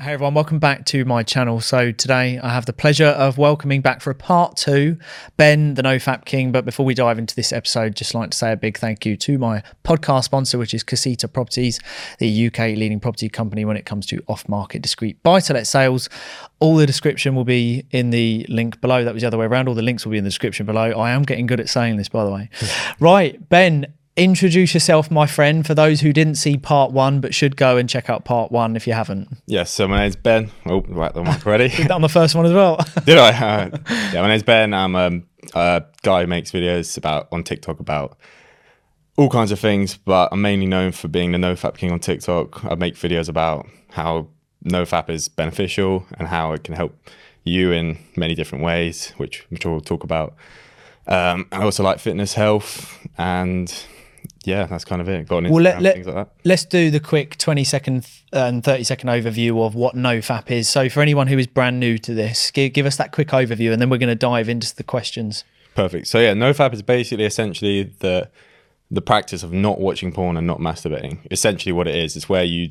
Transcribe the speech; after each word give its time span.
Hey 0.00 0.14
everyone, 0.14 0.32
welcome 0.32 0.58
back 0.58 0.86
to 0.86 1.04
my 1.04 1.22
channel. 1.22 1.60
So 1.60 1.92
today 1.92 2.38
I 2.38 2.48
have 2.48 2.64
the 2.64 2.72
pleasure 2.72 3.08
of 3.08 3.36
welcoming 3.36 3.82
back 3.82 4.00
for 4.00 4.10
a 4.10 4.14
part 4.14 4.56
two, 4.56 4.96
Ben, 5.36 5.74
the 5.74 5.82
NoFap 5.82 6.24
King. 6.24 6.50
But 6.50 6.64
before 6.64 6.86
we 6.86 6.94
dive 6.94 7.18
into 7.18 7.36
this 7.36 7.52
episode, 7.52 7.94
just 7.94 8.14
like 8.14 8.30
to 8.30 8.36
say 8.36 8.52
a 8.52 8.56
big 8.56 8.78
thank 8.78 9.04
you 9.04 9.18
to 9.18 9.36
my 9.36 9.62
podcast 9.84 10.24
sponsor, 10.24 10.56
which 10.56 10.72
is 10.72 10.82
Casita 10.82 11.28
Properties, 11.28 11.78
the 12.18 12.46
UK 12.46 12.58
leading 12.74 13.00
property 13.00 13.28
company 13.28 13.66
when 13.66 13.76
it 13.76 13.84
comes 13.84 14.06
to 14.06 14.24
off-market 14.28 14.80
discreet 14.80 15.22
buy-to-let 15.22 15.66
sales. 15.66 16.08
All 16.58 16.76
the 16.76 16.86
description 16.86 17.34
will 17.34 17.44
be 17.44 17.84
in 17.90 18.08
the 18.08 18.46
link 18.48 18.80
below. 18.80 19.04
That 19.04 19.12
was 19.12 19.20
the 19.20 19.26
other 19.26 19.36
way 19.36 19.44
around. 19.44 19.68
All 19.68 19.74
the 19.74 19.82
links 19.82 20.06
will 20.06 20.12
be 20.12 20.18
in 20.18 20.24
the 20.24 20.30
description 20.30 20.64
below. 20.64 20.92
I 20.92 21.10
am 21.10 21.22
getting 21.22 21.44
good 21.44 21.60
at 21.60 21.68
saying 21.68 21.98
this, 21.98 22.08
by 22.08 22.24
the 22.24 22.30
way. 22.30 22.48
right, 22.98 23.46
Ben, 23.50 23.92
introduce 24.16 24.74
yourself, 24.74 25.10
my 25.10 25.26
friend, 25.26 25.66
for 25.66 25.74
those 25.74 26.00
who 26.00 26.12
didn't 26.12 26.34
see 26.34 26.56
part 26.56 26.92
one 26.92 27.20
but 27.20 27.34
should 27.34 27.56
go 27.56 27.76
and 27.76 27.88
check 27.88 28.10
out 28.10 28.24
part 28.24 28.52
one 28.52 28.76
if 28.76 28.86
you 28.86 28.92
haven't. 28.92 29.28
Yes, 29.46 29.70
so 29.70 29.88
my 29.88 30.00
name's 30.00 30.16
Ben. 30.16 30.50
Oh, 30.66 30.82
right, 30.88 31.12
the 31.12 31.22
mic 31.22 31.44
ready. 31.46 31.68
Did 31.68 31.88
that 31.88 31.92
on 31.92 32.02
the 32.02 32.08
first 32.08 32.34
one 32.34 32.46
as 32.46 32.52
well. 32.52 32.78
Did 33.04 33.18
I? 33.18 33.30
Uh, 33.30 33.78
yeah, 34.12 34.20
my 34.20 34.28
name's 34.28 34.42
Ben. 34.42 34.74
I'm 34.74 34.94
um, 34.94 35.26
a 35.54 35.84
guy 36.02 36.22
who 36.22 36.26
makes 36.26 36.50
videos 36.50 36.96
about 36.96 37.28
on 37.32 37.42
TikTok 37.42 37.80
about 37.80 38.18
all 39.16 39.28
kinds 39.28 39.52
of 39.52 39.60
things, 39.60 39.96
but 39.96 40.28
I'm 40.32 40.42
mainly 40.42 40.66
known 40.66 40.92
for 40.92 41.08
being 41.08 41.32
the 41.32 41.38
NoFap 41.38 41.76
King 41.76 41.92
on 41.92 42.00
TikTok. 42.00 42.64
I 42.64 42.74
make 42.74 42.94
videos 42.94 43.28
about 43.28 43.66
how 43.90 44.28
NoFap 44.64 45.10
is 45.10 45.28
beneficial 45.28 46.06
and 46.18 46.28
how 46.28 46.52
it 46.52 46.64
can 46.64 46.74
help 46.74 46.96
you 47.44 47.72
in 47.72 47.98
many 48.16 48.34
different 48.34 48.64
ways, 48.64 49.12
which 49.16 49.46
I'm 49.50 49.58
sure 49.60 49.72
we'll 49.72 49.80
talk 49.80 50.04
about. 50.04 50.34
Um, 51.06 51.48
I 51.50 51.64
also 51.64 51.82
like 51.82 51.98
fitness, 51.98 52.34
health, 52.34 53.06
and 53.18 53.72
yeah, 54.44 54.66
that's 54.66 54.84
kind 54.84 55.00
of 55.00 55.08
it. 55.08 55.28
Got 55.28 55.44
Well, 55.44 55.62
let- 55.62 55.80
let- 55.82 55.94
things 55.94 56.06
like 56.06 56.16
that. 56.16 56.28
Let's 56.44 56.64
do 56.64 56.90
the 56.90 57.00
quick 57.00 57.38
20 57.38 57.64
second 57.64 58.06
and 58.32 58.64
30 58.64 58.84
second 58.84 59.08
overview 59.10 59.64
of 59.64 59.74
what 59.74 59.94
NoFap 59.94 60.50
is. 60.50 60.68
So, 60.68 60.88
for 60.88 61.00
anyone 61.00 61.26
who 61.26 61.38
is 61.38 61.46
brand 61.46 61.78
new 61.80 61.98
to 61.98 62.14
this, 62.14 62.50
give, 62.50 62.72
give 62.72 62.86
us 62.86 62.96
that 62.96 63.12
quick 63.12 63.28
overview 63.28 63.72
and 63.72 63.80
then 63.80 63.90
we're 63.90 63.98
going 63.98 64.08
to 64.08 64.14
dive 64.14 64.48
into 64.48 64.74
the 64.74 64.84
questions. 64.84 65.44
Perfect. 65.74 66.06
So 66.06 66.20
yeah, 66.20 66.34
nofap 66.34 66.74
is 66.74 66.82
basically 66.82 67.24
essentially 67.24 67.94
the 68.00 68.28
the 68.90 69.00
practice 69.00 69.42
of 69.42 69.52
not 69.54 69.80
watching 69.80 70.12
porn 70.12 70.36
and 70.36 70.46
not 70.46 70.58
masturbating. 70.58 71.18
Essentially, 71.30 71.72
what 71.72 71.88
it 71.88 71.94
is, 71.94 72.14
it's 72.14 72.28
where 72.28 72.44
you 72.44 72.68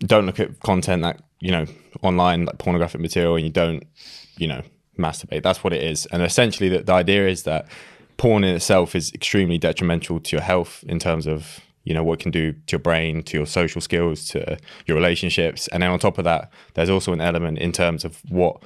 don't 0.00 0.26
look 0.26 0.38
at 0.38 0.60
content 0.60 1.02
that 1.02 1.20
you 1.40 1.50
know 1.50 1.66
online, 2.02 2.44
like 2.44 2.58
pornographic 2.58 3.00
material, 3.00 3.34
and 3.34 3.44
you 3.44 3.50
don't, 3.50 3.82
you 4.36 4.46
know, 4.46 4.62
masturbate. 4.98 5.42
That's 5.42 5.64
what 5.64 5.72
it 5.72 5.82
is. 5.82 6.06
And 6.06 6.22
essentially, 6.22 6.68
the, 6.68 6.84
the 6.84 6.92
idea 6.92 7.26
is 7.26 7.42
that 7.44 7.66
porn 8.16 8.44
in 8.44 8.54
itself 8.54 8.94
is 8.94 9.12
extremely 9.12 9.58
detrimental 9.58 10.20
to 10.20 10.36
your 10.36 10.42
health 10.42 10.84
in 10.86 10.98
terms 10.98 11.26
of 11.26 11.60
you 11.84 11.94
know 11.94 12.04
what 12.04 12.20
it 12.20 12.22
can 12.22 12.30
do 12.30 12.52
to 12.52 12.72
your 12.72 12.78
brain, 12.78 13.22
to 13.24 13.36
your 13.36 13.46
social 13.46 13.80
skills, 13.80 14.28
to 14.28 14.56
your 14.86 14.96
relationships, 14.96 15.68
and 15.68 15.82
then 15.82 15.90
on 15.90 15.98
top 15.98 16.18
of 16.18 16.24
that, 16.24 16.50
there's 16.74 16.90
also 16.90 17.12
an 17.12 17.20
element 17.20 17.58
in 17.58 17.72
terms 17.72 18.04
of 18.04 18.22
what 18.28 18.62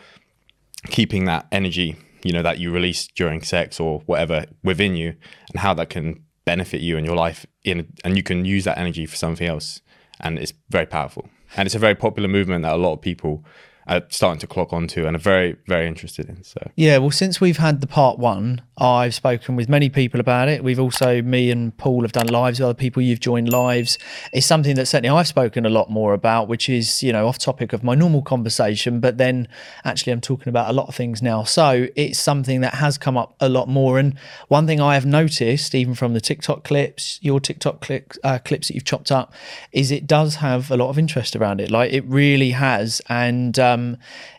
keeping 0.89 1.24
that 1.24 1.47
energy, 1.50 1.97
you 2.22 2.33
know, 2.33 2.42
that 2.42 2.58
you 2.58 2.70
release 2.70 3.06
during 3.08 3.42
sex 3.42 3.80
or 3.80 4.00
whatever 4.06 4.44
within 4.62 4.97
you, 4.97 5.14
and 5.50 5.61
how 5.61 5.72
that 5.74 5.89
can 5.91 6.22
benefit 6.44 6.80
you 6.80 6.97
and 6.97 7.06
your 7.06 7.17
life 7.17 7.47
in, 7.64 7.92
and 8.05 8.17
you 8.17 8.22
can 8.22 8.44
use 8.44 8.64
that 8.64 8.78
energy 8.78 9.06
for 9.06 9.17
something 9.17 9.47
else, 9.47 9.80
and 10.20 10.39
it's 10.39 10.52
very 10.69 10.86
powerful. 10.86 11.28
And 11.56 11.67
it's 11.67 11.74
a 11.74 11.80
very 11.80 11.94
popular 11.94 12.28
movement 12.28 12.62
that 12.62 12.74
a 12.74 12.77
lot 12.77 12.92
of 12.92 13.00
people 13.00 13.44
are 13.89 14.03
starting 14.09 14.41
to 14.41 14.47
clock 14.47 14.73
onto 14.73 15.06
and 15.06 15.15
are 15.15 15.20
very, 15.20 15.56
very 15.67 15.87
interested 15.87 16.29
in. 16.29 16.42
So 16.42 16.70
Yeah, 16.75 16.98
well, 16.98 17.11
since 17.11 17.41
we've 17.41 17.59
had 17.59 17.81
the 17.81 17.87
part 17.87 18.19
one, 18.19 18.62
I've 18.79 19.15
spoken 19.15 19.55
with 19.56 19.69
many 19.69 19.89
people 19.89 20.19
about 20.20 20.48
it. 20.48 20.65
We've 20.65 20.81
also, 20.81 21.23
me 21.23 21.51
and 21.51 21.77
Paul 21.77 22.03
have 22.03 22.12
done 22.12 22.27
lives 22.27 22.59
with 22.59 22.67
other 22.67 22.75
people. 22.75 23.01
You've 23.01 23.20
joined 23.20 23.48
lives. 23.48 23.97
It's 24.33 24.47
something 24.47 24.75
that 24.77 24.87
certainly 24.87 25.17
I've 25.17 25.29
spoken 25.29 25.64
a 25.64 25.70
lot 25.70 25.89
more 25.89 26.12
about, 26.14 26.48
which 26.48 26.69
is, 26.69 27.03
you 27.03 27.12
know, 27.12 27.29
off 27.29 27.39
topic 27.39 27.73
of 27.73 27.84
my 27.84 27.95
normal 27.95 28.23
conversation. 28.23 29.01
But 29.01 29.19
then 29.19 29.47
actually, 29.84 30.12
I'm 30.12 30.20
talking 30.20 30.48
about 30.48 30.69
a 30.69 30.73
lot 30.73 30.89
of 30.89 30.95
things 30.95 31.23
now. 31.23 31.45
So 31.45 31.87
it's 31.95 32.19
something 32.19 32.61
that 32.62 32.75
has 32.75 32.98
come 32.98 33.17
up 33.17 33.37
a 33.41 33.48
lot 33.48 33.69
more. 33.69 33.98
And 33.98 34.19
one 34.48 34.67
thing 34.67 34.81
I 34.81 34.95
have 34.95 35.07
noticed, 35.07 35.74
even 35.74 35.95
from 35.95 36.13
the 36.13 36.20
TikTok 36.20 36.64
clips, 36.64 37.20
your 37.23 37.39
TikTok 37.41 37.80
clips, 37.80 38.18
uh, 38.24 38.41
clips 38.45 38.68
that 38.68 38.74
you've 38.74 38.85
chopped 38.85 39.13
up, 39.13 39.33
is 39.70 39.91
it 39.91 40.07
does 40.07 40.36
have 40.36 40.70
a 40.70 40.77
lot 40.77 40.91
of 40.91 40.98
interest 40.98 41.36
around 41.36 41.61
it. 41.61 41.70
Like 41.70 41.92
it 41.92 42.05
really 42.07 42.51
has. 42.51 43.01
And 43.08 43.58
um, 43.58 43.76
Um, 43.77 43.98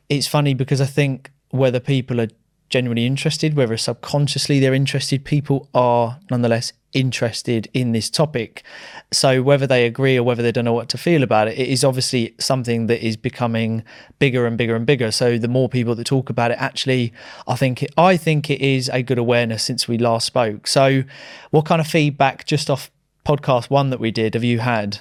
it's 0.10 0.28
funny 0.28 0.54
because 0.54 0.82
I 0.82 0.86
think 0.86 1.32
whether 1.50 1.80
people 1.80 2.20
are 2.20 2.28
genuinely 2.70 3.06
interested, 3.06 3.56
whether 3.56 3.78
subconsciously 3.78 4.60
they're 4.60 4.74
interested, 4.74 5.24
people 5.24 5.70
are 5.74 6.20
nonetheless 6.30 6.74
interested 6.94 7.70
in 7.74 7.92
this 7.92 8.10
topic. 8.10 8.64
So 9.12 9.42
whether 9.42 9.68
they 9.68 9.86
agree 9.86 10.18
or 10.18 10.24
whether 10.24 10.44
they 10.44 10.52
don't 10.52 10.66
know 10.66 10.74
what 10.74 10.90
to 10.90 10.98
feel 10.98 11.24
about 11.24 11.48
it, 11.48 11.58
it 11.58 11.70
is 11.70 11.84
obviously 11.84 12.36
something 12.40 12.88
that 12.88 13.06
is 13.06 13.16
becoming 13.16 13.84
bigger 14.20 14.46
and 14.46 14.58
bigger 14.58 14.76
and 14.76 14.86
bigger. 14.86 15.12
So 15.12 15.38
the 15.38 15.48
more 15.48 15.70
people 15.70 15.96
that 15.96 16.06
talk 16.06 16.30
about 16.30 16.52
it, 16.52 16.58
actually, 16.60 17.14
I 17.48 17.56
think 17.56 17.84
it, 17.84 17.94
I 17.98 18.18
think 18.18 18.50
it 18.50 18.62
is 18.62 18.90
a 18.90 19.02
good 19.02 19.18
awareness 19.18 19.64
since 19.64 19.88
we 19.88 19.98
last 19.98 20.28
spoke. 20.28 20.68
So, 20.68 21.04
what 21.52 21.66
kind 21.66 21.80
of 21.80 21.88
feedback 21.88 22.46
just 22.46 22.70
off 22.70 22.92
podcast 23.26 23.70
one 23.70 23.90
that 23.92 24.00
we 24.00 24.12
did 24.12 24.34
have 24.34 24.44
you 24.44 24.60
had? 24.60 25.00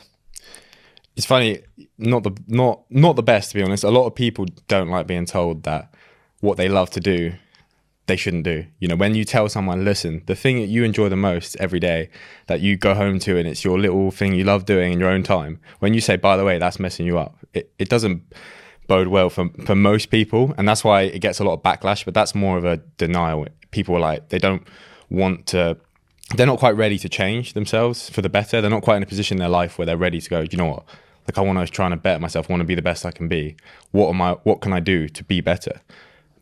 It's 1.17 1.27
funny, 1.27 1.61
not 1.99 2.23
the 2.23 2.33
not 2.47 2.83
not 2.91 3.17
the 3.17 3.23
best 3.23 3.51
to 3.51 3.57
be 3.57 3.63
honest. 3.63 3.85
A 3.85 3.91
lot 3.91 4.07
of 4.07 4.15
people 4.15 4.47
don't 4.69 4.89
like 4.89 5.07
being 5.07 5.27
told 5.27 5.65
that 5.65 5.93
what 6.41 6.57
they 6.57 6.69
love 6.69 6.91
to 6.91 7.01
do 7.01 7.33
they 8.07 8.17
shouldn't 8.17 8.45
do. 8.45 8.65
You 8.79 8.89
know, 8.89 8.97
when 8.97 9.15
you 9.15 9.25
tell 9.25 9.49
someone, 9.49 9.85
listen, 9.85 10.23
the 10.27 10.37
thing 10.37 10.61
that 10.61 10.67
you 10.67 10.85
enjoy 10.85 11.09
the 11.09 11.17
most 11.17 11.57
every 11.57 11.81
day 11.81 12.09
that 12.47 12.61
you 12.61 12.77
go 12.77 12.95
home 12.95 13.19
to 13.21 13.37
and 13.37 13.49
it's 13.49 13.65
your 13.65 13.79
little 13.79 14.11
thing 14.11 14.35
you 14.35 14.45
love 14.45 14.65
doing 14.65 14.93
in 14.93 15.01
your 15.01 15.09
own 15.09 15.23
time, 15.23 15.61
when 15.81 15.93
you 15.93 16.01
say, 16.01 16.17
by 16.17 16.37
the 16.37 16.45
way, 16.45 16.59
that's 16.59 16.79
messing 16.79 17.07
you 17.07 17.19
up, 17.19 17.37
it, 17.53 17.73
it 17.79 17.89
doesn't 17.89 18.23
bode 18.87 19.09
well 19.09 19.29
for, 19.29 19.49
for 19.65 19.75
most 19.75 20.07
people. 20.11 20.55
And 20.57 20.69
that's 20.69 20.85
why 20.85 21.03
it 21.03 21.19
gets 21.19 21.41
a 21.41 21.45
lot 21.45 21.55
of 21.55 21.63
backlash, 21.63 22.05
but 22.05 22.15
that's 22.15 22.35
more 22.35 22.57
of 22.57 22.65
a 22.65 22.77
denial. 22.97 23.47
People 23.73 23.97
are 23.97 24.01
like, 24.01 24.29
they 24.29 24.39
don't 24.39 24.67
want 25.11 25.47
to, 25.47 25.77
they're 26.37 26.47
not 26.47 26.61
quite 26.61 26.77
ready 26.77 26.99
to 26.99 27.09
change 27.09 27.55
themselves 27.55 28.09
for 28.09 28.23
the 28.23 28.29
better. 28.29 28.61
They're 28.61 28.71
not 28.71 28.83
quite 28.83 28.99
in 28.99 29.03
a 29.03 29.07
position 29.07 29.37
in 29.37 29.41
their 29.41 29.49
life 29.49 29.79
where 29.79 29.87
they're 29.87 29.97
ready 29.97 30.21
to 30.21 30.31
go, 30.31 30.41
you 30.41 30.57
know 30.57 30.67
what? 30.67 30.85
Like 31.29 31.39
I 31.39 31.41
want 31.41 31.59
to 31.59 31.73
try 31.73 31.87
and 31.87 32.03
better 32.03 32.21
myself, 32.21 32.49
I 32.49 32.53
want 32.53 32.61
to 32.61 32.67
be 32.67 32.75
the 32.75 32.83
best 32.83 33.05
I 33.05 33.11
can 33.11 33.29
be. 33.29 33.57
What 33.91 34.11
am 34.11 34.23
I, 34.23 34.33
what 34.45 34.61
can 34.61 34.73
I 34.73 34.81
do 34.81 35.09
to 35.09 35.25
be 35.25 35.41
better? 35.41 35.81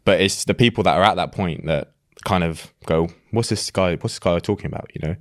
but 0.05 0.21
it's 0.21 0.45
the 0.45 0.55
people 0.55 0.85
that 0.85 0.97
are 0.97 1.03
at 1.03 1.17
that 1.17 1.33
point 1.33 1.67
that 1.67 1.93
kind 2.25 2.45
of 2.45 2.73
go, 2.87 3.09
"What's 3.31 3.49
this 3.49 3.71
guy? 3.71 3.97
What's 3.97 4.15
this 4.15 4.19
guy 4.19 4.39
talking 4.39 4.67
about?" 4.67 4.91
You 4.95 5.09
know, 5.09 5.17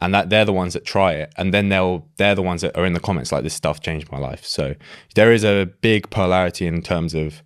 and 0.00 0.14
that 0.14 0.30
they're 0.30 0.44
the 0.44 0.52
ones 0.52 0.74
that 0.74 0.84
try 0.84 1.12
it, 1.12 1.32
and 1.36 1.54
then 1.54 1.68
they'll 1.68 2.06
they're 2.16 2.34
the 2.34 2.42
ones 2.42 2.62
that 2.62 2.76
are 2.76 2.84
in 2.84 2.92
the 2.92 3.00
comments 3.00 3.32
like, 3.32 3.44
"This 3.44 3.54
stuff 3.54 3.80
changed 3.80 4.10
my 4.10 4.18
life." 4.18 4.44
So 4.44 4.74
there 5.14 5.32
is 5.32 5.44
a 5.44 5.66
big 5.80 6.10
polarity 6.10 6.66
in 6.66 6.82
terms 6.82 7.14
of 7.14 7.42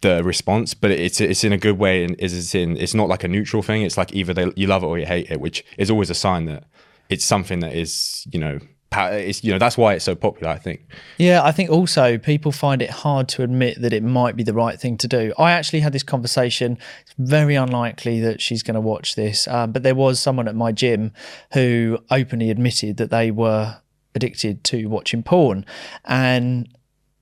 the 0.00 0.22
response, 0.24 0.74
but 0.74 0.90
it's 0.90 1.20
it's 1.20 1.44
in 1.44 1.52
a 1.52 1.58
good 1.58 1.78
way, 1.78 2.04
and 2.04 2.18
is 2.18 2.36
it's 2.36 2.54
in 2.54 2.76
it's 2.76 2.94
not 2.94 3.08
like 3.08 3.24
a 3.24 3.28
neutral 3.28 3.62
thing. 3.62 3.82
It's 3.82 3.98
like 3.98 4.14
either 4.14 4.34
they, 4.34 4.52
you 4.56 4.66
love 4.68 4.82
it 4.82 4.86
or 4.86 4.98
you 4.98 5.06
hate 5.06 5.30
it, 5.30 5.40
which 5.40 5.64
is 5.78 5.90
always 5.90 6.10
a 6.10 6.14
sign 6.14 6.46
that 6.46 6.64
it's 7.08 7.24
something 7.24 7.60
that 7.60 7.74
is 7.74 8.26
you 8.32 8.38
know. 8.38 8.58
It's 8.92 9.42
you 9.42 9.52
know 9.52 9.58
that's 9.58 9.76
why 9.78 9.94
it's 9.94 10.04
so 10.04 10.14
popular. 10.14 10.52
I 10.52 10.58
think. 10.58 10.86
Yeah, 11.18 11.42
I 11.42 11.52
think 11.52 11.70
also 11.70 12.18
people 12.18 12.52
find 12.52 12.82
it 12.82 12.90
hard 12.90 13.28
to 13.30 13.42
admit 13.42 13.80
that 13.80 13.92
it 13.92 14.02
might 14.02 14.36
be 14.36 14.42
the 14.42 14.54
right 14.54 14.78
thing 14.78 14.96
to 14.98 15.08
do. 15.08 15.32
I 15.38 15.52
actually 15.52 15.80
had 15.80 15.92
this 15.92 16.02
conversation. 16.02 16.78
It's 17.02 17.14
very 17.18 17.54
unlikely 17.54 18.20
that 18.20 18.40
she's 18.40 18.62
going 18.62 18.74
to 18.74 18.80
watch 18.80 19.14
this, 19.14 19.48
um, 19.48 19.72
but 19.72 19.82
there 19.82 19.94
was 19.94 20.20
someone 20.20 20.48
at 20.48 20.54
my 20.54 20.72
gym 20.72 21.12
who 21.52 21.98
openly 22.10 22.50
admitted 22.50 22.96
that 22.98 23.10
they 23.10 23.30
were 23.30 23.78
addicted 24.14 24.64
to 24.64 24.86
watching 24.86 25.22
porn, 25.22 25.64
and 26.04 26.68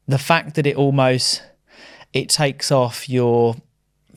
the 0.06 0.18
fact 0.18 0.54
that 0.56 0.66
it 0.66 0.76
almost 0.76 1.42
it 2.12 2.28
takes 2.28 2.72
off 2.72 3.08
your 3.08 3.54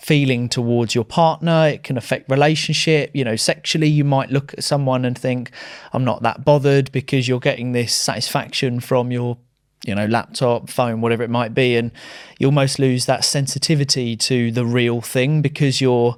feeling 0.03 0.49
towards 0.49 0.93
your 0.93 1.05
partner. 1.05 1.69
It 1.69 1.83
can 1.83 1.97
affect 1.97 2.29
relationship. 2.29 3.11
You 3.13 3.23
know 3.23 3.37
sexually 3.37 3.87
you 3.87 4.03
might 4.03 4.29
look 4.31 4.53
at 4.53 4.63
someone 4.63 5.05
and 5.05 5.17
think 5.17 5.49
i'm 5.93 6.03
not 6.03 6.23
that 6.23 6.43
bothered 6.43 6.91
because 6.91 7.27
you're 7.27 7.39
getting 7.39 7.71
this 7.71 7.93
satisfaction 7.95 8.81
from 8.81 9.11
your 9.11 9.37
you 9.85 9.95
know 9.95 10.05
laptop 10.05 10.69
phone 10.69 10.99
whatever 10.99 11.23
it 11.23 11.29
might 11.29 11.53
be. 11.53 11.77
And 11.77 11.91
you 12.37 12.47
almost 12.47 12.79
lose 12.79 13.05
that 13.05 13.23
sensitivity 13.23 14.17
to 14.17 14.51
the 14.51 14.65
real 14.65 14.99
thing 14.99 15.41
because 15.41 15.79
you're 15.79 16.17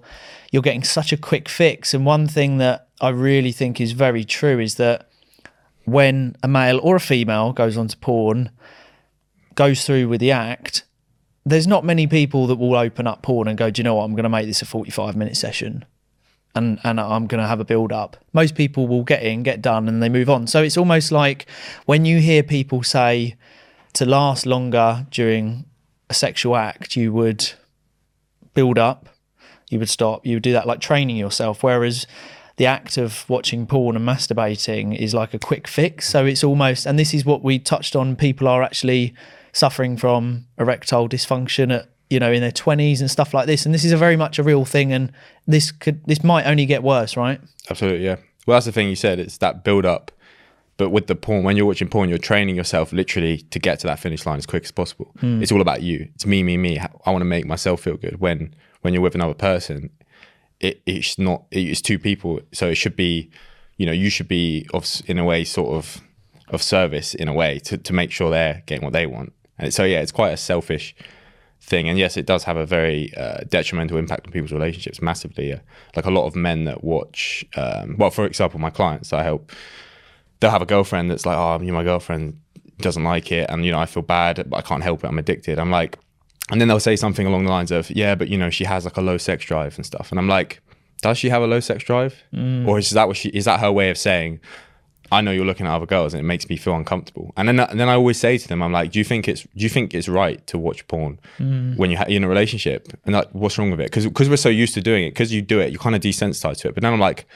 you're 0.51 0.63
getting 0.63 0.83
such 0.83 1.13
a 1.13 1.18
quick 1.18 1.48
fix. 1.48 1.94
And 1.94 2.06
one 2.06 2.27
thing 2.27 2.57
that 2.57 2.88
i 3.01 3.10
really 3.10 3.51
think 3.51 3.80
is 3.80 3.92
very 3.92 4.24
true 4.24 4.60
is 4.60 4.75
that 4.75 5.10
when 5.83 6.36
a 6.42 6.48
male 6.48 6.80
or 6.81 6.95
a 6.95 7.00
female 7.00 7.54
goes 7.54 7.77
onto 7.77 7.98
porn 7.98 8.50
goes 9.54 9.86
through 9.86 10.07
with 10.07 10.21
the 10.21 10.31
act 10.31 10.85
there's 11.45 11.68
not 11.68 11.86
many 11.86 12.07
people 12.07 12.47
that 12.47 12.56
will 12.56 12.75
open 12.75 13.06
up 13.07 13.21
porn 13.21 13.47
and 13.47 13.57
go, 13.57 13.69
do 13.69 13.80
you 13.80 13.83
know 13.83 13.95
what, 13.95 14.03
I'm 14.03 14.13
going 14.13 14.24
to 14.24 14.30
make 14.30 14.47
this 14.47 14.62
a 14.62 14.65
45 14.65 15.15
minute 15.15 15.38
session 15.38 15.86
and, 16.56 16.80
and 16.83 17.00
I'm 17.00 17.27
going 17.27 17.42
to 17.42 17.47
have 17.47 17.59
a 17.59 17.65
build 17.65 17.92
up. 17.92 18.18
Most 18.33 18.56
people 18.56 18.88
will 18.88 19.03
get 19.03 19.21
in, 19.21 19.44
get 19.44 19.62
done, 19.62 19.88
and 19.89 20.01
they 20.01 20.09
move 20.09 20.30
on. 20.30 20.47
So 20.47 20.63
it's 20.63 20.77
almost 20.77 21.12
like 21.12 21.47
when 21.86 22.06
you 22.06 22.19
hear 22.19 22.42
people 22.42 22.81
say 22.81 23.36
to 23.94 24.06
last 24.06 24.45
longer 24.45 25.06
during 25.12 25.65
a 26.09 26.13
sexual 26.13 26.56
act, 26.56 26.95
you 26.95 27.12
would 27.12 27.51
build 28.53 28.80
up, 28.80 29.09
you 29.69 29.80
would 29.80 29.89
stop, 29.89 30.25
you 30.25 30.38
would 30.38 30.44
do 30.44 30.53
that 30.53 30.65
like 30.65 30.80
training 30.80 31.18
yourself. 31.18 31.62
Whereas 31.62 32.07
the 32.56 32.65
act 32.65 32.98
of 32.98 33.30
watching 33.30 33.68
porn 33.68 33.98
and 33.98 34.07
masturbating 34.07 34.98
is 34.98 35.13
like 35.13 35.33
a 35.33 35.39
quick 35.39 35.68
fix. 35.68 36.07
So 36.07 36.25
it's 36.25 36.44
almost, 36.44 36.86
and 36.86 36.98
this 36.98 37.13
is 37.13 37.25
what 37.25 37.44
we 37.44 37.59
touched 37.59 37.98
on, 37.98 38.15
people 38.15 38.48
are 38.48 38.63
actually 38.63 39.13
suffering 39.56 39.98
from 39.98 40.46
erectile 40.57 41.07
dysfunction 41.10 41.74
at 41.74 41.90
you 42.10 42.19
know 42.19 42.31
in 42.31 42.42
their 42.42 42.52
20s 42.52 43.00
and 43.00 43.10
stuff 43.10 43.34
like 43.34 43.48
this 43.48 43.66
and 43.66 43.74
this 43.74 43.84
is 43.84 43.92
a 43.92 43.98
very 43.98 44.16
much 44.16 44.38
a 44.38 44.44
real 44.44 44.63
thing 44.63 44.94
and 44.94 45.12
this 45.48 45.72
could 45.72 46.06
this 46.06 46.24
might 46.24 46.46
only 46.46 46.66
get 46.66 46.84
worse 46.84 47.18
right 47.18 47.42
Absolutely, 47.69 48.06
yeah. 48.06 48.18
Well, 48.46 48.56
that's 48.56 48.66
the 48.66 48.72
thing 48.72 48.90
you 48.90 48.96
said. 48.96 49.19
It's 49.19 49.38
that 49.38 49.63
build 49.63 49.86
up. 49.86 50.12
But 50.78 50.90
with 50.90 51.07
the 51.07 51.16
porn, 51.16 51.44
when 51.44 51.56
you're 51.56 51.66
watching 51.66 51.88
porn, 51.88 52.10
you're 52.10 52.18
training 52.18 52.56
yourself 52.56 52.92
literally 52.92 53.38
to 53.38 53.60
get 53.60 53.80
to 53.80 53.88
that 53.88 53.98
finish 53.98 54.25
line 54.25 54.38
as 54.38 54.46
quick 54.46 54.63
as 54.66 54.72
possible. 54.72 55.12
Hmm. 55.19 55.42
It's 55.42 55.52
all 55.52 55.62
about 55.62 55.81
you. 55.81 56.10
It's 56.16 56.25
me, 56.25 56.44
me, 56.44 56.58
me. 56.58 56.78
I 56.80 57.12
want 57.12 57.22
to 57.22 57.25
make 57.25 57.46
myself 57.46 57.81
feel 57.81 57.96
good. 57.96 58.19
When 58.19 58.54
when 58.81 58.94
you're 58.94 59.01
with 59.01 59.16
another 59.16 59.34
person, 59.34 59.90
it, 60.60 60.81
it's 60.86 61.18
not. 61.18 61.46
It's 61.50 61.81
two 61.81 61.98
people, 61.98 62.42
so 62.51 62.68
it 62.68 62.75
should 62.75 62.96
be. 62.96 63.31
You 63.78 63.86
know, 63.86 63.92
you 63.92 64.10
should 64.10 64.28
be 64.28 64.68
of 64.74 64.86
in 65.06 65.18
a 65.18 65.24
way 65.24 65.44
sort 65.44 65.75
of 65.75 66.01
of 66.50 66.62
service 66.62 67.16
in 67.16 67.28
a 67.28 67.34
way 67.34 67.60
to 67.60 67.78
to 67.78 67.94
make 67.94 68.12
sure 68.12 68.30
they're 68.30 68.62
getting 68.66 68.84
what 68.84 68.94
they 68.94 69.06
want. 69.06 69.31
And 69.57 69.74
so 69.74 69.84
yeah, 69.84 70.02
it's 70.02 70.12
quite 70.12 70.31
a 70.31 70.38
selfish 70.38 70.96
thing. 71.62 71.90
And 71.90 71.98
yes, 71.98 72.18
it 72.18 72.25
does 72.25 72.44
have 72.44 72.57
a 72.57 72.66
very 72.66 73.16
uh, 73.16 73.40
detrimental 73.48 73.98
impact 73.98 74.28
on 74.28 74.31
people's 74.31 74.52
relationships 74.52 75.02
massively. 75.02 75.54
Uh, 75.54 75.60
like 75.96 76.06
a 76.06 76.12
lot 76.12 76.25
of 76.25 76.36
men 76.36 76.66
that 76.66 76.84
watch, 76.84 77.46
um, 77.56 77.96
well, 77.98 78.12
for 78.12 78.25
example, 78.25 78.60
my 78.60 78.69
clients 78.69 79.13
I 79.13 79.24
help, 79.24 79.52
they'll 80.40 80.52
have 80.52 80.62
a 80.62 80.66
girlfriend 80.66 81.10
that's 81.10 81.25
like, 81.25 81.38
oh, 81.38 81.60
you 81.63 81.74
my 81.74 81.84
girlfriend 81.84 82.40
doesn't 82.80 83.04
like 83.04 83.31
it. 83.31 83.50
And, 83.50 83.66
you 83.66 83.72
know, 83.72 83.80
I 83.80 83.86
feel 83.86 84.04
bad, 84.04 84.48
but 84.50 84.57
I 84.57 84.62
can't 84.62 84.84
help 84.84 85.04
it. 85.04 85.07
I'm 85.07 85.18
addicted. 85.18 85.60
I'm 85.60 85.72
like, 85.72 85.98
and 86.51 86.62
then 86.62 86.68
they'll 86.68 86.80
say 86.80 86.96
something 86.96 87.25
along 87.25 87.46
the 87.46 87.51
lines 87.51 87.72
of, 87.72 87.90
yeah, 87.90 88.13
but, 88.13 88.28
you 88.28 88.38
know, 88.38 88.50
she 88.50 88.66
has 88.66 88.86
like 88.86 88.98
a 88.98 89.01
low 89.01 89.18
sex 89.18 89.46
drive 89.46 89.75
and 89.78 89.86
stuff. 89.86 90.12
And 90.12 90.19
I'm 90.19 90.28
like, 90.28 90.62
does 91.01 91.18
she 91.18 91.30
have 91.30 91.42
a 91.42 91.48
low 91.48 91.60
sex 91.60 91.84
drive? 91.84 92.22
Or 92.68 92.78
is 92.78 92.92
that 92.92 93.08
what 93.08 93.18
she, 93.18 93.30
is 93.30 93.46
that 93.46 93.60
her 93.62 93.72
way 93.72 93.90
of 93.90 93.98
saying, 93.98 94.40
I 95.12 95.22
know 95.22 95.31
you're 95.31 95.46
looking 95.46 95.68
at 95.68 95.74
other 95.74 95.86
girls 95.86 96.13
and 96.13 96.19
it 96.19 96.24
makes 96.24 96.50
me 96.50 96.57
feel 96.57 96.75
uncomfortable. 96.75 97.31
And 97.38 97.48
then 97.48 97.60
and 97.60 97.80
then 97.80 97.90
I 97.90 97.94
always 97.94 98.19
say 98.19 98.38
to 98.38 98.48
them, 98.48 98.62
I'm 98.62 98.72
like, 98.72 98.92
do 98.92 99.00
you 99.00 99.06
think 99.06 99.28
it's 99.28 99.44
do 99.44 99.50
you 99.54 99.69
think 99.69 99.94
it's 99.94 100.07
right 100.07 100.46
to 100.48 100.57
watch 100.57 100.88
porn 100.88 101.19
mm. 101.38 101.78
when 101.78 101.92
you're 101.92 102.02
in 102.04 102.24
a 102.24 102.28
relationship? 102.28 102.88
And 103.06 103.13
like, 103.13 103.30
what's 103.31 103.57
wrong 103.57 103.72
with 103.72 103.80
it? 103.80 103.86
Because 103.86 104.06
because 104.06 104.30
we're 104.30 104.38
so 104.38 104.50
used 104.50 104.74
to 104.75 104.81
doing 104.81 105.06
it, 105.06 105.12
because 105.12 105.31
you 105.31 105.42
do 105.42 105.60
it, 105.60 105.72
you're 105.72 105.80
kind 105.80 105.96
of 105.96 106.02
desensitized 106.02 106.62
to 106.62 106.69
it. 106.69 106.74
But 106.74 106.81
then 106.81 106.94
I'm 106.94 107.00
like, 107.00 107.28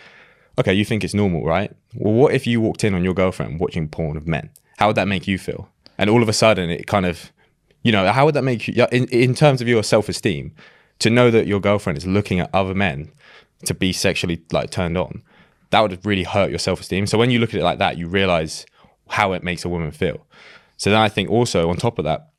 okay, 0.58 0.74
you 0.74 0.84
think 0.84 1.04
it's 1.04 1.14
normal, 1.14 1.46
right? 1.46 1.76
Well, 1.96 2.14
what 2.14 2.34
if 2.34 2.48
you 2.48 2.60
walked 2.60 2.84
in 2.84 2.94
on 2.94 3.04
your 3.04 3.14
girlfriend 3.14 3.60
watching 3.60 3.88
porn 3.88 4.18
of 4.18 4.28
men? 4.28 4.50
How 4.78 4.88
would 4.88 4.96
that 4.96 5.08
make 5.08 5.28
you 5.28 5.38
feel? 5.38 5.70
And 5.98 6.10
all 6.10 6.24
of 6.24 6.30
a 6.30 6.34
sudden, 6.34 6.70
it 6.70 6.88
kind 6.88 7.06
of, 7.06 7.32
you 7.84 7.92
know, 7.92 8.12
how 8.12 8.26
would 8.26 8.36
that 8.36 8.44
make 8.44 8.68
you 8.68 8.88
in 8.92 9.06
in 9.10 9.36
terms 9.36 9.62
of 9.62 9.68
your 9.68 9.84
self 9.84 10.10
esteem? 10.10 10.54
To 11.00 11.10
know 11.10 11.32
that 11.32 11.48
your 11.48 11.62
girlfriend 11.62 11.98
is 11.98 12.06
looking 12.06 12.42
at 12.42 12.50
other 12.54 12.74
men 12.74 13.10
to 13.66 13.74
be 13.74 13.94
sexually 13.94 14.42
like 14.52 14.70
turned 14.70 14.98
on 14.98 15.24
that 15.72 15.82
would 15.82 16.06
really 16.06 16.24
hurt 16.24 16.50
your 16.50 16.60
self-esteem. 16.60 17.08
So 17.08 17.18
when 17.18 17.32
you 17.32 17.40
look 17.40 17.54
at 17.54 17.60
it 17.60 17.64
like 17.64 17.80
that 17.80 17.98
you 17.98 18.08
realize 18.08 18.66
how 19.10 19.34
it 19.34 19.44
makes 19.44 19.66
a 19.66 19.70
woman 19.70 19.92
feel. 19.92 20.26
So 20.78 20.90
then 20.90 21.00
i 21.00 21.10
think 21.10 21.30
also 21.30 21.70
on 21.70 21.78
top 21.78 22.00
of 22.00 22.06
that 22.06 22.30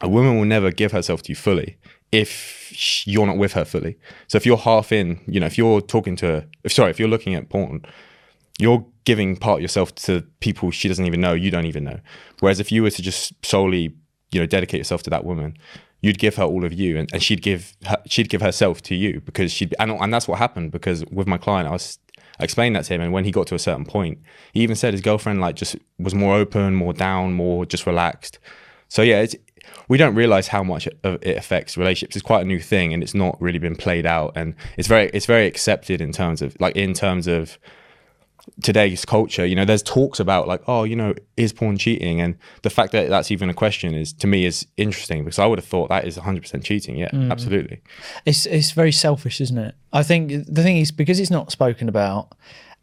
a 0.00 0.08
woman 0.08 0.38
will 0.38 0.46
never 0.46 0.70
give 0.70 0.92
herself 0.92 1.22
to 1.22 1.32
you 1.32 1.36
fully 1.36 1.76
if 2.12 3.06
you're 3.06 3.26
not 3.26 3.36
with 3.36 3.52
her 3.52 3.64
fully. 3.64 3.96
So 4.26 4.36
if 4.36 4.46
you're 4.46 4.56
half 4.56 4.92
in 4.92 5.20
you 5.26 5.40
know 5.40 5.46
if 5.46 5.58
you're 5.58 5.80
talking 5.80 6.16
to 6.16 6.26
her 6.26 6.46
if 6.64 6.72
sorry 6.72 6.90
if 6.90 6.98
you're 6.98 7.08
looking 7.08 7.34
at 7.34 7.48
porn 7.48 7.82
you're 8.58 8.84
giving 9.04 9.36
part 9.36 9.62
yourself 9.62 9.94
to 9.94 10.22
people 10.40 10.70
she 10.70 10.88
doesn't 10.88 11.06
even 11.06 11.20
know 11.20 11.32
you 11.32 11.50
don't 11.50 11.66
even 11.66 11.84
know. 11.84 12.00
Whereas 12.40 12.60
if 12.60 12.72
you 12.72 12.82
were 12.82 12.90
to 12.90 13.02
just 13.02 13.34
solely 13.44 13.94
you 14.32 14.40
know 14.40 14.46
dedicate 14.46 14.78
yourself 14.78 15.02
to 15.04 15.10
that 15.10 15.24
woman 15.24 15.56
you'd 16.02 16.18
give 16.18 16.36
her 16.36 16.44
all 16.44 16.64
of 16.64 16.72
you 16.72 16.96
and, 16.96 17.08
and 17.12 17.22
she'd 17.22 17.42
give 17.42 17.74
her, 17.84 17.96
she'd 18.06 18.28
give 18.28 18.40
herself 18.40 18.82
to 18.82 18.94
you 18.94 19.20
because 19.20 19.52
she'd 19.52 19.74
and, 19.78 19.90
and 19.90 20.12
that's 20.12 20.26
what 20.26 20.38
happened 20.38 20.72
because 20.72 21.04
with 21.10 21.26
my 21.26 21.36
client 21.36 21.68
I 21.68 21.72
was 21.72 21.98
I 22.40 22.44
explained 22.44 22.74
that 22.76 22.84
to 22.86 22.94
him 22.94 23.00
and 23.00 23.12
when 23.12 23.24
he 23.24 23.30
got 23.30 23.46
to 23.48 23.54
a 23.54 23.58
certain 23.58 23.84
point 23.84 24.18
he 24.52 24.60
even 24.60 24.76
said 24.76 24.94
his 24.94 25.00
girlfriend 25.00 25.40
like 25.40 25.56
just 25.56 25.76
was 25.98 26.14
more 26.14 26.34
open 26.36 26.74
more 26.74 26.92
down 26.92 27.34
more 27.34 27.66
just 27.66 27.86
relaxed. 27.86 28.38
So 28.88 29.02
yeah 29.02 29.20
it's 29.20 29.36
we 29.88 29.98
don't 29.98 30.14
realize 30.14 30.48
how 30.48 30.62
much 30.62 30.86
it 30.86 30.98
affects 31.04 31.76
relationships. 31.76 32.16
It's 32.16 32.24
quite 32.24 32.42
a 32.42 32.48
new 32.48 32.60
thing 32.60 32.92
and 32.92 33.02
it's 33.02 33.14
not 33.14 33.40
really 33.40 33.58
been 33.58 33.76
played 33.76 34.06
out 34.06 34.32
and 34.34 34.54
it's 34.76 34.88
very 34.88 35.10
it's 35.12 35.26
very 35.26 35.46
accepted 35.46 36.00
in 36.00 36.12
terms 36.12 36.42
of 36.42 36.56
like 36.60 36.76
in 36.76 36.94
terms 36.94 37.26
of 37.26 37.58
today's 38.62 39.04
culture 39.04 39.46
you 39.46 39.54
know 39.54 39.64
there's 39.64 39.82
talks 39.82 40.20
about 40.20 40.46
like 40.46 40.62
oh 40.66 40.84
you 40.84 40.96
know 40.96 41.14
is 41.36 41.52
porn 41.52 41.78
cheating? 41.78 42.20
And 42.20 42.36
the 42.62 42.70
fact 42.70 42.92
that 42.92 43.08
that's 43.08 43.30
even 43.30 43.48
a 43.50 43.54
question 43.54 43.94
is 43.94 44.12
to 44.14 44.26
me 44.26 44.44
is 44.44 44.66
interesting 44.76 45.24
because 45.24 45.38
i 45.38 45.46
would 45.46 45.58
have 45.58 45.66
thought 45.66 45.88
that 45.88 46.06
is 46.06 46.16
100% 46.16 46.64
cheating. 46.64 46.96
Yeah 46.96 47.10
mm. 47.10 47.30
absolutely. 47.30 47.82
It's 48.26 48.46
it's 48.46 48.72
very 48.72 48.92
selfish 48.92 49.40
isn't 49.40 49.58
it? 49.58 49.74
I 49.92 50.02
think 50.02 50.32
the 50.46 50.62
thing 50.62 50.76
is 50.76 50.90
because 50.90 51.18
it's 51.18 51.30
not 51.30 51.50
spoken 51.50 51.88
about 51.88 52.32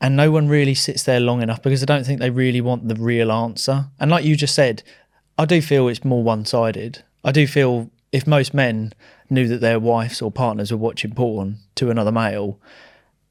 and 0.02 0.16
no 0.16 0.32
one 0.32 0.48
really 0.48 0.76
sits 0.76 1.04
there 1.04 1.20
long 1.20 1.42
enough 1.42 1.62
because 1.64 1.82
i 1.82 1.86
don't 1.86 2.06
think 2.06 2.20
they 2.20 2.30
really 2.30 2.62
want 2.62 2.88
the 2.88 2.96
real 2.96 3.32
answer. 3.32 3.86
And 4.00 4.12
like 4.12 4.26
you 4.26 4.36
just 4.36 4.56
said 4.56 4.84
i 5.38 5.46
do 5.46 5.62
feel 5.62 5.88
it's 5.88 6.04
more 6.04 6.24
one-sided. 6.24 7.04
I 7.24 7.32
do 7.32 7.46
feel 7.46 7.90
if 8.12 8.26
most 8.26 8.54
men 8.54 8.94
knew 9.30 9.48
that 9.48 9.62
their 9.62 9.80
wives 9.80 10.22
or 10.22 10.32
partners 10.32 10.72
were 10.72 10.78
watching 10.78 11.14
porn 11.14 11.58
to 11.76 11.90
another 11.90 12.12
male 12.12 12.60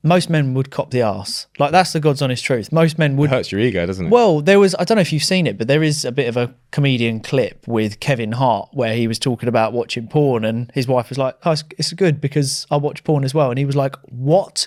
most 0.03 0.31
men 0.31 0.55
would 0.55 0.71
cop 0.71 0.91
the 0.91 1.01
ass 1.03 1.47
like 1.59 1.73
that's 1.73 1.93
the 1.93 1.99
god's 2.01 2.23
honest 2.23 2.45
truth 2.45 2.71
most 2.71 2.97
men 2.99 3.17
would 3.17 3.31
it 3.31 3.35
hurts 3.35 3.51
your 3.51 3.61
ego 3.61 3.85
doesn't 3.87 4.07
it 4.07 4.11
well, 4.11 4.41
there 4.41 4.61
was, 4.61 4.75
I 4.79 4.85
don't 4.85 4.97
know 4.97 5.01
if 5.03 5.13
you've 5.13 5.25
seen 5.25 5.47
it, 5.47 5.59
but 5.59 5.67
there 5.67 5.83
is 5.83 6.05
a 6.05 6.13
bit 6.13 6.29
of 6.29 6.37
a 6.37 6.55
comedian 6.71 7.21
clip 7.21 7.67
with 7.67 7.99
Kevin 7.99 8.33
Hart 8.33 8.69
where 8.73 8.95
he 8.95 9.09
was 9.09 9.19
talking 9.19 9.49
about 9.49 9.73
watching 9.73 10.07
porn 10.07 10.45
and 10.45 10.71
his 10.75 10.87
wife 10.87 11.09
was 11.09 11.19
like, 11.19 11.37
oh, 11.45 11.51
it's, 11.53 11.65
it's 11.77 11.93
good 11.93 12.21
because 12.21 12.67
I 12.71 12.77
watch 12.77 13.03
porn 13.03 13.25
as 13.25 13.35
well. 13.35 13.51
And 13.51 13.59
he 13.59 13.65
was 13.65 13.75
like, 13.77 13.97
what? 14.05 14.67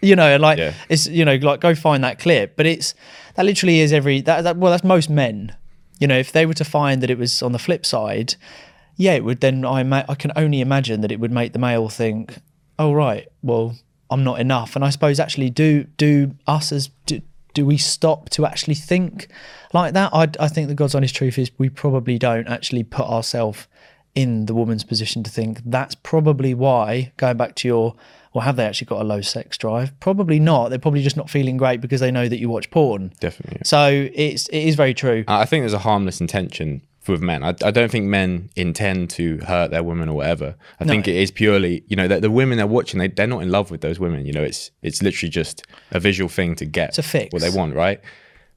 You 0.00 0.16
know, 0.16 0.26
and 0.26 0.40
like, 0.42 0.58
Yeah. 0.58 0.72
it's, 0.88 1.06
you 1.06 1.24
know, 1.24 1.34
like 1.36 1.60
go 1.60 1.74
find 1.74 2.02
that 2.04 2.18
clip. 2.18 2.56
But 2.56 2.66
it's, 2.66 2.94
that 3.34 3.44
literally 3.44 3.80
is 3.80 3.92
every, 3.92 4.20
that, 4.22 4.42
that, 4.42 4.56
well, 4.56 4.70
that's 4.70 4.84
most 4.84 5.10
men. 5.10 5.54
You 5.98 6.06
know, 6.06 6.16
if 6.18 6.32
they 6.32 6.46
were 6.46 6.54
to 6.54 6.64
find 6.64 7.02
that 7.02 7.10
it 7.10 7.18
was 7.18 7.42
on 7.42 7.52
the 7.52 7.58
flip 7.58 7.84
side, 7.84 8.36
yeah, 8.96 9.12
it 9.12 9.24
would 9.24 9.40
then, 9.40 9.64
I, 9.64 9.82
ima- 9.82 10.06
I 10.08 10.14
can 10.14 10.32
only 10.36 10.60
imagine 10.62 11.00
that 11.02 11.12
it 11.12 11.20
would 11.20 11.32
make 11.32 11.52
the 11.52 11.58
male 11.58 11.88
think, 11.90 12.38
oh, 12.78 12.92
right, 12.92 13.28
well, 13.42 13.76
I'm 14.10 14.24
not 14.24 14.40
enough. 14.40 14.76
And 14.76 14.84
I 14.84 14.90
suppose 14.90 15.20
actually 15.20 15.50
do 15.50 15.84
do 15.96 16.34
us 16.46 16.72
as 16.72 16.90
do, 17.06 17.22
do 17.54 17.66
we 17.66 17.78
stop 17.78 18.28
to 18.30 18.46
actually 18.46 18.74
think 18.74 19.28
like 19.72 19.94
that? 19.94 20.12
I, 20.12 20.28
I 20.38 20.48
think 20.48 20.68
the 20.68 20.74
God's 20.74 20.94
honest 20.94 21.14
truth 21.14 21.38
is 21.38 21.50
we 21.58 21.68
probably 21.68 22.18
don't 22.18 22.48
actually 22.48 22.84
put 22.84 23.06
ourselves 23.06 23.66
in 24.14 24.46
the 24.46 24.54
woman's 24.54 24.84
position 24.84 25.22
to 25.22 25.30
think. 25.30 25.60
That's 25.64 25.94
probably 25.94 26.54
why 26.54 27.12
going 27.16 27.36
back 27.36 27.54
to 27.56 27.68
your 27.68 27.94
well 28.32 28.42
have 28.42 28.56
they 28.56 28.64
actually 28.64 28.86
got 28.86 29.00
a 29.00 29.04
low 29.04 29.20
sex 29.20 29.56
drive? 29.56 29.98
Probably 30.00 30.38
not. 30.38 30.68
They're 30.68 30.78
probably 30.78 31.02
just 31.02 31.16
not 31.16 31.30
feeling 31.30 31.56
great 31.56 31.80
because 31.80 32.00
they 32.00 32.10
know 32.10 32.28
that 32.28 32.38
you 32.38 32.48
watch 32.48 32.70
porn. 32.70 33.12
Definitely. 33.20 33.62
So 33.64 34.08
it's 34.12 34.48
it 34.48 34.60
is 34.60 34.74
very 34.74 34.94
true. 34.94 35.24
I 35.28 35.44
think 35.46 35.62
there's 35.62 35.72
a 35.72 35.78
harmless 35.78 36.20
intention 36.20 36.82
with 37.08 37.20
men. 37.20 37.42
I, 37.42 37.48
I 37.64 37.70
don't 37.70 37.90
think 37.90 38.06
men 38.06 38.50
intend 38.56 39.10
to 39.10 39.38
hurt 39.38 39.70
their 39.70 39.82
women 39.82 40.08
or 40.08 40.16
whatever. 40.16 40.54
I 40.78 40.84
think 40.84 41.08
it 41.08 41.16
is 41.16 41.30
purely, 41.30 41.82
you 41.88 41.96
know, 41.96 42.06
the, 42.06 42.20
the 42.20 42.30
women 42.30 42.58
they're 42.58 42.66
watching, 42.66 42.98
they, 42.98 43.08
they're 43.08 43.26
not 43.26 43.42
in 43.42 43.50
love 43.50 43.70
with 43.70 43.80
those 43.80 43.98
women. 43.98 44.26
You 44.26 44.32
know, 44.32 44.42
it's 44.42 44.70
it's 44.82 45.02
literally 45.02 45.30
just 45.30 45.66
a 45.90 46.00
visual 46.00 46.28
thing 46.28 46.54
to 46.56 46.64
get 46.64 46.98
a 46.98 47.02
fix. 47.02 47.32
what 47.32 47.42
they 47.42 47.50
want, 47.50 47.74
right? 47.74 48.00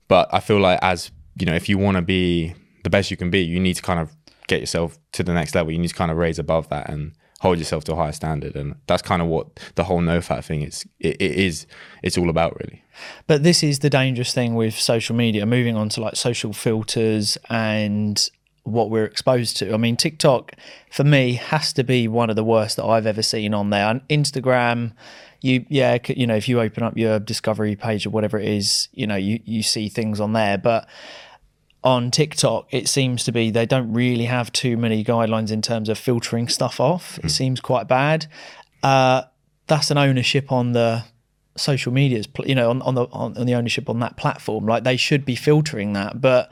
But 0.07 0.29
I 0.31 0.39
feel 0.39 0.59
like 0.59 0.79
as 0.81 1.11
you 1.39 1.45
know, 1.45 1.55
if 1.55 1.69
you 1.69 1.77
want 1.77 1.95
to 1.95 2.01
be 2.01 2.53
the 2.83 2.89
best 2.89 3.11
you 3.11 3.17
can 3.17 3.29
be, 3.29 3.39
you 3.39 3.59
need 3.59 3.75
to 3.75 3.81
kind 3.81 3.99
of 3.99 4.11
get 4.47 4.59
yourself 4.59 4.99
to 5.13 5.23
the 5.23 5.33
next 5.33 5.55
level. 5.55 5.71
You 5.71 5.79
need 5.79 5.87
to 5.87 5.95
kind 5.95 6.11
of 6.11 6.17
raise 6.17 6.37
above 6.37 6.69
that 6.69 6.89
and 6.89 7.13
hold 7.39 7.57
yourself 7.57 7.83
to 7.83 7.93
a 7.93 7.95
higher 7.95 8.11
standard. 8.11 8.55
And 8.55 8.75
that's 8.87 9.01
kind 9.01 9.21
of 9.21 9.27
what 9.27 9.59
the 9.75 9.83
whole 9.83 10.01
no 10.01 10.19
fap 10.19 10.45
thing 10.45 10.61
is. 10.61 10.85
It, 10.99 11.17
it 11.19 11.31
is. 11.31 11.67
It's 12.01 12.17
all 12.17 12.29
about 12.29 12.57
really. 12.59 12.83
But 13.27 13.43
this 13.43 13.63
is 13.63 13.79
the 13.79 13.89
dangerous 13.89 14.33
thing 14.33 14.55
with 14.55 14.79
social 14.79 15.15
media, 15.15 15.45
moving 15.45 15.75
on 15.75 15.89
to 15.89 16.01
like 16.01 16.15
social 16.15 16.53
filters 16.53 17.37
and 17.49 18.29
what 18.63 18.89
we're 18.89 19.05
exposed 19.05 19.57
to. 19.57 19.73
I 19.73 19.77
mean, 19.77 19.97
TikTok 19.97 20.53
for 20.89 21.03
me 21.03 21.33
has 21.33 21.73
to 21.73 21.83
be 21.83 22.07
one 22.07 22.29
of 22.29 22.35
the 22.35 22.43
worst 22.43 22.77
that 22.77 22.85
I've 22.85 23.05
ever 23.05 23.21
seen 23.21 23.53
on 23.53 23.69
there. 23.69 23.89
And 23.89 24.07
Instagram, 24.07 24.93
you 25.41 25.65
yeah, 25.69 25.97
you 26.07 26.25
know, 26.25 26.35
if 26.35 26.47
you 26.47 26.61
open 26.61 26.83
up 26.83 26.97
your 26.97 27.19
discovery 27.19 27.75
page 27.75 28.05
or 28.05 28.09
whatever 28.09 28.39
it 28.39 28.47
is, 28.47 28.87
you 28.93 29.05
know, 29.05 29.17
you 29.17 29.39
you 29.43 29.63
see 29.63 29.89
things 29.89 30.19
on 30.19 30.33
there, 30.33 30.57
but 30.57 30.87
on 31.83 32.11
TikTok, 32.11 32.73
it 32.73 32.87
seems 32.87 33.25
to 33.25 33.33
be 33.33 33.51
they 33.51 33.65
don't 33.65 33.91
really 33.91 34.25
have 34.25 34.51
too 34.53 34.77
many 34.77 35.03
guidelines 35.03 35.51
in 35.51 35.61
terms 35.61 35.89
of 35.89 35.97
filtering 35.97 36.47
stuff 36.47 36.79
off. 36.79 37.19
It 37.23 37.29
seems 37.29 37.59
quite 37.59 37.89
bad. 37.89 38.27
Uh, 38.81 39.23
that's 39.67 39.91
an 39.91 39.97
ownership 39.97 40.51
on 40.51 40.71
the 40.71 41.03
social 41.57 41.91
medias, 41.91 42.27
you 42.45 42.55
know, 42.55 42.69
on, 42.69 42.81
on 42.81 42.95
the 42.95 43.05
on, 43.07 43.37
on 43.37 43.45
the 43.45 43.55
ownership 43.55 43.89
on 43.89 43.99
that 43.99 44.15
platform. 44.15 44.65
Like 44.65 44.85
they 44.85 44.95
should 44.95 45.25
be 45.25 45.35
filtering 45.35 45.91
that, 45.93 46.21
but 46.21 46.49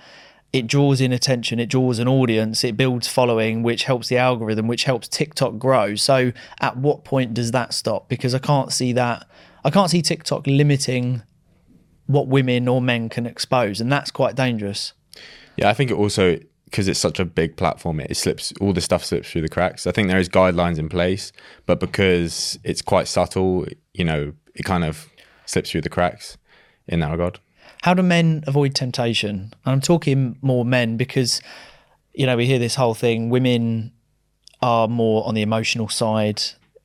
it 0.53 0.67
draws 0.67 1.00
in 1.00 1.13
attention, 1.13 1.60
it 1.60 1.67
draws 1.67 2.00
an 2.00 2.08
audience, 2.08 2.63
it 2.63 2.75
builds 2.75 3.08
following, 3.08 3.63
which 3.63 3.86
helps 3.86 4.10
the 4.10 4.17
algorithm, 4.17 4.67
which 4.67 4.84
helps 4.84 5.08
TikTok 5.08 5.58
grow. 5.58 5.96
So 5.96 6.34
at 6.60 6.77
what 6.77 7.03
point 7.03 7.34
does 7.34 7.51
that 7.51 7.74
stop? 7.74 8.10
Because 8.10 8.36
I 8.36 8.39
can't 8.39 8.72
see 8.72 8.91
that. 8.93 9.27
I 9.63 9.70
can't 9.70 9.89
see 9.89 10.01
TikTok 10.01 10.46
limiting 10.48 11.24
what 12.08 12.27
women 12.27 12.67
or 12.67 12.81
men 12.81 13.08
can 13.08 13.25
expose, 13.25 13.79
and 13.79 13.91
that's 13.91 14.12
quite 14.12 14.36
dangerous. 14.36 14.93
Yeah, 15.55 15.70
I 15.70 15.74
think 15.74 15.91
it 15.91 15.96
also 15.96 16.39
because 16.65 16.88
it's 16.88 17.00
such 17.00 17.20
a 17.20 17.25
big 17.25 17.58
platform, 17.58 18.00
it, 18.00 18.15
slips 18.15 18.53
all 18.62 18.72
the 18.72 18.79
stuff 18.79 19.03
slips 19.03 19.29
through 19.29 19.41
the 19.41 19.50
cracks. 19.50 19.86
I 19.86 19.91
think 19.91 20.08
there 20.08 20.17
is 20.17 20.29
guidelines 20.29 20.79
in 20.79 20.88
place, 20.88 21.34
but 21.65 21.81
because 21.81 22.58
it's 22.63 22.81
quite 22.81 23.10
subtle, 23.10 23.67
you 23.93 24.05
know, 24.05 24.31
it 24.55 24.63
kind 24.63 24.86
of 24.86 25.10
slips 25.46 25.70
through 25.70 25.81
the 25.81 25.89
cracks 25.89 26.38
in 26.88 27.01
that 27.01 27.12
regard. 27.12 27.41
How 27.84 27.94
do 27.94 28.03
men 28.03 28.44
avoid 28.48 28.75
temptation? 28.75 29.53
And 29.65 29.74
I'm 29.74 29.82
talking 29.82 30.38
more 30.41 30.65
men 30.65 30.98
because 30.98 31.41
you 32.13 32.25
know, 32.25 32.38
we 32.38 32.46
hear 32.46 32.60
this 32.60 32.75
whole 32.75 32.94
thing 32.94 33.30
women 33.30 33.91
are 34.62 34.88
more 34.88 35.25
on 35.27 35.34
the 35.34 35.41
emotional 35.41 35.89
side. 35.89 36.41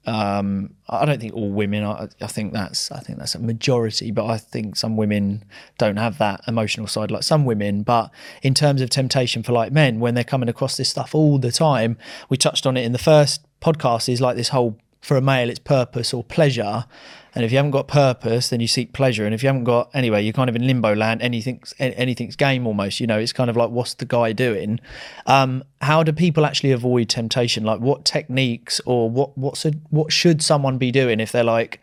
Um, 0.06 0.74
I 0.88 1.04
don't 1.04 1.20
think 1.20 1.34
all 1.34 1.50
women. 1.50 1.82
I, 1.82 2.08
I 2.20 2.28
think 2.28 2.52
that's. 2.52 2.92
I 2.92 3.00
think 3.00 3.18
that's 3.18 3.34
a 3.34 3.40
majority, 3.40 4.12
but 4.12 4.26
I 4.26 4.38
think 4.38 4.76
some 4.76 4.96
women 4.96 5.44
don't 5.78 5.96
have 5.96 6.18
that 6.18 6.42
emotional 6.46 6.86
side 6.86 7.10
like 7.10 7.24
some 7.24 7.44
women. 7.44 7.82
But 7.82 8.10
in 8.40 8.54
terms 8.54 8.80
of 8.80 8.90
temptation 8.90 9.42
for 9.42 9.52
like 9.52 9.72
men, 9.72 9.98
when 9.98 10.14
they're 10.14 10.22
coming 10.22 10.48
across 10.48 10.76
this 10.76 10.88
stuff 10.88 11.14
all 11.14 11.38
the 11.38 11.50
time, 11.50 11.98
we 12.28 12.36
touched 12.36 12.66
on 12.66 12.76
it 12.76 12.84
in 12.84 12.92
the 12.92 12.98
first 12.98 13.44
podcast. 13.60 14.08
Is 14.08 14.20
like 14.20 14.36
this 14.36 14.50
whole 14.50 14.78
for 15.06 15.16
a 15.16 15.20
male, 15.20 15.48
it's 15.48 15.60
purpose 15.60 16.12
or 16.12 16.24
pleasure, 16.24 16.84
and 17.32 17.44
if 17.44 17.52
you 17.52 17.58
haven't 17.58 17.70
got 17.70 17.86
purpose, 17.86 18.48
then 18.48 18.58
you 18.58 18.66
seek 18.66 18.92
pleasure. 18.92 19.24
And 19.24 19.32
if 19.32 19.42
you 19.42 19.48
haven't 19.48 19.62
got 19.62 19.88
anyway, 19.94 20.24
you're 20.24 20.32
kind 20.32 20.50
of 20.50 20.56
in 20.56 20.66
limbo 20.66 20.96
land. 20.96 21.22
Anything's 21.22 21.72
anything's 21.78 22.34
game 22.34 22.66
almost. 22.66 22.98
You 22.98 23.06
know, 23.06 23.18
it's 23.18 23.32
kind 23.32 23.48
of 23.48 23.56
like 23.56 23.70
what's 23.70 23.94
the 23.94 24.04
guy 24.04 24.32
doing? 24.32 24.80
Um, 25.26 25.62
how 25.80 26.02
do 26.02 26.12
people 26.12 26.44
actually 26.44 26.72
avoid 26.72 27.08
temptation? 27.08 27.62
Like 27.62 27.78
what 27.78 28.04
techniques 28.04 28.80
or 28.84 29.08
what 29.08 29.38
what's 29.38 29.64
a, 29.64 29.72
what 29.90 30.12
should 30.12 30.42
someone 30.42 30.76
be 30.76 30.90
doing 30.90 31.20
if 31.20 31.30
they're 31.30 31.44
like, 31.44 31.80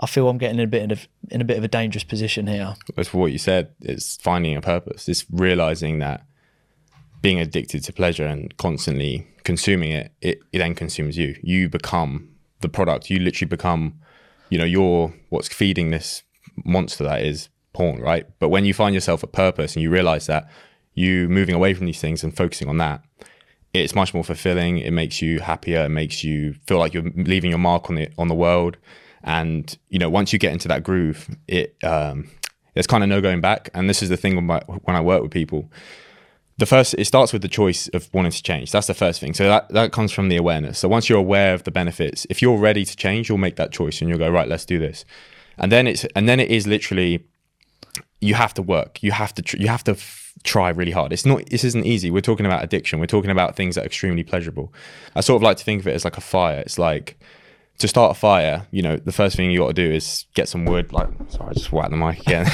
I 0.00 0.06
feel 0.06 0.28
I'm 0.28 0.38
getting 0.38 0.58
in 0.58 0.64
a 0.64 0.66
bit 0.66 0.90
of 0.90 1.06
in 1.30 1.40
a 1.40 1.44
bit 1.44 1.58
of 1.58 1.62
a 1.62 1.68
dangerous 1.68 2.02
position 2.02 2.48
here. 2.48 2.74
As 2.96 3.06
for 3.06 3.18
what 3.18 3.30
you 3.30 3.38
said, 3.38 3.70
it's 3.82 4.16
finding 4.16 4.56
a 4.56 4.60
purpose. 4.60 5.08
It's 5.08 5.24
realizing 5.30 6.00
that 6.00 6.26
being 7.22 7.38
addicted 7.38 7.84
to 7.84 7.92
pleasure 7.92 8.26
and 8.26 8.56
constantly 8.56 9.28
consuming 9.44 9.92
it, 9.92 10.10
it, 10.20 10.40
it 10.52 10.58
then 10.58 10.74
consumes 10.74 11.16
you. 11.16 11.38
You 11.42 11.68
become 11.68 12.35
the 12.60 12.68
product. 12.68 13.10
You 13.10 13.18
literally 13.18 13.48
become 13.48 14.00
you 14.48 14.58
know, 14.58 14.64
you're 14.64 15.12
what's 15.28 15.48
feeding 15.48 15.90
this 15.90 16.22
monster 16.64 17.04
that 17.04 17.22
is 17.22 17.48
porn, 17.72 18.00
right? 18.00 18.26
But 18.38 18.48
when 18.48 18.64
you 18.64 18.74
find 18.74 18.94
yourself 18.94 19.22
a 19.22 19.26
purpose 19.26 19.74
and 19.74 19.82
you 19.82 19.90
realize 19.90 20.26
that 20.26 20.48
you 20.94 21.28
moving 21.28 21.54
away 21.54 21.74
from 21.74 21.86
these 21.86 22.00
things 22.00 22.22
and 22.22 22.34
focusing 22.34 22.68
on 22.68 22.78
that, 22.78 23.02
it's 23.74 23.94
much 23.94 24.14
more 24.14 24.24
fulfilling. 24.24 24.78
It 24.78 24.92
makes 24.92 25.20
you 25.20 25.40
happier. 25.40 25.84
It 25.84 25.90
makes 25.90 26.24
you 26.24 26.54
feel 26.66 26.78
like 26.78 26.94
you're 26.94 27.10
leaving 27.14 27.50
your 27.50 27.58
mark 27.58 27.90
on 27.90 27.96
the 27.96 28.08
on 28.16 28.28
the 28.28 28.34
world. 28.34 28.76
And 29.22 29.76
you 29.88 29.98
know, 29.98 30.08
once 30.08 30.32
you 30.32 30.38
get 30.38 30.52
into 30.52 30.68
that 30.68 30.82
groove, 30.82 31.28
it 31.48 31.76
um, 31.82 32.30
there's 32.74 32.86
kind 32.86 33.02
of 33.02 33.10
no 33.10 33.20
going 33.20 33.40
back. 33.40 33.68
And 33.74 33.90
this 33.90 34.02
is 34.02 34.08
the 34.08 34.16
thing 34.16 34.46
when, 34.46 34.60
when 34.60 34.96
I 34.96 35.00
work 35.00 35.22
with 35.22 35.32
people 35.32 35.70
the 36.58 36.66
first 36.66 36.94
it 36.94 37.04
starts 37.04 37.32
with 37.32 37.42
the 37.42 37.48
choice 37.48 37.88
of 37.88 38.08
wanting 38.12 38.32
to 38.32 38.42
change. 38.42 38.70
That's 38.70 38.86
the 38.86 38.94
first 38.94 39.20
thing. 39.20 39.34
So 39.34 39.44
that 39.44 39.68
that 39.70 39.92
comes 39.92 40.12
from 40.12 40.28
the 40.28 40.36
awareness. 40.36 40.78
So 40.78 40.88
once 40.88 41.08
you're 41.08 41.18
aware 41.18 41.54
of 41.54 41.64
the 41.64 41.70
benefits 41.70 42.26
if 42.30 42.40
you're 42.40 42.58
ready 42.58 42.84
to 42.84 42.96
change 42.96 43.28
you'll 43.28 43.38
make 43.38 43.56
that 43.56 43.72
choice 43.72 44.00
and 44.00 44.08
you'll 44.08 44.18
go 44.18 44.30
right 44.30 44.48
let's 44.48 44.64
do 44.64 44.78
this. 44.78 45.04
And 45.58 45.70
then 45.70 45.86
it's 45.86 46.04
and 46.16 46.28
then 46.28 46.40
it 46.40 46.50
is 46.50 46.66
literally 46.66 47.24
you 48.20 48.34
have 48.34 48.54
to 48.54 48.62
work. 48.62 49.02
You 49.02 49.12
have 49.12 49.34
to 49.34 49.42
tr- 49.42 49.58
you 49.58 49.68
have 49.68 49.84
to 49.84 49.92
f- 49.92 50.32
try 50.42 50.70
really 50.70 50.92
hard. 50.92 51.12
It's 51.12 51.26
not 51.26 51.48
this 51.50 51.64
isn't 51.64 51.84
easy. 51.84 52.10
We're 52.10 52.20
talking 52.20 52.46
about 52.46 52.64
addiction. 52.64 52.98
We're 53.00 53.06
talking 53.06 53.30
about 53.30 53.56
things 53.56 53.74
that 53.74 53.82
are 53.82 53.86
extremely 53.86 54.24
pleasurable. 54.24 54.72
I 55.14 55.20
sort 55.20 55.36
of 55.36 55.42
like 55.42 55.58
to 55.58 55.64
think 55.64 55.80
of 55.80 55.88
it 55.88 55.94
as 55.94 56.04
like 56.04 56.16
a 56.16 56.22
fire. 56.22 56.60
It's 56.60 56.78
like 56.78 57.18
to 57.78 57.88
start 57.88 58.16
a 58.16 58.18
fire, 58.18 58.66
you 58.70 58.82
know, 58.82 58.96
the 58.96 59.12
first 59.12 59.36
thing 59.36 59.50
you 59.50 59.58
got 59.58 59.68
to 59.68 59.74
do 59.74 59.90
is 59.90 60.24
get 60.34 60.48
some 60.48 60.64
wood. 60.64 60.92
Like, 60.92 61.08
sorry, 61.28 61.50
I 61.50 61.52
just 61.52 61.72
whacked 61.72 61.90
the 61.90 61.96
mic 61.96 62.20
again. 62.20 62.46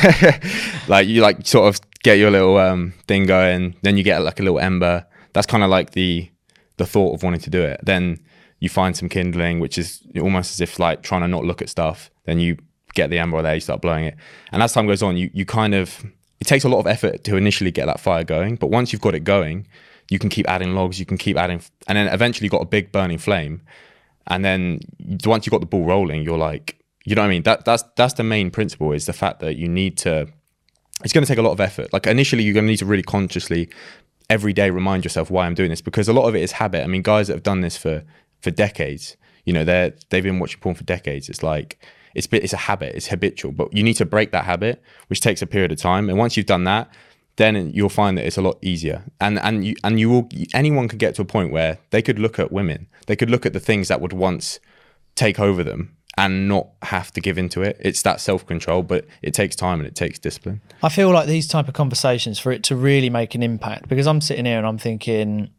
like 0.88 1.07
you 1.07 1.21
like 1.21 1.47
sort 1.47 1.69
of 1.69 1.81
get 2.02 2.19
your 2.19 2.31
little 2.31 2.57
um, 2.59 2.93
thing 3.07 3.26
going. 3.26 3.76
Then 3.83 3.97
you 3.97 4.02
get 4.02 4.23
like 4.23 4.41
a 4.41 4.43
little 4.43 4.59
ember. 4.59 5.07
That's 5.33 5.47
kind 5.47 5.62
of 5.62 5.71
like 5.71 5.93
the 5.93 6.31
the 6.76 6.87
thought 6.87 7.14
of 7.14 7.23
wanting 7.23 7.41
to 7.41 7.50
do 7.50 7.62
it. 7.62 7.81
Then 7.83 8.19
you 8.59 8.69
find 8.69 8.97
some 8.97 9.09
kindling, 9.09 9.61
which 9.61 9.79
is 9.79 10.02
almost 10.21 10.52
as 10.52 10.61
if 10.61 10.79
like 10.79 11.02
trying 11.02 11.23
to 11.23 11.29
not 11.29 11.45
look 11.45 11.62
at 11.62 11.69
stuff. 11.69 12.11
Then 12.25 12.38
you 12.38 12.57
get 12.95 13.11
the 13.11 13.19
ember 13.19 13.41
there, 13.43 13.55
you 13.55 13.61
start 13.61 13.81
blowing 13.81 14.05
it, 14.05 14.17
and 14.50 14.62
as 14.62 14.73
time 14.73 14.87
goes 14.87 15.02
on, 15.02 15.17
you 15.17 15.31
you 15.33 15.47
kind 15.47 15.75
of 15.75 16.05
it 16.41 16.47
takes 16.47 16.64
a 16.64 16.69
lot 16.69 16.81
of 16.81 16.88
effort 16.88 17.23
to 17.25 17.37
initially 17.37 17.71
get 17.71 17.87
that 17.87 18.00
fire 18.00 18.25
going. 18.25 18.57
But 18.57 18.71
once 18.71 18.93
you've 18.93 19.02
got 19.02 19.14
it 19.14 19.21
going, 19.21 19.69
you 20.11 20.19
can 20.19 20.29
keep 20.29 20.49
adding 20.49 20.75
logs, 20.75 20.99
you 20.99 21.07
can 21.07 21.17
keep 21.17 21.37
adding, 21.37 21.62
and 21.87 21.97
then 21.97 22.09
eventually 22.09 22.47
you 22.47 22.50
got 22.50 22.62
a 22.62 22.67
big 22.67 22.91
burning 22.91 23.19
flame. 23.19 23.62
And 24.26 24.45
then 24.45 24.81
once 25.25 25.47
you've 25.47 25.52
got 25.52 25.61
the 25.61 25.67
ball 25.67 25.85
rolling, 25.85 26.23
you're 26.23 26.38
like, 26.38 26.79
you 27.05 27.14
know 27.14 27.23
what 27.23 27.26
I 27.26 27.31
mean? 27.31 27.43
That 27.43 27.64
that's 27.64 27.85
that's 27.97 28.14
the 28.14 28.23
main 28.23 28.50
principle 28.50 28.93
is 28.93 29.07
the 29.07 29.12
fact 29.12 29.41
that 29.41 29.57
you 29.57 29.69
need 29.69 29.99
to 29.99 30.29
it's 31.02 31.12
going 31.12 31.25
to 31.25 31.29
take 31.29 31.38
a 31.38 31.43
lot 31.43 31.52
of 31.52 31.61
effort. 31.61 31.93
Like 31.93 32.07
initially, 32.07 32.45
you're 32.45 32.55
going 32.55 32.67
to 32.67 32.71
need 32.71 32.79
to 32.79 32.87
really 32.87 33.02
consciously 33.02 33.69
every 34.31 34.52
day 34.52 34.71
remind 34.71 35.05
yourself 35.05 35.31
why 35.31 35.47
I'm 35.47 35.55
doing 35.55 35.71
this 35.71 35.81
because 35.81 36.09
a 36.09 36.12
lot 36.12 36.29
of 36.29 36.35
it 36.35 36.43
is 36.43 36.52
habit. 36.52 36.85
I 36.85 36.87
mean, 36.87 37.02
guys 37.02 37.26
that 37.26 37.35
have 37.35 37.43
done 37.43 37.61
this 37.61 37.76
for 37.76 38.05
for 38.41 38.50
decades, 38.50 39.17
you 39.45 39.52
know, 39.52 39.64
they're 39.64 39.95
they've 40.11 40.23
been 40.23 40.38
watching 40.38 40.61
porn 40.61 40.75
for 40.75 40.85
decades. 40.85 41.29
It's 41.29 41.43
like 41.43 41.85
it's 42.14 42.29
it's 42.31 42.52
a 42.52 42.59
habit, 42.59 42.95
it's 42.95 43.09
habitual, 43.09 43.52
but 43.52 43.75
you 43.75 43.83
need 43.83 43.95
to 43.95 44.07
break 44.07 44.33
that 44.33 44.45
habit, 44.45 44.83
which 45.09 45.21
takes 45.21 45.43
a 45.43 45.47
period 45.47 45.73
of 45.73 45.79
time. 45.79 46.09
And 46.09 46.19
once 46.19 46.37
you've 46.37 46.47
done 46.47 46.64
that, 46.64 46.91
then 47.37 47.71
you'll 47.73 47.89
find 47.89 48.19
that 48.19 48.27
it's 48.27 48.37
a 48.37 48.43
lot 48.43 48.59
easier. 48.62 49.05
And 49.21 49.39
and 49.39 49.65
you 49.65 49.75
and 49.85 49.99
you 49.99 50.11
will 50.11 50.29
anyone 50.55 50.89
could 50.89 50.99
get 50.99 51.15
to 51.17 51.23
a 51.23 51.25
point 51.27 51.53
where 51.53 51.79
they 51.91 52.03
could 52.03 52.19
look 52.19 52.39
at 52.39 52.53
women, 52.53 52.89
they 53.07 53.17
could 53.17 53.31
look 53.31 53.47
at 53.47 53.53
the 53.53 53.61
things 53.61 53.89
that 53.89 54.01
would 54.01 54.12
once 54.12 54.61
take 55.15 55.39
over 55.39 55.62
them 55.62 55.97
and 56.19 56.47
not 56.47 56.69
have 56.83 57.11
to 57.12 57.21
give 57.21 57.39
into 57.39 57.62
it. 57.62 57.77
It's 57.81 58.03
that 58.03 58.21
self 58.21 58.47
control, 58.47 58.83
but 58.83 59.07
it 59.23 59.33
takes 59.33 59.57
time 59.57 59.81
and 59.81 59.87
it 59.87 59.95
takes 59.95 60.19
discipline. 60.19 60.61
I 60.83 60.89
feel 60.89 61.11
like 61.11 61.27
these 61.27 61.49
type 61.49 61.69
of 61.69 61.75
conversations 61.75 62.39
for 62.39 62.53
it 62.53 62.62
to 62.65 62.77
really 62.77 63.11
make 63.11 63.35
an 63.35 63.43
impact 63.43 63.89
because 63.89 64.07
I'm 64.07 64.21
sitting 64.21 64.45
here 64.45 64.59
and 64.59 64.67
I'm 64.67 64.79
thinking, 64.79 65.51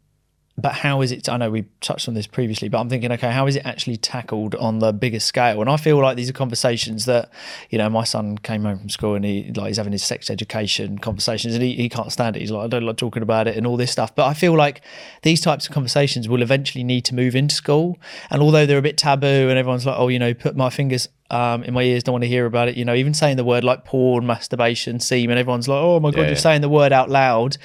but 0.56 0.72
how 0.72 1.00
is 1.00 1.10
it? 1.10 1.28
I 1.28 1.36
know 1.36 1.50
we 1.50 1.64
touched 1.80 2.06
on 2.06 2.14
this 2.14 2.28
previously, 2.28 2.68
but 2.68 2.78
I'm 2.78 2.88
thinking, 2.88 3.10
okay, 3.10 3.32
how 3.32 3.46
is 3.48 3.56
it 3.56 3.66
actually 3.66 3.96
tackled 3.96 4.54
on 4.54 4.78
the 4.78 4.92
bigger 4.92 5.18
scale? 5.18 5.60
And 5.60 5.68
I 5.68 5.76
feel 5.76 6.00
like 6.00 6.16
these 6.16 6.30
are 6.30 6.34
conversations 6.34 7.06
that, 7.06 7.28
you 7.70 7.78
know, 7.78 7.90
my 7.90 8.04
son 8.04 8.38
came 8.38 8.62
home 8.62 8.78
from 8.78 8.88
school 8.88 9.16
and 9.16 9.24
he 9.24 9.50
like 9.54 9.68
he's 9.68 9.78
having 9.78 9.92
his 9.92 10.04
sex 10.04 10.30
education 10.30 10.98
conversations 10.98 11.54
and 11.54 11.62
he, 11.62 11.74
he 11.74 11.88
can't 11.88 12.12
stand 12.12 12.36
it. 12.36 12.40
He's 12.40 12.52
like, 12.52 12.64
I 12.64 12.68
don't 12.68 12.86
like 12.86 12.96
talking 12.96 13.22
about 13.22 13.48
it 13.48 13.56
and 13.56 13.66
all 13.66 13.76
this 13.76 13.90
stuff. 13.90 14.14
But 14.14 14.26
I 14.26 14.34
feel 14.34 14.54
like 14.56 14.82
these 15.22 15.40
types 15.40 15.66
of 15.66 15.74
conversations 15.74 16.28
will 16.28 16.42
eventually 16.42 16.84
need 16.84 17.04
to 17.06 17.16
move 17.16 17.34
into 17.34 17.54
school. 17.54 17.98
And 18.30 18.40
although 18.40 18.64
they're 18.64 18.78
a 18.78 18.82
bit 18.82 18.96
taboo 18.96 19.48
and 19.48 19.58
everyone's 19.58 19.86
like, 19.86 19.98
oh, 19.98 20.06
you 20.06 20.20
know, 20.20 20.34
put 20.34 20.54
my 20.56 20.70
fingers 20.70 21.08
um, 21.30 21.64
in 21.64 21.74
my 21.74 21.82
ears, 21.82 22.02
don't 22.02 22.12
want 22.12 22.24
to 22.24 22.28
hear 22.28 22.46
about 22.46 22.68
it. 22.68 22.76
You 22.76 22.84
know, 22.84 22.94
even 22.94 23.14
saying 23.14 23.36
the 23.36 23.44
word 23.44 23.64
like 23.64 23.84
porn, 23.84 24.26
masturbation, 24.26 25.00
semen, 25.00 25.38
everyone's 25.38 25.68
like, 25.68 25.82
oh 25.82 26.00
my 26.00 26.10
God, 26.10 26.18
yeah, 26.18 26.22
you're 26.24 26.32
yeah. 26.32 26.38
saying 26.38 26.60
the 26.60 26.68
word 26.68 26.92
out 26.92 27.10
loud. 27.10 27.56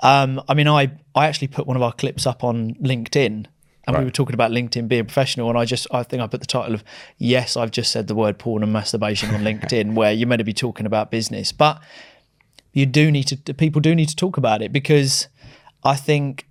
Um, 0.00 0.42
I 0.48 0.54
mean, 0.54 0.68
I, 0.68 0.92
I 1.14 1.26
actually 1.26 1.48
put 1.48 1.66
one 1.66 1.76
of 1.76 1.82
our 1.82 1.92
clips 1.92 2.26
up 2.26 2.44
on 2.44 2.74
LinkedIn 2.74 3.46
and 3.86 3.94
right. 3.94 4.00
we 4.00 4.06
were 4.06 4.10
talking 4.12 4.34
about 4.34 4.50
LinkedIn 4.50 4.88
being 4.88 5.04
professional, 5.04 5.48
and 5.48 5.56
I 5.56 5.64
just 5.64 5.86
I 5.92 6.02
think 6.02 6.20
I 6.20 6.26
put 6.26 6.40
the 6.40 6.46
title 6.46 6.74
of 6.74 6.82
yes, 7.18 7.56
I've 7.56 7.70
just 7.70 7.92
said 7.92 8.08
the 8.08 8.14
word 8.14 8.38
porn 8.38 8.62
and 8.62 8.72
masturbation 8.72 9.32
on 9.34 9.42
LinkedIn, 9.42 9.94
where 9.94 10.12
you're 10.12 10.26
meant 10.26 10.40
to 10.40 10.44
be 10.44 10.52
talking 10.52 10.86
about 10.86 11.10
business, 11.10 11.52
but 11.52 11.80
you 12.72 12.84
do 12.84 13.10
need 13.10 13.24
to 13.24 13.54
people 13.54 13.80
do 13.80 13.94
need 13.94 14.08
to 14.08 14.16
talk 14.16 14.36
about 14.36 14.60
it 14.60 14.72
because 14.72 15.28
I 15.84 15.94
think 15.94 16.46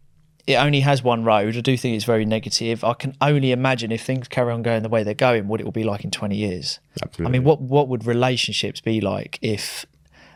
it 0.48 0.56
only 0.56 0.82
has 0.82 1.04
one 1.04 1.24
road. 1.24 1.58
I 1.58 1.62
do 1.62 1.76
think 1.76 1.96
it's 1.96 2.06
very 2.06 2.26
negative. 2.26 2.84
I 2.84 2.94
can 2.94 3.16
only 3.20 3.52
imagine 3.52 3.92
if 3.92 4.04
things 4.04 4.28
carry 4.28 4.52
on 4.52 4.62
going 4.62 4.84
the 4.84 4.90
way 4.90 5.04
they're 5.04 5.14
going, 5.14 5.48
what 5.48 5.60
it 5.60 5.64
will 5.64 5.72
be 5.72 5.84
like 5.84 6.04
in 6.04 6.12
20 6.12 6.36
years. 6.36 6.80
Absolutely. 7.02 7.26
I 7.26 7.32
mean, 7.32 7.44
what 7.44 7.62
what 7.62 7.88
would 7.88 8.06
relationships 8.06 8.80
be 8.80 9.02
like 9.02 9.40
if 9.42 9.86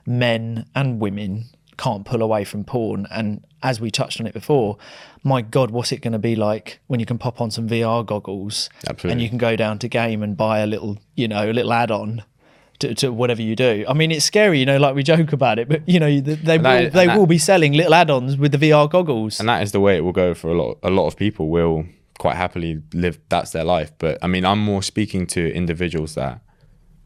men 0.05 0.65
and 0.73 0.99
women 0.99 1.45
can't 1.77 2.05
pull 2.05 2.23
away 2.23 2.43
from 2.43 2.63
porn? 2.63 3.05
And 3.11 3.45
as 3.61 3.79
we 3.79 3.91
touched 3.91 4.19
on 4.19 4.25
it 4.25 4.33
before, 4.33 4.77
my 5.23 5.41
God, 5.41 5.69
what's 5.69 5.91
it 5.91 6.01
going 6.01 6.13
to 6.13 6.19
be 6.19 6.35
like 6.35 6.79
when 6.87 6.99
you 6.99 7.05
can 7.05 7.19
pop 7.19 7.39
on 7.39 7.51
some 7.51 7.69
VR 7.69 8.03
goggles 8.03 8.69
Absolutely. 8.87 9.11
and 9.11 9.21
you 9.21 9.29
can 9.29 9.37
go 9.37 9.55
down 9.55 9.77
to 9.79 9.87
game 9.87 10.23
and 10.23 10.35
buy 10.35 10.59
a 10.59 10.65
little, 10.65 10.97
you 11.15 11.27
know, 11.27 11.51
a 11.51 11.53
little 11.53 11.73
add-on 11.73 12.23
to, 12.79 12.95
to, 12.95 13.13
whatever 13.13 13.41
you 13.41 13.55
do. 13.55 13.85
I 13.87 13.93
mean, 13.93 14.11
it's 14.11 14.25
scary, 14.25 14.59
you 14.59 14.65
know, 14.65 14.77
like 14.77 14.95
we 14.95 15.03
joke 15.03 15.33
about 15.33 15.59
it, 15.59 15.69
but 15.69 15.87
you 15.87 15.99
know, 15.99 16.19
they 16.19 16.57
will, 16.57 16.89
they 16.89 17.07
will 17.07 17.27
be 17.27 17.37
selling 17.37 17.73
little 17.73 17.93
add-ons 17.93 18.37
with 18.37 18.51
the 18.51 18.57
VR 18.57 18.89
goggles. 18.89 19.39
And 19.39 19.47
that 19.49 19.61
is 19.63 19.71
the 19.71 19.79
way 19.79 19.97
it 19.97 20.01
will 20.01 20.11
go 20.11 20.33
for 20.33 20.49
a 20.49 20.53
lot. 20.53 20.79
A 20.83 20.89
lot 20.89 21.07
of 21.07 21.15
people 21.15 21.49
will 21.49 21.85
quite 22.17 22.35
happily 22.35 22.81
live. 22.93 23.19
That's 23.29 23.51
their 23.51 23.63
life. 23.63 23.91
But 23.97 24.19
I 24.21 24.27
mean, 24.27 24.45
I'm 24.45 24.59
more 24.59 24.83
speaking 24.83 25.25
to 25.27 25.53
individuals 25.53 26.15
that 26.15 26.41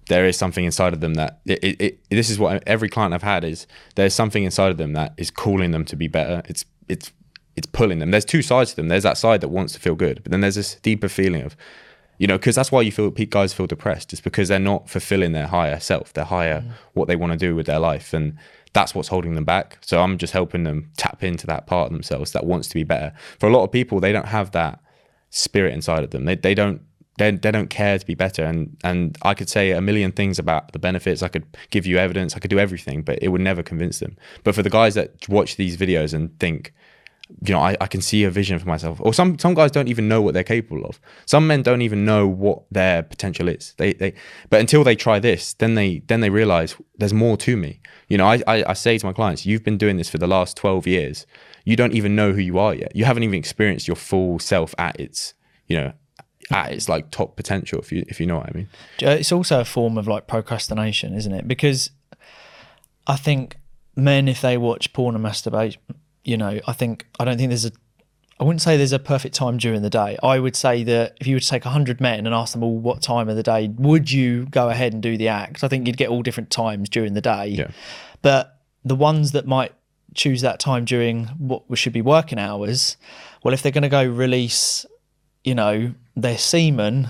there 0.10 0.28
is 0.28 0.38
something 0.38 0.66
inside 0.66 0.94
of 0.94 1.00
them 1.00 1.14
that 1.14 1.40
it, 1.46 1.64
it, 1.64 1.82
it, 1.82 2.00
this 2.10 2.30
is 2.30 2.38
what 2.38 2.62
every 2.68 2.90
client 2.90 3.14
I've 3.14 3.24
had 3.24 3.46
is 3.46 3.68
there's 3.96 4.14
something 4.14 4.44
inside 4.44 4.72
of 4.72 4.78
them 4.78 4.94
that 4.94 5.14
is 5.18 5.32
calling 5.32 5.72
them 5.72 5.86
to 5.86 5.96
be 5.96 6.08
better. 6.08 6.42
It's 6.46 6.66
it's 6.90 7.12
it's 7.56 7.68
pulling 7.68 8.00
them. 8.00 8.12
There's 8.12 8.26
two 8.26 8.42
sides 8.42 8.72
to 8.72 8.76
them. 8.76 8.88
There's 8.90 9.04
that 9.04 9.18
side 9.18 9.42
that 9.42 9.50
wants 9.50 9.74
to 9.74 9.80
feel 9.80 9.96
good, 9.96 10.22
but 10.24 10.32
then 10.32 10.42
there's 10.42 10.56
this 10.56 10.76
deeper 10.76 11.08
feeling 11.08 11.44
of 11.44 11.56
you 12.18 12.28
know 12.28 12.38
because 12.38 12.56
that's 12.56 12.72
why 12.72 12.82
you 12.82 12.92
feel 12.92 13.10
guys 13.10 13.54
feel 13.54 13.68
depressed 13.68 14.14
it's 14.14 14.22
because 14.22 14.48
they're 14.48 14.60
not 14.60 14.90
fulfilling 14.90 15.32
their 15.32 15.48
higher 15.48 15.80
self. 15.80 16.14
Their 16.14 16.26
higher 16.26 16.62
mm. 16.62 16.72
what 16.94 17.08
they 17.08 17.16
want 17.16 17.34
to 17.34 17.38
do 17.38 17.56
with 17.56 17.66
their 17.66 17.80
life 17.80 18.14
and 18.14 18.38
that's 18.74 18.96
what's 18.96 19.10
holding 19.10 19.36
them 19.36 19.46
back. 19.46 19.78
So 19.82 20.02
i'm 20.02 20.18
just 20.18 20.34
helping 20.34 20.64
them 20.64 20.92
tap 20.98 21.24
into 21.24 21.48
that 21.48 21.68
part 21.68 21.88
of 21.88 21.94
themselves 21.94 22.32
that 22.32 22.46
wants 22.46 22.68
to 22.70 22.76
be 22.76 22.84
better. 22.84 23.14
For 23.40 23.48
a 23.48 23.52
lot 23.52 23.64
of 23.64 23.72
people 23.72 24.00
they 24.00 24.12
don't 24.12 24.28
have 24.28 24.52
that 24.52 24.80
spirit 25.30 25.74
inside 25.74 26.04
of 26.04 26.12
them. 26.12 26.26
They, 26.26 26.36
they 26.36 26.54
don't 26.54 26.82
they, 27.20 27.30
they 27.30 27.52
don't 27.52 27.70
care 27.70 28.00
to 28.00 28.06
be 28.06 28.16
better. 28.16 28.44
And 28.44 28.78
and 28.84 29.18
i 29.22 29.34
could 29.34 29.50
say 29.50 29.72
a 29.72 29.82
million 29.82 30.12
things 30.12 30.40
about 30.40 30.72
the 30.72 30.80
benefits. 30.80 31.24
I 31.24 31.28
could 31.28 31.46
give 31.72 31.86
you 31.86 31.98
evidence. 31.98 32.36
I 32.36 32.40
could 32.40 32.52
do 32.52 32.60
everything 32.60 33.02
but 33.02 33.20
it 33.22 33.30
would 33.30 33.42
never 33.42 33.64
convince 33.64 34.00
them. 34.00 34.18
But 34.44 34.56
for 34.56 34.64
the 34.64 34.70
guys 34.70 34.96
that 34.96 35.28
watch 35.30 35.56
these 35.56 35.78
videos 35.78 36.14
and 36.14 36.38
think 36.40 36.74
you 37.42 37.54
know, 37.54 37.60
I, 37.60 37.76
I 37.82 37.88
can 37.88 38.02
see 38.02 38.24
a 38.24 38.30
vision 38.30 38.60
for 38.60 38.68
myself. 38.68 39.00
Or 39.02 39.14
some 39.14 39.38
some 39.40 39.54
guys 39.54 39.72
don't 39.72 39.88
even 39.88 40.08
know 40.08 40.22
what 40.22 40.34
they're 40.34 40.44
capable 40.44 40.86
of. 40.86 41.00
Some 41.26 41.48
men 41.48 41.62
don't 41.62 41.82
even 41.82 42.06
know 42.06 42.28
what 42.28 42.64
their 42.72 43.04
potential 43.04 43.48
is. 43.48 43.74
They 43.78 43.94
they 43.94 44.14
but 44.50 44.60
until 44.60 44.84
they 44.84 44.96
try 44.96 45.20
this, 45.20 45.54
then 45.54 45.76
they 45.76 46.00
then 46.08 46.22
they 46.22 46.30
realize 46.30 46.76
there's 46.98 47.14
more 47.14 47.38
to 47.38 47.58
me. 47.58 47.80
You 48.08 48.18
know, 48.18 48.28
I, 48.28 48.42
I, 48.48 48.64
I 48.70 48.74
say 48.74 48.98
to 48.98 49.06
my 49.06 49.14
clients, 49.14 49.46
you've 49.46 49.64
been 49.64 49.78
doing 49.78 49.98
this 49.98 50.10
for 50.10 50.18
the 50.18 50.28
last 50.28 50.56
12 50.58 50.86
years. 50.88 51.26
you 51.66 51.76
don't 51.76 51.94
even 51.94 52.16
know 52.16 52.34
who 52.34 52.42
you 52.42 52.60
are 52.60 52.76
yet. 52.76 52.96
You 52.96 53.06
haven't 53.06 53.24
even 53.24 53.40
experienced 53.40 53.88
your 53.88 53.96
full 53.96 54.40
self 54.40 54.76
at 54.78 55.00
its, 55.00 55.34
you 55.68 55.78
know, 55.78 55.94
at 56.52 56.72
its 56.72 56.90
like 56.90 57.10
top 57.12 57.36
potential. 57.36 57.80
If 57.80 57.92
you 57.92 58.06
if 58.08 58.20
you 58.20 58.26
know 58.26 58.38
what 58.38 58.50
I 58.50 58.52
mean. 58.54 58.70
It's 59.00 59.32
also 59.32 59.62
a 59.62 59.66
form 59.66 59.98
of 59.98 60.08
like 60.08 60.28
procrastination, 60.28 61.14
isn't 61.14 61.34
it? 61.34 61.48
Because 61.48 61.92
I 63.08 63.16
think 63.16 63.58
men, 63.96 64.28
if 64.28 64.42
they 64.42 64.58
watch 64.58 64.94
porn 64.94 65.16
and 65.16 65.24
masturbate, 65.24 65.78
you 66.24 66.38
know, 66.38 66.60
I 66.68 66.74
think 66.74 67.06
I 67.20 67.26
don't 67.26 67.38
think 67.38 67.50
there's 67.50 67.66
a 67.66 67.72
I 68.40 68.44
wouldn't 68.44 68.62
say 68.62 68.78
there's 68.78 68.94
a 68.94 69.00
perfect 69.00 69.36
time 69.36 69.58
during 69.58 69.84
the 69.84 69.90
day. 69.90 70.18
I 70.24 70.40
would 70.40 70.56
say 70.56 70.84
that 70.84 71.16
if 71.22 71.28
you 71.28 71.36
were 71.36 71.40
to 71.40 71.48
take 71.48 71.66
100 71.66 72.02
men 72.02 72.26
and 72.26 72.34
ask 72.34 72.54
them 72.54 72.64
all 72.64 72.78
what 72.78 73.02
time 73.02 73.30
of 73.30 73.36
the 73.36 73.44
day 73.44 73.70
would 73.78 74.12
you 74.12 74.48
go 74.48 74.70
ahead 74.70 74.92
and 74.92 75.02
do 75.02 75.18
the 75.18 75.28
act, 75.28 75.64
I 75.64 75.68
think 75.68 75.88
you'd 75.88 75.98
get 75.98 76.10
all 76.10 76.24
different 76.24 76.50
times 76.50 76.90
during 76.90 77.14
the 77.14 77.22
day. 77.22 77.48
Yeah. 77.48 77.72
But 78.22 78.60
the 78.84 78.96
ones 78.96 79.32
that 79.32 79.46
might 79.46 79.74
choose 80.16 80.42
that 80.42 80.60
time 80.60 80.84
during 80.84 81.26
what 81.38 81.64
should 81.76 81.94
be 81.94 82.02
working 82.02 82.40
hours, 82.40 82.98
well, 83.44 83.54
if 83.54 83.62
they're 83.62 83.72
going 83.72 83.84
to 83.84 83.90
go 83.90 84.04
release, 84.04 84.86
you 85.44 85.56
know, 85.56 85.94
their 86.16 86.38
semen, 86.38 87.10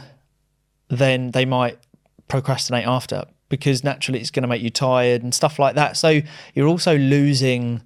then 0.89 1.31
they 1.31 1.45
might 1.45 1.79
procrastinate 2.27 2.85
after 2.85 3.23
because 3.49 3.83
naturally 3.83 4.19
it's 4.19 4.31
going 4.31 4.41
to 4.43 4.47
make 4.47 4.61
you 4.61 4.69
tired 4.69 5.23
and 5.23 5.33
stuff 5.33 5.57
like 5.57 5.75
that. 5.75 5.95
So 5.95 6.21
you're 6.53 6.67
also 6.67 6.97
losing 6.97 7.81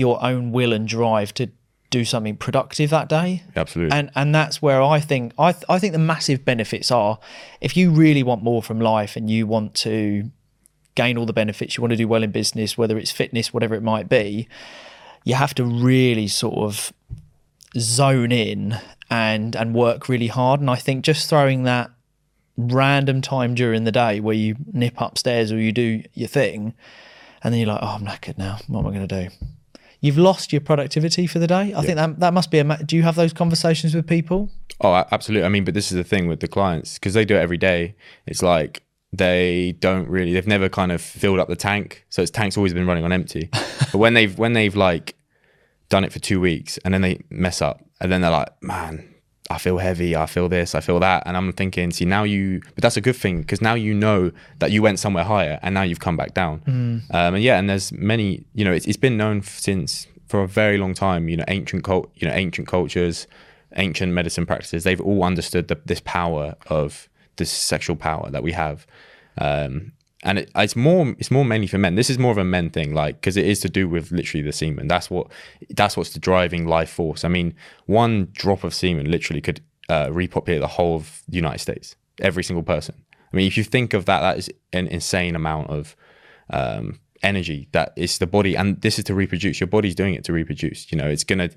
your 0.00 0.22
own 0.24 0.50
will 0.50 0.72
and 0.72 0.88
drive 0.88 1.32
to 1.34 1.50
do 1.90 2.04
something 2.04 2.36
productive 2.36 2.90
that 2.90 3.08
day. 3.08 3.42
Absolutely. 3.54 3.96
And 3.96 4.10
and 4.14 4.34
that's 4.34 4.62
where 4.62 4.80
I 4.80 5.00
think 5.00 5.32
I 5.38 5.52
th- 5.52 5.64
I 5.68 5.78
think 5.78 5.92
the 5.92 5.98
massive 5.98 6.44
benefits 6.44 6.90
are 6.90 7.18
if 7.60 7.76
you 7.76 7.90
really 7.90 8.22
want 8.22 8.42
more 8.42 8.62
from 8.62 8.80
life 8.80 9.16
and 9.16 9.28
you 9.28 9.46
want 9.46 9.74
to 9.76 10.30
gain 10.94 11.18
all 11.18 11.26
the 11.26 11.32
benefits, 11.32 11.76
you 11.76 11.82
want 11.82 11.90
to 11.90 11.96
do 11.96 12.08
well 12.08 12.22
in 12.22 12.30
business, 12.30 12.78
whether 12.78 12.96
it's 12.98 13.10
fitness, 13.10 13.52
whatever 13.52 13.74
it 13.74 13.82
might 13.82 14.08
be, 14.08 14.48
you 15.24 15.34
have 15.34 15.54
to 15.54 15.64
really 15.64 16.28
sort 16.28 16.58
of 16.58 16.92
zone 17.76 18.32
in 18.32 18.78
and 19.10 19.56
and 19.56 19.74
work 19.74 20.08
really 20.08 20.28
hard. 20.28 20.60
And 20.60 20.70
I 20.70 20.76
think 20.76 21.04
just 21.04 21.28
throwing 21.28 21.64
that 21.64 21.90
random 22.56 23.20
time 23.20 23.54
during 23.54 23.84
the 23.84 23.92
day 23.92 24.20
where 24.20 24.34
you 24.34 24.56
nip 24.72 24.94
upstairs 24.98 25.50
or 25.50 25.58
you 25.58 25.72
do 25.72 26.02
your 26.14 26.28
thing, 26.28 26.74
and 27.42 27.52
then 27.52 27.60
you're 27.60 27.68
like, 27.68 27.82
oh, 27.82 27.96
I'm 27.98 28.04
knackered 28.04 28.38
now. 28.38 28.58
What 28.68 28.80
am 28.80 28.86
I 28.86 28.90
going 28.90 29.08
to 29.08 29.28
do? 29.28 29.34
You've 30.00 30.18
lost 30.18 30.52
your 30.52 30.60
productivity 30.60 31.26
for 31.26 31.38
the 31.38 31.46
day. 31.46 31.74
I 31.76 31.82
think 31.82 31.96
that 31.96 32.20
that 32.20 32.32
must 32.32 32.50
be 32.50 32.58
a. 32.58 32.76
Do 32.84 32.96
you 32.96 33.02
have 33.02 33.16
those 33.16 33.32
conversations 33.32 33.94
with 33.94 34.06
people? 34.06 34.50
Oh, 34.80 35.04
absolutely. 35.10 35.44
I 35.44 35.50
mean, 35.50 35.64
but 35.64 35.74
this 35.74 35.92
is 35.92 35.96
the 35.96 36.04
thing 36.04 36.26
with 36.26 36.40
the 36.40 36.48
clients 36.48 36.94
because 36.94 37.12
they 37.14 37.24
do 37.24 37.36
it 37.36 37.40
every 37.40 37.58
day. 37.58 37.94
It's 38.26 38.42
like 38.42 38.82
they 39.12 39.72
don't 39.80 40.08
really. 40.08 40.32
They've 40.32 40.46
never 40.46 40.68
kind 40.68 40.90
of 40.90 41.02
filled 41.02 41.38
up 41.38 41.48
the 41.48 41.56
tank, 41.56 42.06
so 42.08 42.22
its 42.22 42.30
tank's 42.30 42.56
always 42.56 42.72
been 42.72 42.86
running 42.86 43.04
on 43.04 43.12
empty. 43.12 43.50
but 43.92 43.98
when 43.98 44.14
they've 44.14 44.36
when 44.38 44.54
they've 44.54 44.74
like 44.74 45.16
done 45.90 46.04
it 46.04 46.12
for 46.12 46.20
two 46.20 46.40
weeks 46.40 46.78
and 46.84 46.94
then 46.94 47.02
they 47.02 47.20
mess 47.28 47.60
up 47.60 47.84
and 48.00 48.10
then 48.10 48.22
they're 48.22 48.30
like, 48.30 48.50
man, 48.62 49.09
I 49.50 49.58
feel 49.58 49.78
heavy, 49.78 50.14
I 50.14 50.26
feel 50.26 50.48
this, 50.48 50.74
I 50.76 50.80
feel 50.80 51.00
that. 51.00 51.24
And 51.26 51.36
I'm 51.36 51.52
thinking, 51.52 51.90
see, 51.90 52.04
now 52.04 52.22
you, 52.22 52.62
but 52.74 52.82
that's 52.82 52.96
a 52.96 53.00
good 53.00 53.16
thing 53.16 53.40
because 53.40 53.60
now 53.60 53.74
you 53.74 53.92
know 53.92 54.30
that 54.60 54.70
you 54.70 54.80
went 54.80 55.00
somewhere 55.00 55.24
higher 55.24 55.58
and 55.62 55.74
now 55.74 55.82
you've 55.82 56.00
come 56.00 56.16
back 56.16 56.34
down. 56.34 56.62
Um, 57.10 57.34
and 57.34 57.42
yeah, 57.42 57.58
and 57.58 57.68
there's 57.68 57.90
many, 57.92 58.44
you 58.54 58.64
know, 58.64 58.72
it's, 58.72 58.86
it's 58.86 58.96
been 58.96 59.16
known 59.16 59.42
since 59.42 60.06
for 60.28 60.42
a 60.42 60.48
very 60.48 60.78
long 60.78 60.94
time, 60.94 61.28
you 61.28 61.36
know, 61.36 61.44
ancient 61.48 61.82
cult, 61.82 62.10
you 62.14 62.28
know, 62.28 62.32
ancient 62.34 62.68
cultures, 62.68 63.26
ancient 63.76 64.12
medicine 64.12 64.46
practices, 64.46 64.84
they've 64.84 65.00
all 65.00 65.24
understood 65.24 65.68
the, 65.68 65.80
this 65.84 66.00
power 66.04 66.54
of 66.68 67.08
this 67.36 67.50
sexual 67.50 67.96
power 67.96 68.30
that 68.30 68.42
we 68.42 68.52
have. 68.52 68.86
Um, 69.38 69.92
and 70.22 70.38
it, 70.38 70.50
it's 70.54 70.76
more 70.76 71.14
it's 71.18 71.30
more 71.30 71.44
mainly 71.44 71.66
for 71.66 71.78
men. 71.78 71.94
This 71.94 72.10
is 72.10 72.18
more 72.18 72.32
of 72.32 72.38
a 72.38 72.44
men 72.44 72.70
thing, 72.70 72.94
like 72.94 73.16
because 73.16 73.36
it 73.36 73.46
is 73.46 73.60
to 73.60 73.68
do 73.68 73.88
with 73.88 74.10
literally 74.10 74.42
the 74.42 74.52
semen. 74.52 74.88
That's 74.88 75.10
what 75.10 75.28
that's 75.70 75.96
what's 75.96 76.10
the 76.10 76.18
driving 76.18 76.66
life 76.66 76.90
force. 76.90 77.24
I 77.24 77.28
mean, 77.28 77.54
one 77.86 78.28
drop 78.32 78.64
of 78.64 78.74
semen 78.74 79.10
literally 79.10 79.40
could 79.40 79.60
uh, 79.88 80.10
repopulate 80.12 80.60
the 80.60 80.66
whole 80.66 80.96
of 80.96 81.22
the 81.28 81.36
United 81.36 81.60
States. 81.60 81.96
Every 82.20 82.44
single 82.44 82.62
person. 82.62 83.02
I 83.32 83.36
mean, 83.36 83.46
if 83.46 83.56
you 83.56 83.64
think 83.64 83.94
of 83.94 84.06
that, 84.06 84.20
that 84.20 84.38
is 84.38 84.50
an 84.72 84.88
insane 84.88 85.36
amount 85.36 85.70
of 85.70 85.96
um, 86.50 87.00
energy 87.22 87.68
that 87.72 87.92
is 87.96 88.18
the 88.18 88.26
body, 88.26 88.56
and 88.56 88.80
this 88.82 88.98
is 88.98 89.04
to 89.04 89.14
reproduce. 89.14 89.60
Your 89.60 89.68
body's 89.68 89.94
doing 89.94 90.14
it 90.14 90.24
to 90.24 90.32
reproduce. 90.32 90.90
You 90.92 90.98
know, 90.98 91.08
it's 91.08 91.24
gonna 91.24 91.50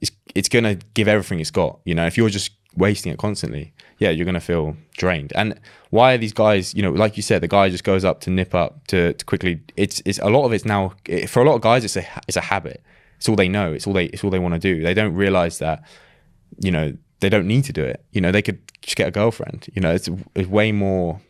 it's 0.00 0.10
it's 0.34 0.48
gonna 0.48 0.76
give 0.94 1.08
everything 1.08 1.40
it's 1.40 1.50
got. 1.50 1.80
You 1.84 1.94
know, 1.94 2.06
if 2.06 2.16
you're 2.16 2.30
just 2.30 2.52
wasting 2.76 3.12
it 3.12 3.18
constantly, 3.18 3.72
yeah, 3.98 4.10
you're 4.10 4.26
gonna 4.26 4.40
feel 4.40 4.76
drained. 4.96 5.32
And 5.34 5.58
why 5.90 6.14
are 6.14 6.18
these 6.18 6.32
guys? 6.32 6.74
You 6.74 6.82
know, 6.82 6.92
like 6.92 7.16
you 7.16 7.22
said, 7.22 7.42
the 7.42 7.48
guy 7.48 7.68
just 7.68 7.84
goes 7.84 8.04
up 8.04 8.20
to 8.22 8.30
nip 8.30 8.54
up 8.54 8.86
to, 8.88 9.12
to 9.12 9.24
quickly. 9.24 9.62
It's 9.76 10.02
it's 10.04 10.18
a 10.20 10.30
lot 10.30 10.44
of 10.44 10.52
it's 10.52 10.64
now 10.64 10.94
for 11.28 11.42
a 11.42 11.44
lot 11.44 11.56
of 11.56 11.60
guys. 11.60 11.84
It's 11.84 11.96
a 11.96 12.06
it's 12.26 12.36
a 12.36 12.42
habit. 12.42 12.82
It's 13.16 13.28
all 13.28 13.36
they 13.36 13.48
know. 13.48 13.72
It's 13.72 13.86
all 13.86 13.92
they 13.92 14.06
it's 14.06 14.24
all 14.24 14.30
they 14.30 14.38
want 14.38 14.54
to 14.54 14.60
do. 14.60 14.82
They 14.82 14.94
don't 14.94 15.14
realize 15.14 15.58
that 15.58 15.82
you 16.58 16.70
know 16.70 16.94
they 17.20 17.28
don't 17.28 17.46
need 17.46 17.64
to 17.64 17.72
do 17.72 17.84
it. 17.84 18.04
You 18.12 18.20
know, 18.20 18.32
they 18.32 18.42
could 18.42 18.60
just 18.82 18.96
get 18.96 19.08
a 19.08 19.10
girlfriend. 19.10 19.68
You 19.74 19.82
know, 19.82 19.92
it's, 19.92 20.08
it's 20.34 20.48
way 20.48 20.72
more. 20.72 21.20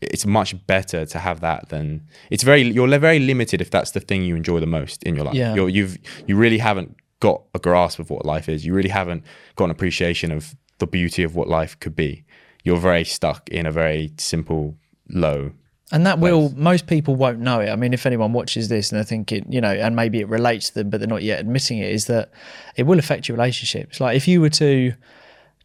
It's 0.00 0.26
much 0.26 0.66
better 0.66 1.06
to 1.06 1.18
have 1.18 1.40
that 1.40 1.68
than 1.68 2.08
it's 2.30 2.42
very. 2.42 2.62
You're 2.62 2.98
very 2.98 3.20
limited 3.20 3.60
if 3.60 3.70
that's 3.70 3.92
the 3.92 4.00
thing 4.00 4.22
you 4.24 4.34
enjoy 4.34 4.58
the 4.58 4.66
most 4.66 5.02
in 5.04 5.14
your 5.14 5.24
life. 5.24 5.34
Yeah. 5.34 5.54
You're, 5.54 5.68
you've 5.68 5.98
you 6.26 6.36
really 6.36 6.58
haven't 6.58 6.96
got 7.20 7.42
a 7.54 7.60
grasp 7.60 8.00
of 8.00 8.10
what 8.10 8.26
life 8.26 8.48
is. 8.48 8.66
You 8.66 8.74
really 8.74 8.88
haven't 8.88 9.24
got 9.54 9.66
an 9.66 9.70
appreciation 9.70 10.32
of 10.32 10.56
the 10.82 10.86
beauty 10.88 11.22
of 11.22 11.36
what 11.36 11.46
life 11.46 11.78
could 11.78 11.94
be. 11.94 12.24
You're 12.64 12.80
very 12.80 13.04
stuck 13.04 13.48
in 13.48 13.66
a 13.66 13.70
very 13.70 14.12
simple, 14.18 14.76
low. 15.08 15.52
And 15.92 16.04
that 16.06 16.18
will, 16.18 16.52
most 16.56 16.88
people 16.88 17.14
won't 17.14 17.38
know 17.38 17.60
it. 17.60 17.70
I 17.70 17.76
mean, 17.76 17.92
if 17.92 18.04
anyone 18.04 18.32
watches 18.32 18.68
this 18.68 18.90
and 18.90 18.96
they're 18.96 19.04
thinking, 19.04 19.46
you 19.48 19.60
know, 19.60 19.70
and 19.70 19.94
maybe 19.94 20.18
it 20.18 20.28
relates 20.28 20.70
to 20.70 20.74
them, 20.74 20.90
but 20.90 20.98
they're 20.98 21.08
not 21.08 21.22
yet 21.22 21.38
admitting 21.38 21.78
it, 21.78 21.92
is 21.92 22.06
that 22.06 22.32
it 22.74 22.82
will 22.82 22.98
affect 22.98 23.28
your 23.28 23.36
relationships. 23.36 24.00
Like 24.00 24.16
if 24.16 24.26
you 24.26 24.40
were 24.40 24.50
to 24.50 24.94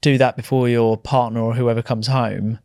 do 0.01 0.17
that 0.19 0.35
before 0.35 0.69
your 0.69 0.97
partner 0.97 1.41
or 1.41 1.55
whoever 1.55 1.81
comes 1.81 2.05
home, 2.05 2.59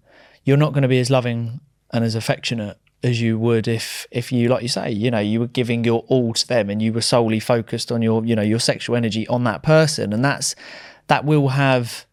you're 0.44 0.58
not 0.58 0.74
going 0.74 0.82
to 0.82 0.88
be 0.88 1.00
as 1.00 1.08
loving 1.08 1.60
and 1.90 2.04
as 2.04 2.14
affectionate 2.14 2.76
as 3.02 3.20
you 3.20 3.38
would 3.38 3.66
if 3.66 4.06
if 4.12 4.30
you 4.30 4.48
like 4.48 4.62
you 4.62 4.68
say 4.68 4.88
you 4.88 5.10
know 5.10 5.18
you 5.18 5.40
were 5.40 5.48
giving 5.48 5.82
your 5.82 6.04
all 6.06 6.32
to 6.32 6.46
them 6.46 6.70
and 6.70 6.80
you 6.80 6.92
were 6.92 7.00
solely 7.00 7.40
focused 7.40 7.90
on 7.90 8.00
your 8.00 8.24
you 8.24 8.36
know 8.36 8.42
your 8.42 8.60
sexual 8.60 8.94
energy 8.94 9.26
on 9.26 9.42
that 9.42 9.60
person 9.60 10.12
and 10.12 10.24
that's 10.24 10.54
that 11.08 11.24
will 11.24 11.48
have 11.48 12.06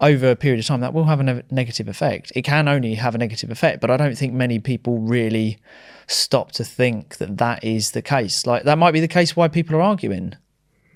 over 0.00 0.30
a 0.30 0.36
period 0.36 0.58
of 0.58 0.66
time 0.66 0.80
that 0.80 0.94
will 0.94 1.04
have 1.04 1.20
a 1.20 1.22
ne- 1.22 1.42
negative 1.50 1.88
effect 1.88 2.32
it 2.34 2.42
can 2.42 2.68
only 2.68 2.94
have 2.94 3.14
a 3.14 3.18
negative 3.18 3.50
effect 3.50 3.80
but 3.80 3.90
i 3.90 3.96
don't 3.96 4.16
think 4.16 4.32
many 4.32 4.58
people 4.58 4.98
really 4.98 5.58
stop 6.06 6.52
to 6.52 6.64
think 6.64 7.18
that 7.18 7.36
that 7.38 7.62
is 7.62 7.90
the 7.92 8.02
case 8.02 8.46
like 8.46 8.64
that 8.64 8.78
might 8.78 8.92
be 8.92 9.00
the 9.00 9.08
case 9.08 9.36
why 9.36 9.46
people 9.46 9.76
are 9.76 9.82
arguing 9.82 10.34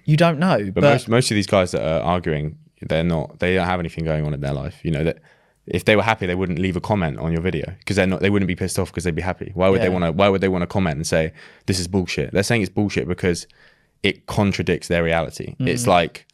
you 0.04 0.16
don't 0.16 0.38
know 0.38 0.70
But, 0.70 0.82
most 0.82 1.08
most 1.08 1.30
of 1.30 1.34
these 1.34 1.46
guys 1.46 1.72
that 1.72 1.82
are 1.82 2.02
arguing, 2.02 2.58
they're 2.80 3.04
not. 3.04 3.38
They 3.38 3.54
don't 3.54 3.66
have 3.66 3.80
anything 3.80 4.04
going 4.04 4.26
on 4.26 4.34
in 4.34 4.40
their 4.40 4.52
life. 4.52 4.80
You 4.82 4.90
know 4.90 5.04
that 5.04 5.18
if 5.66 5.86
they 5.86 5.96
were 5.96 6.02
happy, 6.02 6.26
they 6.26 6.34
wouldn't 6.34 6.58
leave 6.58 6.76
a 6.76 6.80
comment 6.80 7.18
on 7.18 7.32
your 7.32 7.40
video 7.40 7.72
because 7.78 7.96
they're 7.96 8.06
not. 8.06 8.20
They 8.20 8.30
wouldn't 8.30 8.46
be 8.46 8.54
pissed 8.54 8.78
off 8.78 8.90
because 8.90 9.04
they'd 9.04 9.14
be 9.14 9.22
happy. 9.22 9.50
Why 9.54 9.68
would 9.68 9.80
they 9.80 9.88
want 9.88 10.04
to? 10.04 10.12
Why 10.12 10.28
would 10.28 10.40
they 10.40 10.48
want 10.48 10.62
to 10.62 10.66
comment 10.66 10.96
and 10.96 11.06
say 11.06 11.32
this 11.66 11.80
is 11.80 11.88
bullshit? 11.88 12.32
They're 12.32 12.42
saying 12.42 12.62
it's 12.62 12.70
bullshit 12.70 13.08
because 13.08 13.46
it 14.02 14.26
contradicts 14.26 14.88
their 14.88 15.02
reality. 15.02 15.56
Mm. 15.58 15.68
It's 15.68 15.86
like. 15.86 16.26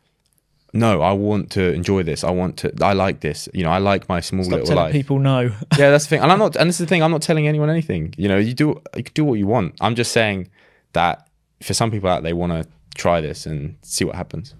No, 0.73 1.03
I 1.03 1.13
want 1.13 1.51
to 1.53 1.73
enjoy 1.73 2.03
this. 2.05 2.23
I 2.23 2.31
want 2.31 2.59
to. 2.59 2.73
I 2.81 2.93
like 2.93 3.21
this. 3.21 3.49
You 3.53 3.65
know, 3.65 3.71
I 3.71 3.79
like 3.79 4.09
my 4.09 4.21
small 4.21 4.45
stop 4.45 4.61
little 4.61 4.77
life. 4.77 4.93
people 4.93 5.19
no 5.19 5.41
yeah, 5.79 5.91
that's 5.91 6.05
the 6.05 6.11
thing. 6.11 6.23
And 6.23 6.31
I'm 6.31 6.39
not. 6.39 6.57
And 6.57 6.69
this 6.69 6.77
is 6.77 6.87
the 6.87 6.89
thing. 6.89 7.03
I'm 7.03 7.11
not 7.11 7.23
telling 7.23 7.49
anyone 7.49 7.69
anything. 7.69 8.15
You 8.17 8.29
know, 8.29 8.39
you 8.39 8.55
do. 8.55 8.81
You 8.97 9.03
can 9.03 9.13
do 9.15 9.25
what 9.25 9.35
you 9.35 9.47
want. 9.47 9.75
I'm 9.81 9.95
just 9.95 10.13
saying 10.13 10.49
that 10.93 11.29
for 11.63 11.75
some 11.75 11.91
people 11.91 12.09
out, 12.09 12.23
they 12.23 12.33
want 12.33 12.53
to 12.53 12.69
try 12.95 13.21
this 13.21 13.47
and 13.47 13.77
see 13.83 14.05
what 14.05 14.15
happens. 14.15 14.55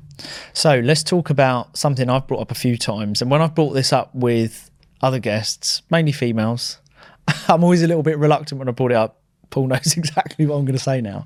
So 0.53 0.81
let's 0.81 1.03
talk 1.03 1.31
about 1.31 1.77
something 1.77 2.09
I've 2.11 2.27
brought 2.27 2.41
up 2.41 2.51
a 2.51 2.55
few 2.57 2.77
times. 2.77 3.23
And 3.23 3.31
when 3.31 3.41
I've 3.41 3.55
brought 3.55 3.73
this 3.73 3.93
up 3.93 4.15
with 4.15 4.71
other 5.01 5.19
guests, 5.19 5.83
mainly 5.91 6.13
females, 6.13 6.79
I'm 7.49 7.65
always 7.65 7.83
a 7.83 7.87
little 7.87 8.03
bit 8.03 8.19
reluctant 8.19 8.59
when 8.59 8.69
I 8.69 8.73
brought 8.73 8.93
it 8.93 8.97
up. 8.97 9.21
Paul 9.51 9.67
knows 9.69 9.97
exactly 9.97 10.47
what 10.47 10.57
I'm 10.57 10.65
going 10.65 10.77
to 10.77 10.83
say 10.83 11.01
now. 11.01 11.25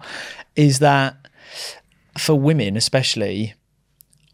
Is 0.57 0.79
that 0.81 1.17
for 2.19 2.39
women, 2.39 2.77
especially, 2.77 3.55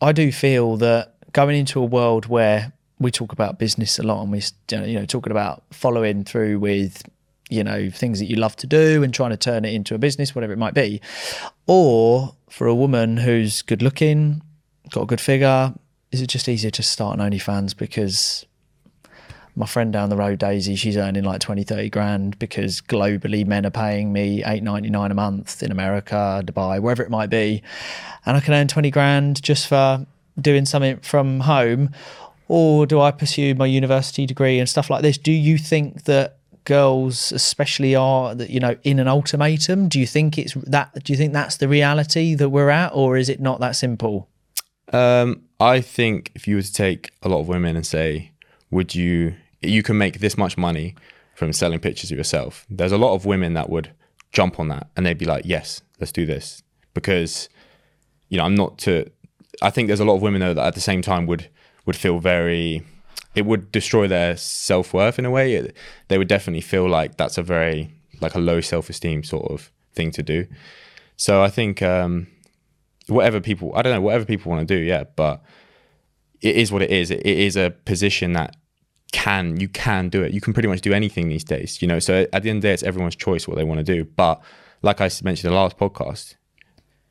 I 0.01 0.13
do 0.13 0.33
feel 0.33 0.77
that 0.79 1.15
going 1.33 1.57
into 1.57 1.81
a 1.81 1.85
world 1.85 2.27
where 2.27 2.73
we 2.99 3.11
talk 3.11 3.33
about 3.33 3.59
business 3.59 3.99
a 3.99 4.03
lot 4.03 4.23
and 4.23 4.31
we, 4.31 4.43
you 4.71 4.99
know, 4.99 5.07
talking 5.07 5.31
about 5.31 5.63
following 5.71 6.25
through 6.25 6.59
with, 6.59 7.03
you 7.49 7.65
know, 7.65 7.91
things 7.91 8.19
that 8.19 8.27
you 8.27 8.37
love 8.37 8.57
to 8.57 8.67
do 8.67 9.03
and 9.03 9.13
trying 9.13 9.31
to 9.31 9.37
turn 9.37 9.65
it 9.65 9.75
into 9.75 9.95
a 9.95 9.99
business, 9.99 10.35
whatever 10.35 10.53
it 10.53 10.59
might 10.59 10.75
be, 10.75 11.01
or 11.67 12.35
for 12.49 12.67
a 12.67 12.75
woman 12.75 13.17
who's 13.17 13.63
good 13.63 13.83
looking, 13.83 14.43
got 14.91 15.03
a 15.03 15.07
good 15.07 15.21
figure, 15.21 15.73
is 16.13 16.21
it 16.21 16.29
just 16.29 16.49
easier 16.49 16.71
to 16.73 16.83
start 16.83 17.19
an 17.19 17.31
OnlyFans 17.31 17.77
because 17.77 18.45
my 19.61 19.67
friend 19.67 19.93
down 19.93 20.09
the 20.09 20.17
road, 20.17 20.41
Daisy, 20.41 20.75
she's 20.75 20.97
earning 20.97 21.23
like 21.23 21.41
20, 21.41 21.63
30 21.63 21.91
grand 21.91 22.39
because 22.39 22.81
globally 22.81 23.47
men 23.47 23.65
are 23.65 23.71
paying 23.71 24.13
me 24.13 24.43
eight 24.45 24.63
ninety 24.63 24.91
nine 24.91 25.11
a 25.11 25.15
month 25.15 25.63
in 25.63 25.71
America, 25.71 26.43
Dubai, 26.45 26.81
wherever 26.81 27.03
it 27.03 27.11
might 27.11 27.31
be. 27.31 27.63
And 28.27 28.37
I 28.37 28.41
can 28.41 28.55
earn 28.55 28.67
20 28.67 28.91
grand 28.91 29.43
just 29.43 29.69
for 29.69 30.05
doing 30.41 30.67
something 30.67 30.99
from 30.99 31.41
home. 31.41 31.91
Or 32.49 32.87
do 32.87 33.01
I 33.01 33.13
pursue 33.13 33.55
my 33.55 33.67
university 33.67 34.27
degree 34.27 34.59
and 34.59 34.69
stuff 34.69 34.91
like 34.91 35.03
this? 35.03 35.17
Do 35.17 35.31
you 35.31 35.57
think 35.57 36.05
that 36.05 36.39
girls 36.65 37.33
especially 37.33 37.95
are 37.95 38.35
that 38.35 38.51
you 38.51 38.61
know 38.61 38.77
in 38.83 38.99
an 38.99 39.09
ultimatum 39.09 39.89
do 39.89 39.99
you 39.99 40.07
think 40.07 40.37
it's 40.37 40.53
that 40.55 40.93
do 41.03 41.11
you 41.11 41.17
think 41.17 41.33
that's 41.33 41.57
the 41.57 41.67
reality 41.67 42.35
that 42.35 42.51
we're 42.51 42.69
at 42.69 42.93
or 42.93 43.17
is 43.17 43.31
it 43.31 43.41
not 43.41 43.61
that 43.61 43.75
simple 43.75 44.29
Um, 44.93 45.43
I 45.61 45.81
think 45.83 46.33
if 46.35 46.49
you 46.49 46.57
were 46.57 46.63
to 46.63 46.73
take 46.73 47.13
a 47.23 47.29
lot 47.29 47.41
of 47.41 47.49
women 47.49 47.77
and 47.77 47.87
say, 47.87 48.33
would 48.71 48.95
you, 48.95 49.35
you 49.63 49.83
can 49.83 49.99
make 49.99 50.21
this 50.21 50.37
much 50.37 50.57
money 50.57 50.95
from 51.35 51.53
selling 51.53 51.79
pictures 51.79 52.11
of 52.11 52.19
yourself. 52.19 52.67
There's 52.69 52.93
a 52.93 52.99
lot 52.99 53.15
of 53.15 53.25
women 53.25 53.55
that 53.55 53.71
would 53.71 53.93
jump 54.33 54.61
on 54.61 54.69
that 54.69 54.89
and 54.97 55.05
they'd 55.05 55.19
be 55.19 55.25
like, 55.25 55.45
yes, 55.45 55.83
let's 55.99 56.13
do 56.13 56.27
this. 56.27 56.63
Because, 56.95 57.49
you 58.29 58.39
know, 58.39 58.45
I'm 58.45 58.55
not 58.55 58.79
to, 58.79 59.11
I 59.63 59.71
think 59.71 59.87
there's 59.87 60.01
a 60.01 60.05
lot 60.05 60.17
of 60.17 60.23
women 60.23 60.41
though 60.41 60.55
that 60.55 60.67
at 60.67 60.75
the 60.75 60.81
same 60.81 61.03
time 61.03 61.27
would, 61.27 61.49
would 61.87 61.97
feel 61.97 62.19
very, 62.19 62.83
it 63.35 63.47
would 63.47 63.71
destroy 63.73 64.09
their 64.09 64.37
self 64.37 64.93
worth 64.93 65.19
in 65.19 65.25
a 65.25 65.31
way. 65.31 65.55
It, 65.55 65.77
they 66.09 66.19
would 66.19 66.29
definitely 66.29 66.63
feel 66.63 66.89
like 66.89 67.17
that's 67.17 67.39
a 67.39 67.43
very, 67.43 67.95
like 68.21 68.35
a 68.35 68.41
low 68.41 68.61
self 68.61 68.91
esteem 68.91 69.23
sort 69.23 69.51
of 69.51 69.71
thing 69.95 70.11
to 70.13 70.23
do. 70.23 70.47
So 71.17 71.43
I 71.43 71.49
think, 71.49 71.83
um, 71.83 72.27
whatever 73.11 73.41
people 73.41 73.73
I 73.75 73.83
don't 73.83 73.93
know 73.93 74.01
whatever 74.01 74.25
people 74.25 74.51
want 74.51 74.67
to 74.67 74.75
do 74.75 74.81
yeah 74.81 75.05
but 75.17 75.43
it 76.41 76.57
is 76.57 76.73
what 76.73 76.83
it 76.83 76.91
is 76.91 77.11
it, 77.11 77.21
it 77.21 77.39
is 77.39 77.57
a 77.57 77.71
position 77.85 78.33
that 78.35 78.57
can 79.11 79.59
you 79.61 79.69
can 79.69 80.09
do 80.09 80.23
it. 80.23 80.33
You 80.33 80.41
can 80.41 80.53
pretty 80.53 80.69
much 80.69 80.81
do 80.81 80.93
anything 80.93 81.29
these 81.29 81.45
days 81.45 81.81
you 81.83 81.89
know? 81.89 81.99
So 81.99 82.27
at 82.33 82.43
the 82.43 82.51
end 82.51 82.59
of 82.59 82.63
the 82.63 82.69
day 82.69 82.75
it's 82.75 82.83
everyone's 82.83 83.17
choice 83.17 83.47
what 83.47 83.57
they 83.57 83.65
want 83.65 83.79
to 83.79 83.85
do. 83.85 84.05
But 84.05 84.41
like 84.83 85.01
I 85.01 85.11
mentioned 85.23 85.47
in 85.47 85.51
the 85.51 85.61
last 85.61 85.77
podcast 85.77 86.37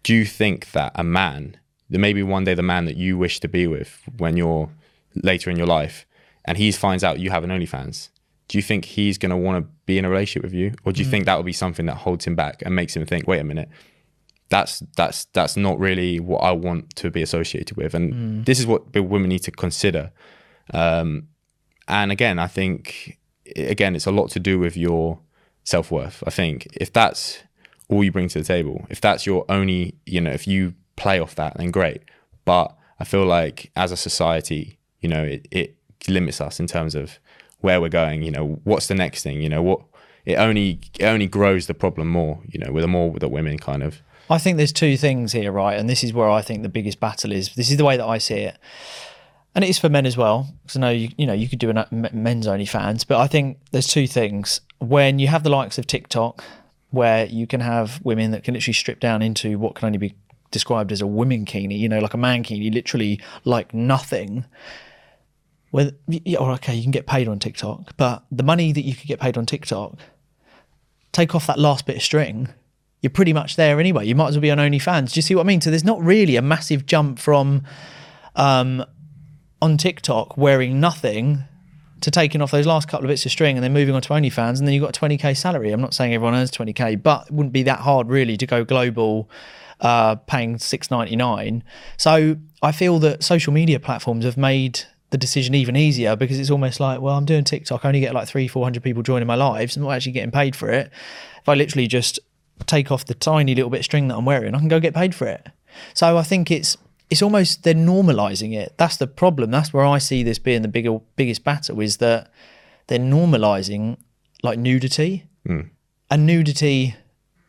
do 0.04 0.16
you 0.16 0.26
think 0.26 0.72
that 0.72 0.92
a 0.96 1.04
man 1.04 1.58
that 1.90 2.00
maybe 2.00 2.24
one 2.24 2.44
day 2.44 2.54
the 2.54 2.64
man 2.64 2.86
that 2.86 2.96
you 2.96 3.18
wish 3.18 3.40
to 3.42 3.48
be 3.48 3.68
with 3.68 4.02
when 4.18 4.38
you're 4.38 4.70
later 5.16 5.50
in 5.50 5.58
your 5.58 5.68
life 5.68 6.06
and 6.46 6.58
he 6.58 6.72
finds 6.72 7.04
out 7.04 7.20
you 7.20 7.32
have 7.32 7.44
an 7.44 7.50
OnlyFans 7.50 8.10
do 8.48 8.58
you 8.58 8.62
think 8.64 8.86
he's 8.86 9.18
going 9.18 9.30
to 9.30 9.38
want 9.38 9.64
to 9.64 9.72
be 9.86 10.00
in 10.00 10.06
a 10.06 10.10
relationship 10.10 10.42
with 10.42 10.56
you? 10.56 10.74
Or 10.84 10.92
do 10.92 11.04
you 11.04 11.08
think 11.08 11.26
that 11.26 11.38
would 11.38 11.46
be 11.46 11.54
something 11.54 11.86
that 11.86 11.98
holds 11.98 12.26
him 12.26 12.36
back 12.36 12.64
and 12.66 12.76
makes 12.76 12.96
him 12.96 13.06
think 13.06 13.28
wait 13.28 13.40
a 13.40 13.44
minute 13.44 13.70
that's 14.50 14.80
that's 14.96 15.26
that's 15.26 15.56
not 15.56 15.80
really 15.80 16.20
what 16.20 16.40
I 16.40 16.52
want 16.52 16.96
to 16.98 17.12
be 17.12 17.22
associated 17.22 17.78
with, 17.78 17.94
and 17.94 18.46
this 18.46 18.60
is 18.60 18.68
what 18.68 18.94
women 18.96 19.30
need 19.30 19.44
to 19.44 19.52
consider. 19.52 20.12
Um, 20.74 21.28
and 21.90 22.12
again, 22.12 22.40
I 22.40 22.48
think 22.48 23.18
again 23.56 23.96
it's 23.96 24.06
a 24.06 24.12
lot 24.12 24.30
to 24.32 24.40
do 24.40 24.60
with 24.60 24.78
your 24.78 25.20
self 25.64 25.92
worth. 25.92 26.24
I 26.26 26.30
think 26.30 26.68
if 26.74 26.94
that's 26.94 27.40
all 27.90 28.04
you 28.04 28.12
bring 28.12 28.30
to 28.30 28.40
the 28.40 28.46
table, 28.46 28.86
if 28.90 29.02
that's 29.02 29.26
your 29.26 29.46
only, 29.50 29.96
you 30.06 30.22
know, 30.22 30.32
if 30.32 30.48
you 30.48 30.76
play 30.96 31.20
off 31.20 31.36
that, 31.36 31.58
then 31.58 31.72
great. 31.72 32.04
But 32.46 32.76
I 33.00 33.04
feel 33.04 33.26
like 33.26 33.72
as 33.76 33.92
a 33.92 33.98
society, 33.98 34.78
you 35.02 35.10
know, 35.10 35.24
it, 35.24 35.48
it 35.52 35.76
limits 36.08 36.40
us 36.40 36.60
in 36.60 36.68
terms 36.68 36.96
of 36.96 37.20
where 37.62 37.82
we're 37.82 37.90
going. 37.90 38.22
You 38.22 38.32
know, 38.32 38.60
what's 38.64 38.88
the 38.88 38.96
next 38.96 39.24
thing? 39.24 39.42
You 39.42 39.50
know, 39.50 39.62
what 39.62 39.82
it 40.26 40.36
only 40.36 40.80
it 41.00 41.06
only 41.06 41.28
grows 41.28 41.68
the 41.68 41.74
problem 41.74 42.08
more. 42.08 42.42
You 42.48 42.60
know, 42.60 42.72
with 42.72 42.84
the 42.84 42.88
more 42.88 43.18
that 43.20 43.30
women 43.30 43.58
kind 43.58 43.84
of 43.84 44.02
I 44.30 44.38
think 44.38 44.58
there's 44.58 44.72
two 44.72 44.96
things 44.96 45.32
here, 45.32 45.52
right? 45.52 45.80
And 45.80 45.90
this 45.90 46.04
is 46.04 46.14
where 46.14 46.30
I 46.30 46.44
think 46.44 46.62
the 46.62 46.70
biggest 46.70 47.00
battle 47.00 47.32
is. 47.32 47.56
This 47.56 47.72
is 47.72 47.78
the 47.78 47.86
way 47.86 47.98
that 47.98 48.06
I 48.06 48.20
see 48.20 48.36
it, 48.36 48.58
and 49.56 49.64
it 49.64 49.70
is 49.70 49.80
for 49.80 49.90
men 49.90 50.06
as 50.06 50.18
well. 50.18 50.54
Because 50.64 50.78
I 50.78 50.80
know 50.80 50.90
you, 50.90 51.10
you 51.18 51.26
know 51.26 51.34
you 51.34 51.50
could 51.50 51.60
do 51.60 51.70
an 51.70 52.10
men's 52.14 52.48
only 52.48 52.66
fans, 52.66 53.04
but 53.04 53.20
I 53.20 53.28
think 53.28 53.60
there's 53.72 53.88
two 53.88 54.08
things. 54.08 54.62
When 54.80 55.20
you 55.20 55.28
have 55.28 55.44
the 55.44 55.50
likes 55.50 55.78
of 55.78 55.88
TikTok, 55.88 56.44
where 56.92 57.26
you 57.26 57.46
can 57.48 57.62
have 57.62 58.00
women 58.04 58.32
that 58.32 58.44
can 58.44 58.54
literally 58.54 58.74
strip 58.74 59.00
down 59.00 59.22
into 59.22 59.60
what 59.60 59.76
can 59.76 59.86
only 59.86 59.98
be 59.98 60.16
described 60.52 60.92
as 60.92 61.02
a 61.02 61.08
women 61.08 61.46
kini, 61.46 61.76
you 61.76 61.90
know, 61.90 62.00
like 62.00 62.14
a 62.14 62.18
man 62.18 62.44
kini, 62.44 62.72
literally 62.72 63.20
like 63.46 63.74
nothing. 63.74 64.46
Where, 65.72 65.92
yeah, 66.08 66.40
or 66.40 66.52
okay, 66.54 66.74
you 66.74 66.82
can 66.82 66.92
get 66.92 67.06
paid 67.06 67.28
on 67.28 67.38
TikTok, 67.38 67.96
but 67.96 68.24
the 68.32 68.42
money 68.42 68.72
that 68.72 68.82
you 68.82 68.96
could 68.96 69.08
get 69.08 69.20
paid 69.20 69.38
on 69.38 69.46
TikTok, 69.46 69.98
take 71.12 71.36
off 71.36 71.46
that 71.46 71.60
last 71.60 71.86
bit 71.86 71.98
of 71.98 72.02
string, 72.02 72.50
you're 73.02 73.12
pretty 73.12 73.34
much 73.34 73.56
there 73.56 73.80
anyway. 73.80 74.06
You 74.06 74.16
might 74.16 74.30
as 74.30 74.36
well 74.36 74.42
be 74.42 74.52
on 74.52 74.58
OnlyFans. 74.58 75.14
Do 75.14 75.20
you 75.20 75.22
see 75.22 75.36
what 75.36 75.42
I 75.42 75.48
mean? 75.48 75.62
So 75.62 75.70
there's 75.70 75.84
not 75.84 76.02
really 76.04 76.36
a 76.36 76.42
massive 76.42 76.86
jump 76.86 77.20
from 77.20 77.64
um, 78.36 78.84
on 79.62 79.78
TikTok 79.78 80.38
wearing 80.38 80.80
nothing 80.80 81.44
to 82.02 82.12
taking 82.12 82.42
off 82.42 82.52
those 82.52 82.66
last 82.66 82.88
couple 82.88 83.06
of 83.06 83.10
bits 83.10 83.26
of 83.26 83.32
string 83.32 83.58
and 83.58 83.64
then 83.64 83.74
moving 83.74 83.94
on 83.94 84.02
to 84.02 84.10
OnlyFans 84.10 84.60
and 84.60 84.68
then 84.68 84.74
you've 84.74 84.84
got 84.84 84.96
a 84.96 85.00
20k 85.00 85.36
salary. 85.36 85.72
I'm 85.72 85.82
not 85.82 85.94
saying 85.94 86.14
everyone 86.14 86.36
earns 86.36 86.52
20k, 86.52 87.02
but 87.04 87.28
it 87.28 87.34
wouldn't 87.34 87.54
be 87.54 87.64
that 87.64 87.80
hard 87.80 88.08
really 88.08 88.38
to 88.38 88.46
go 88.46 88.64
global 88.64 89.30
uh, 89.82 90.16
paying 90.16 90.56
6.99. 90.56 91.62
So 91.98 92.38
I 92.62 92.72
feel 92.72 93.00
that 93.00 93.24
social 93.24 93.52
media 93.54 93.80
platforms 93.80 94.26
have 94.26 94.38
made 94.38 94.82
the 95.10 95.18
decision 95.18 95.56
even 95.56 95.76
easier 95.76 96.16
because 96.16 96.40
it's 96.40 96.52
almost 96.52 96.80
like, 96.80 97.02
well, 97.02 97.16
I'm 97.16 97.26
doing 97.26 97.44
TikTok, 97.44 97.84
I 97.84 97.90
only 97.90 98.00
get 98.00 98.14
like 98.14 98.28
three, 98.28 98.48
400 98.48 98.84
people 98.84 99.04
joining 99.04 99.28
my 99.28 99.36
lives. 99.36 99.76
I'm 99.76 99.84
not 99.84 99.92
actually 99.92 100.12
getting 100.14 100.32
paid 100.32 100.56
for 100.56 100.70
it. 100.70 100.92
If 101.42 101.50
I 101.50 101.56
literally 101.56 101.88
just 101.88 102.20
take 102.66 102.92
off 102.92 103.06
the 103.06 103.14
tiny 103.14 103.56
little 103.56 103.70
bit 103.70 103.80
of 103.80 103.86
string 103.86 104.08
that 104.10 104.16
I'm 104.16 104.26
wearing, 104.26 104.54
I 104.54 104.60
can 104.60 104.68
go 104.68 104.80
get 104.80 104.94
paid 104.94 105.16
for 105.16 105.28
it. 105.28 105.48
So 105.94 106.18
I 106.18 106.24
think 106.24 106.52
it's 106.52 106.78
it's 107.10 107.22
almost 107.22 107.64
they're 107.64 107.74
normalizing 107.74 108.56
it. 108.56 108.74
That's 108.78 108.98
the 108.98 109.08
problem. 109.08 109.52
That's 109.52 109.74
where 109.74 109.86
I 109.86 109.98
see 109.98 110.24
this 110.24 110.40
being 110.40 110.62
the 110.62 110.68
bigger 110.68 111.00
biggest 111.16 111.44
battle 111.44 111.80
is 111.80 111.98
that 111.98 112.32
they're 112.88 113.00
normalizing 113.00 113.98
like 114.44 114.60
nudity, 114.60 115.26
hmm. 115.46 115.62
and 116.10 116.26
nudity 116.26 116.96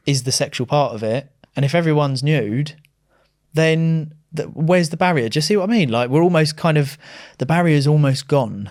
is 0.07 0.23
the 0.23 0.33
sexual 0.33 0.67
part 0.67 0.95
of 0.95 1.03
it. 1.03 1.31
And 1.57 1.65
if 1.65 1.75
everyone's 1.75 2.23
nude, 2.23 2.75
then 3.53 4.15
the, 4.33 4.45
where's 4.45 4.91
the 4.91 4.97
barrier? 4.97 5.29
Do 5.29 5.39
you 5.39 5.43
see 5.43 5.57
what 5.57 5.69
I 5.69 5.73
mean? 5.73 5.91
Like 5.91 6.11
we're 6.11 6.23
almost 6.23 6.57
kind 6.57 6.79
of 6.79 6.97
the 7.39 7.47
barrier's 7.47 7.87
almost 7.87 8.29
gone. 8.29 8.71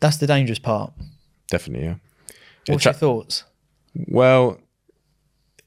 That's 0.00 0.18
the 0.18 0.26
dangerous 0.26 0.58
part. 0.58 0.92
definitely 1.48 1.86
yeah. 1.86 1.94
What's 2.66 2.82
Tra- 2.82 2.92
your 2.92 2.98
thoughts? 2.98 3.44
Well, 3.94 4.58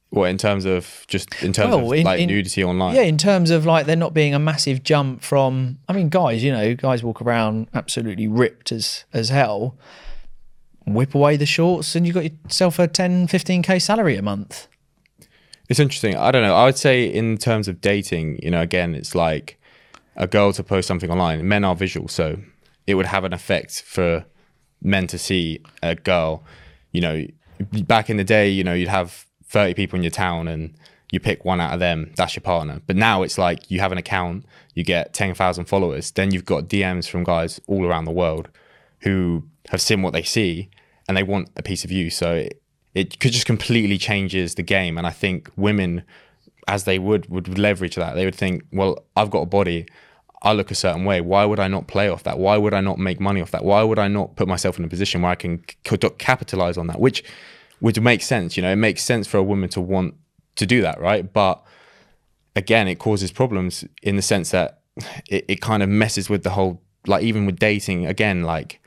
what 0.10 0.30
in 0.30 0.38
terms 0.38 0.66
of 0.66 1.06
just 1.08 1.34
in 1.44 1.52
terms 1.54 1.76
Well, 1.76 1.92
of 1.92 1.98
in- 1.98 2.06
like 2.06 2.20
in- 2.20 2.28
nudity 2.30 2.64
online? 2.64 2.96
Yeah, 2.96 3.02
in 3.02 3.18
terms 3.18 3.50
of 3.50 3.66
like 3.66 3.86
there 3.86 3.96
not 3.96 4.14
being 4.14 4.34
a 4.34 4.40
massive 4.40 4.84
jump 4.84 5.22
from 5.22 5.80
I 5.88 5.94
mean 5.94 6.10
guys, 6.10 6.44
you 6.44 6.52
know, 6.52 6.76
guys 6.76 7.04
walk 7.04 7.22
around 7.22 7.68
absolutely 7.74 8.28
ripped 8.28 8.72
as 8.72 9.06
as 9.14 9.30
hell. 9.30 9.76
Whip 10.86 11.14
away 11.14 11.36
the 11.36 11.46
shorts 11.46 11.96
and 11.96 12.08
you 12.08 12.14
got 12.14 12.24
yourself 12.24 12.80
a 12.80 12.88
10 12.88 13.28
15k 13.28 13.82
salary 13.82 14.16
a 14.16 14.22
month. 14.22 14.68
It's 15.70 15.82
interesting. 15.82 16.16
I 16.16 16.32
don't 16.32 16.44
know. 16.44 16.56
I 16.56 16.64
would 16.64 16.78
say 16.78 17.04
in 17.06 17.38
terms 17.38 17.68
of 17.68 17.82
dating, 17.82 18.40
you 18.42 18.50
know, 18.50 18.62
again, 18.62 18.96
it's 18.96 19.14
like 19.14 19.60
a 20.16 20.26
girl 20.26 20.54
to 20.54 20.64
post 20.64 20.88
something 20.88 21.12
online. 21.12 21.46
Men 21.46 21.66
are 21.66 21.76
visual, 21.76 22.08
so 22.08 22.38
it 22.88 22.96
would 22.96 23.08
have 23.08 23.26
an 23.26 23.34
effect 23.34 23.82
for 23.86 24.24
men 24.82 25.08
to 25.08 25.18
see 25.18 25.60
a 25.84 25.96
girl. 25.96 26.42
You 26.94 27.02
know, 27.02 27.26
back 27.86 28.10
in 28.10 28.16
the 28.16 28.24
day, 28.24 28.50
you 28.50 28.64
know, 28.64 28.74
you'd 28.74 28.88
have 28.88 29.26
30 29.48 29.74
people 29.74 29.98
in 29.98 30.04
your 30.04 30.12
town 30.12 30.48
and 30.48 30.74
you 31.12 31.20
pick 31.20 31.46
one 31.46 31.62
out 31.62 31.74
of 31.74 31.80
them, 31.80 32.12
that's 32.16 32.36
your 32.36 32.42
partner. 32.42 32.82
But 32.86 32.96
now 32.96 33.24
it's 33.24 33.38
like 33.38 33.72
you 33.72 33.80
have 33.80 33.92
an 33.92 33.98
account, 33.98 34.46
you 34.74 34.84
get 34.84 35.14
10,000 35.14 35.66
followers, 35.66 36.12
then 36.12 36.32
you've 36.32 36.46
got 36.46 36.66
DMs 36.66 37.08
from 37.08 37.24
guys 37.24 37.62
all 37.68 37.86
around 37.86 38.06
the 38.06 38.12
world 38.12 38.50
who 39.02 39.44
have 39.70 39.82
seen 39.82 40.02
what 40.02 40.14
they 40.14 40.24
see 40.24 40.70
and 41.08 41.16
they 41.16 41.24
want 41.24 41.50
a 41.56 41.64
piece 41.64 41.86
of 41.86 41.92
you. 41.92 42.10
So 42.10 42.36
it, 42.36 42.62
it 42.94 43.20
could 43.20 43.32
just 43.32 43.46
completely 43.46 43.98
changes 43.98 44.56
the 44.56 44.64
game. 44.64 44.98
And 44.98 45.08
I 45.08 45.12
think 45.12 45.50
women, 45.56 46.04
as 46.68 46.84
they 46.84 47.00
would, 47.00 47.30
would 47.30 47.58
leverage 47.58 47.96
that. 47.96 48.16
They 48.16 48.26
would 48.26 48.36
think, 48.36 48.64
well, 48.74 49.06
I've 49.16 49.30
got 49.30 49.42
a 49.42 49.46
body. 49.46 49.86
I 50.42 50.54
look 50.54 50.72
a 50.72 50.76
certain 50.76 51.06
way. 51.06 51.22
Why 51.22 51.46
would 51.46 51.60
I 51.60 51.68
not 51.68 51.88
play 51.88 52.10
off 52.10 52.24
that? 52.24 52.38
Why 52.38 52.58
would 52.58 52.74
I 52.74 52.82
not 52.82 53.00
make 53.00 53.20
money 53.20 53.42
off 53.42 53.52
that? 53.52 53.64
Why 53.64 53.82
would 53.84 54.00
I 54.00 54.08
not 54.08 54.36
put 54.36 54.48
myself 54.48 54.78
in 54.78 54.86
a 54.86 54.90
position 54.90 55.22
where 55.22 55.32
I 55.32 55.36
can 55.36 55.60
capitalize 56.18 56.78
on 56.78 56.88
that? 56.88 57.00
Which 57.00 57.24
would 57.82 58.02
make 58.02 58.22
sense. 58.22 58.58
You 58.58 58.64
know, 58.64 58.72
it 58.72 58.78
makes 58.78 59.04
sense 59.04 59.28
for 59.28 59.38
a 59.38 59.44
woman 59.44 59.70
to 59.70 59.82
want 59.82 60.16
to 60.56 60.66
do 60.66 60.82
that, 60.82 61.00
right? 61.00 61.32
But 61.32 61.64
again, 62.56 62.88
it 62.88 63.00
causes 63.00 63.32
problems 63.32 63.86
in 64.02 64.16
the 64.16 64.22
sense 64.22 64.52
that 64.52 64.82
it, 65.30 65.46
it 65.48 65.62
kind 65.62 65.84
of 65.84 65.90
messes 65.90 66.30
with 66.30 66.44
the 66.44 66.52
whole, 66.52 66.82
like 67.06 67.24
even 67.24 67.46
with 67.46 67.60
dating, 67.60 68.06
again, 68.06 68.44
like 68.44 68.82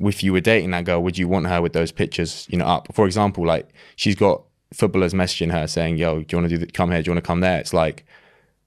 if 0.00 0.22
you 0.22 0.32
were 0.32 0.40
dating 0.40 0.70
that 0.72 0.84
girl, 0.84 1.02
would 1.02 1.18
you 1.18 1.28
want 1.28 1.46
her 1.46 1.62
with 1.62 1.72
those 1.72 1.92
pictures, 1.92 2.46
you 2.50 2.58
know, 2.58 2.66
up? 2.66 2.92
For 2.94 3.06
example, 3.06 3.46
like 3.46 3.68
she's 3.96 4.16
got 4.16 4.42
footballers 4.72 5.14
messaging 5.14 5.52
her 5.52 5.66
saying, 5.66 5.98
yo, 5.98 6.22
do 6.22 6.26
you 6.30 6.38
want 6.38 6.50
to 6.50 6.56
do 6.56 6.64
the, 6.64 6.66
come 6.66 6.90
here? 6.90 7.02
Do 7.02 7.10
you 7.10 7.14
want 7.14 7.24
to 7.24 7.26
come 7.26 7.40
there? 7.40 7.60
It's 7.60 7.72
like, 7.72 8.04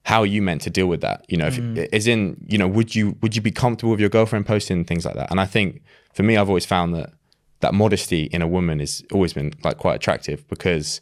how 0.04 0.20
are 0.20 0.26
you 0.26 0.40
meant 0.40 0.62
to 0.62 0.70
deal 0.70 0.86
with 0.86 1.00
that? 1.00 1.24
You 1.28 1.36
know, 1.36 1.48
if, 1.48 1.56
mm. 1.56 1.88
as 1.92 2.06
in, 2.06 2.36
you 2.46 2.58
know, 2.58 2.68
would 2.68 2.94
you 2.94 3.16
would 3.22 3.34
you 3.34 3.42
be 3.42 3.50
comfortable 3.50 3.90
with 3.90 3.98
your 3.98 4.08
girlfriend 4.08 4.46
posting 4.46 4.84
things 4.84 5.04
like 5.04 5.16
that? 5.16 5.30
And 5.32 5.40
I 5.40 5.46
think 5.46 5.82
for 6.14 6.22
me, 6.22 6.36
I've 6.36 6.48
always 6.48 6.64
found 6.64 6.94
that 6.94 7.12
that 7.60 7.74
modesty 7.74 8.24
in 8.24 8.42
a 8.42 8.48
woman 8.48 8.80
has 8.80 9.02
always 9.12 9.32
been 9.32 9.52
like 9.64 9.78
quite 9.78 9.96
attractive 9.96 10.46
because 10.48 11.00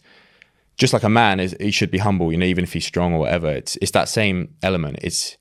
just 0.76 0.92
like 0.92 1.02
a 1.02 1.08
man 1.08 1.40
is 1.40 1.56
he 1.60 1.70
should 1.70 1.90
be 1.90 1.98
humble, 1.98 2.32
you 2.32 2.38
know, 2.38 2.46
even 2.46 2.64
if 2.64 2.72
he's 2.72 2.86
strong 2.86 3.12
or 3.14 3.20
whatever. 3.20 3.48
It's 3.48 3.76
it's 3.76 3.92
that 3.92 4.08
same 4.08 4.54
element. 4.62 4.98
It's 5.02 5.36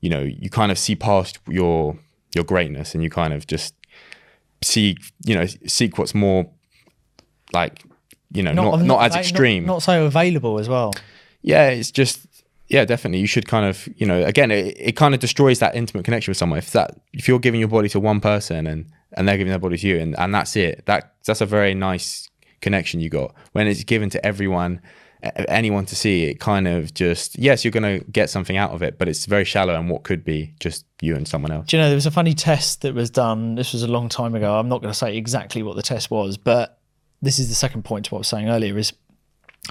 you 0.00 0.10
know, 0.10 0.22
you 0.22 0.50
kind 0.50 0.70
of 0.70 0.78
see 0.78 0.96
past 0.96 1.38
your 1.48 1.98
your 2.34 2.44
greatness 2.44 2.94
and 2.94 3.02
you 3.02 3.10
kind 3.10 3.32
of 3.32 3.46
just 3.46 3.74
see, 4.62 4.96
you 5.24 5.34
know, 5.34 5.46
seek 5.66 5.98
what's 5.98 6.14
more 6.14 6.48
like, 7.52 7.82
you 8.32 8.42
know, 8.42 8.52
not 8.52 8.82
not, 8.82 9.02
as 9.02 9.12
ava- 9.12 9.20
extreme. 9.20 9.66
Not, 9.66 9.82
so 9.82 10.06
available 10.06 10.58
as 10.58 10.68
well. 10.68 10.92
yeah, 11.42 11.68
it's 11.68 11.90
just 11.90 12.26
yeah, 12.68 12.84
definitely. 12.84 13.20
You 13.20 13.28
should 13.28 13.46
kind 13.46 13.64
of, 13.64 13.88
you 13.96 14.06
know, 14.06 14.24
again, 14.24 14.50
it, 14.50 14.76
it 14.78 14.96
kind 14.96 15.14
of 15.14 15.20
destroys 15.20 15.60
that 15.60 15.76
intimate 15.76 16.04
connection 16.04 16.32
with 16.32 16.38
someone. 16.38 16.58
If 16.58 16.72
that 16.72 17.00
if 17.12 17.28
you're 17.28 17.38
giving 17.38 17.60
your 17.60 17.68
body 17.68 17.88
to 17.90 18.00
one 18.00 18.20
person 18.20 18.66
and 18.66 18.90
and 19.16 19.26
they're 19.26 19.38
giving 19.38 19.50
their 19.50 19.58
body 19.58 19.78
to 19.78 19.86
you, 19.86 19.98
and, 19.98 20.18
and 20.18 20.34
that's 20.34 20.56
it. 20.56 20.84
That 20.86 21.14
that's 21.24 21.40
a 21.40 21.46
very 21.46 21.74
nice 21.74 22.28
connection 22.60 23.00
you 23.00 23.08
got. 23.08 23.34
When 23.52 23.66
it's 23.66 23.84
given 23.84 24.10
to 24.10 24.24
everyone, 24.24 24.80
anyone 25.48 25.86
to 25.86 25.96
see, 25.96 26.24
it 26.24 26.40
kind 26.40 26.68
of 26.68 26.94
just 26.94 27.38
yes, 27.38 27.64
you're 27.64 27.72
gonna 27.72 28.00
get 28.00 28.30
something 28.30 28.56
out 28.56 28.70
of 28.72 28.82
it, 28.82 28.98
but 28.98 29.08
it's 29.08 29.26
very 29.26 29.44
shallow 29.44 29.74
and 29.74 29.90
what 29.90 30.02
could 30.02 30.24
be 30.24 30.54
just 30.60 30.84
you 31.00 31.16
and 31.16 31.26
someone 31.26 31.52
else. 31.52 31.66
Do 31.66 31.76
you 31.76 31.82
know 31.82 31.88
there 31.88 31.96
was 31.96 32.06
a 32.06 32.10
funny 32.10 32.34
test 32.34 32.82
that 32.82 32.94
was 32.94 33.10
done? 33.10 33.54
This 33.54 33.72
was 33.72 33.82
a 33.82 33.88
long 33.88 34.08
time 34.08 34.34
ago. 34.34 34.58
I'm 34.58 34.68
not 34.68 34.80
going 34.80 34.92
to 34.92 34.98
say 34.98 35.16
exactly 35.16 35.62
what 35.62 35.76
the 35.76 35.82
test 35.82 36.10
was, 36.10 36.36
but 36.36 36.78
this 37.22 37.38
is 37.38 37.48
the 37.48 37.54
second 37.54 37.84
point 37.84 38.06
to 38.06 38.14
what 38.14 38.18
I 38.18 38.20
was 38.20 38.28
saying 38.28 38.48
earlier. 38.48 38.78
Is 38.78 38.92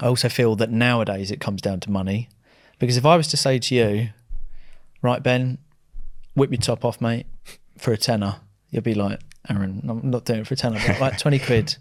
I 0.00 0.06
also 0.06 0.28
feel 0.28 0.56
that 0.56 0.70
nowadays 0.70 1.30
it 1.30 1.40
comes 1.40 1.62
down 1.62 1.80
to 1.80 1.90
money, 1.90 2.28
because 2.78 2.96
if 2.96 3.06
I 3.06 3.16
was 3.16 3.28
to 3.28 3.36
say 3.36 3.58
to 3.58 3.74
you, 3.74 4.08
right, 5.02 5.22
Ben, 5.22 5.58
whip 6.34 6.50
your 6.50 6.60
top 6.60 6.84
off, 6.84 7.00
mate, 7.00 7.26
for 7.78 7.92
a 7.92 7.96
tenner, 7.96 8.36
you'll 8.70 8.82
be 8.82 8.94
like, 8.94 9.20
Aaron, 9.48 9.82
I'm 9.88 10.10
not 10.10 10.24
doing 10.24 10.40
it 10.40 10.46
for 10.46 10.54
a 10.54 10.56
tenner, 10.56 10.80
but 10.86 11.00
like 11.00 11.18
twenty 11.18 11.38
quid. 11.38 11.76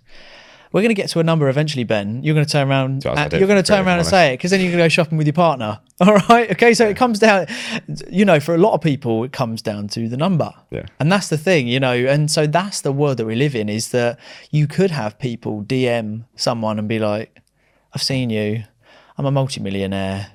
We're 0.75 0.82
going 0.82 0.89
to 0.89 1.01
get 1.01 1.10
to 1.12 1.19
a 1.19 1.23
number 1.23 1.47
eventually, 1.47 1.86
Ben. 1.86 2.21
You're 2.21 2.34
going 2.34 2.45
to 2.45 2.51
turn 2.51 2.69
around. 2.69 3.04
So 3.04 3.12
uh, 3.12 3.30
you're 3.32 3.47
going 3.47 3.63
to 3.63 3.63
turn 3.63 3.88
around 3.88 3.99
and 3.99 4.08
say 4.08 4.34
it 4.34 4.38
because 4.38 4.51
then 4.51 4.60
you're 4.60 4.71
going 4.71 4.80
to 4.80 4.84
go 4.84 4.89
shopping 4.89 5.17
with 5.17 5.25
your 5.25 5.34
partner. 5.34 5.80
All 6.01 6.15
right. 6.28 6.51
Okay. 6.51 6.73
So 6.73 6.86
it 6.86 6.97
comes 6.97 7.17
down, 7.17 7.45
you 8.10 8.25
know, 8.25 8.41
for 8.41 8.54
a 8.54 8.58
lot 8.58 8.73
of 8.73 8.82
people, 8.82 9.23
it 9.23 9.32
comes 9.32 9.62
down 9.62 9.88
to 9.89 10.10
the 10.10 10.17
number. 10.17 10.51
Yeah. 10.71 10.86
And 10.99 11.10
that's 11.10 11.30
the 11.30 11.38
thing, 11.38 11.69
you 11.69 11.80
know, 11.80 11.93
and 11.93 12.30
so 12.30 12.45
that's 12.45 12.82
the 12.82 12.91
world 12.91 13.15
that 13.19 13.25
we 13.25 13.36
live 13.36 13.56
in 13.56 13.69
is 13.69 13.91
that 13.91 14.19
you 14.51 14.67
could 14.67 14.91
have 14.91 15.17
people 15.17 15.63
DM 15.63 16.25
someone 16.36 16.78
and 16.78 16.89
be 16.89 16.99
like, 16.99 17.39
I've 17.93 18.04
seen 18.04 18.30
you. 18.30 18.65
I'm 19.17 19.25
a 19.25 19.32
multimillionaire. 19.32 20.34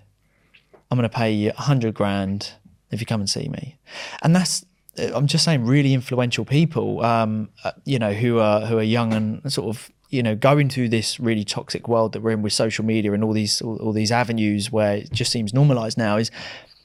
I'm 0.91 0.97
going 0.97 1.07
to 1.09 1.15
pay 1.15 1.33
you 1.33 1.51
a 1.51 1.63
hundred 1.63 1.93
grand 1.93 2.53
if 2.91 2.99
you 3.01 3.07
come 3.07 3.21
and 3.21 3.29
see 3.29 3.49
me. 3.49 3.77
And 4.23 4.35
that's, 4.35 4.65
I'm 5.01 5.27
just 5.27 5.45
saying, 5.45 5.65
really 5.65 5.95
influential 5.95 6.45
people, 6.45 7.05
um, 7.05 7.49
uh, 7.65 7.73
you 7.85 7.99
know, 7.99 8.13
who 8.13 8.39
are 8.39 8.67
who 8.67 8.79
are 8.79 8.83
young 8.83 9.13
and 9.13 9.53
sort 9.53 9.69
of, 9.69 9.91
you 10.11 10.23
know, 10.23 10.35
going 10.35 10.69
through 10.69 10.91
this 10.91 11.19
really 11.19 11.45
toxic 11.45 11.89
world 11.89 12.13
that 12.13 12.23
we're 12.23 12.33
in 12.33 12.43
with 12.43 12.53
social 12.53 12.85
media 12.85 13.13
and 13.13 13.25
all 13.25 13.33
these 13.33 13.61
all, 13.63 13.77
all 13.79 13.93
these 13.93 14.13
avenues 14.13 14.71
where 14.71 14.97
it 14.97 15.13
just 15.13 15.33
seems 15.33 15.55
normalized 15.55 15.99
now. 15.99 16.17
Is 16.17 16.31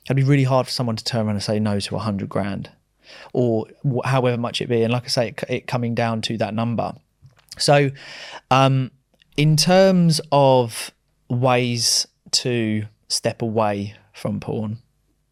it'd 0.05 0.15
be 0.15 0.23
really 0.23 0.43
hard 0.43 0.67
for 0.67 0.71
someone 0.71 0.95
to 0.95 1.03
turn 1.03 1.25
around 1.25 1.35
and 1.35 1.43
say 1.43 1.59
no 1.59 1.79
to 1.79 1.95
a 1.95 1.99
hundred 1.99 2.29
grand, 2.29 2.71
or 3.33 3.67
however 4.05 4.37
much 4.37 4.61
it 4.61 4.67
be. 4.67 4.83
And 4.83 4.93
like 4.93 5.05
I 5.05 5.07
say, 5.07 5.27
it, 5.29 5.43
it 5.49 5.67
coming 5.67 5.95
down 5.95 6.21
to 6.23 6.37
that 6.37 6.53
number. 6.53 6.93
So, 7.57 7.91
um, 8.51 8.91
in 9.37 9.55
terms 9.55 10.21
of 10.31 10.91
ways 11.29 12.07
to 12.31 12.85
step 13.07 13.41
away 13.41 13.95
from 14.13 14.39
porn 14.39 14.79